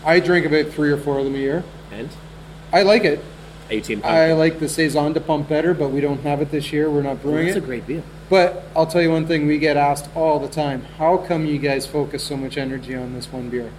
[0.05, 1.65] I drink about three or four of them a year.
[1.91, 2.11] And
[2.73, 3.21] I like it.
[3.69, 6.51] are you team I like the saison de pump better, but we don't have it
[6.51, 6.91] this year.
[6.91, 8.03] We're not brewing that's a great beer.
[8.29, 11.59] But I'll tell you one thing: we get asked all the time, "How come you
[11.59, 13.71] guys focus so much energy on this one beer?"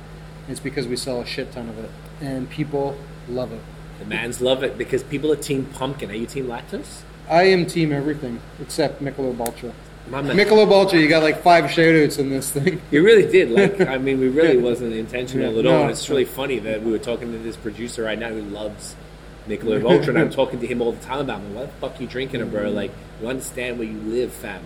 [0.48, 1.90] It's because we sell a shit ton of it,
[2.22, 2.98] and people
[3.30, 3.62] love it.
[4.00, 6.12] The mans love it because people are team pumpkin.
[6.12, 7.02] Are you team lactose?
[7.30, 9.74] I am team everything except Michelob Ultra.
[10.10, 12.80] Michelob Ultra, you got like five shoutouts in this thing.
[12.92, 13.50] You really did.
[13.50, 15.72] Like, I mean, we really wasn't intentional Yeah, at all.
[15.72, 15.82] no.
[15.84, 18.96] And it's really funny that we were talking to this producer right now who loves
[19.48, 22.00] Michelob Ultra, and I'm talking to him all the time about, man, what the fuck
[22.00, 22.70] you drinking it, bro?
[22.70, 22.92] Like,
[23.22, 24.62] you understand where you live, fam.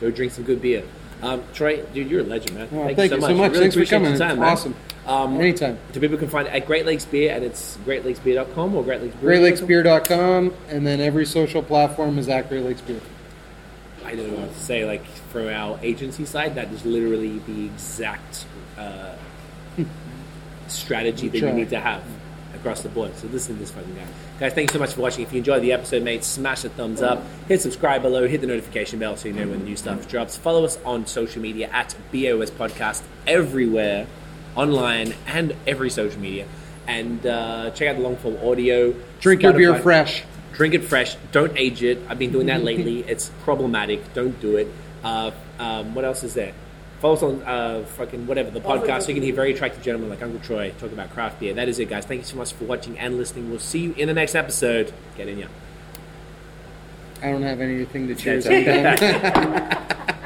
[0.00, 0.84] Go drink some good beer.
[1.20, 2.68] Um, Troy, dude, you're a legend, man.
[2.72, 3.36] Oh, thank, thank you you so so much.
[3.36, 3.52] much.
[3.52, 4.18] Really Thanks for coming.
[4.18, 4.74] time, It's man.
[5.06, 5.78] Um, Anytime.
[5.92, 9.16] So people can find it at Great Lakes Beer, and it's greatlakesbeer.com or Great Lakes
[9.16, 9.30] Beer?
[9.30, 13.00] GreatLakesBeer.com, and then every social platform is at Great Lakes Beer.
[14.04, 14.84] I don't know what to say.
[14.84, 18.46] Like from our agency side, that is literally the exact
[18.78, 19.14] uh,
[20.68, 22.02] strategy that you need to have
[22.54, 23.16] across the board.
[23.16, 24.06] So listen to this fucking guy,
[24.38, 24.52] guys.
[24.52, 25.24] thank you so much for watching.
[25.24, 28.46] If you enjoyed the episode, mate, smash a thumbs up, hit subscribe below, hit the
[28.46, 30.36] notification bell so you know when the new stuff drops.
[30.36, 34.06] Follow us on social media at BOS Podcast everywhere,
[34.54, 36.46] online and every social media,
[36.86, 38.94] and uh, check out the long form audio.
[39.20, 40.24] Drink your beer fresh.
[40.52, 41.16] Drink it fresh.
[41.32, 41.98] Don't age it.
[42.08, 43.00] I've been doing that lately.
[43.00, 44.12] It's problematic.
[44.14, 44.68] Don't do it.
[45.02, 46.52] Uh, um, what else is there?
[47.00, 49.02] Follow us on uh, fucking whatever the podcast.
[49.02, 51.52] So you can hear very attractive gentlemen like Uncle Troy talk about craft beer.
[51.54, 52.04] That is it, guys.
[52.04, 53.50] Thank you so much for watching and listening.
[53.50, 54.92] We'll see you in the next episode.
[55.16, 55.48] Get in ya.
[57.20, 60.18] I don't have anything to cheers That's up.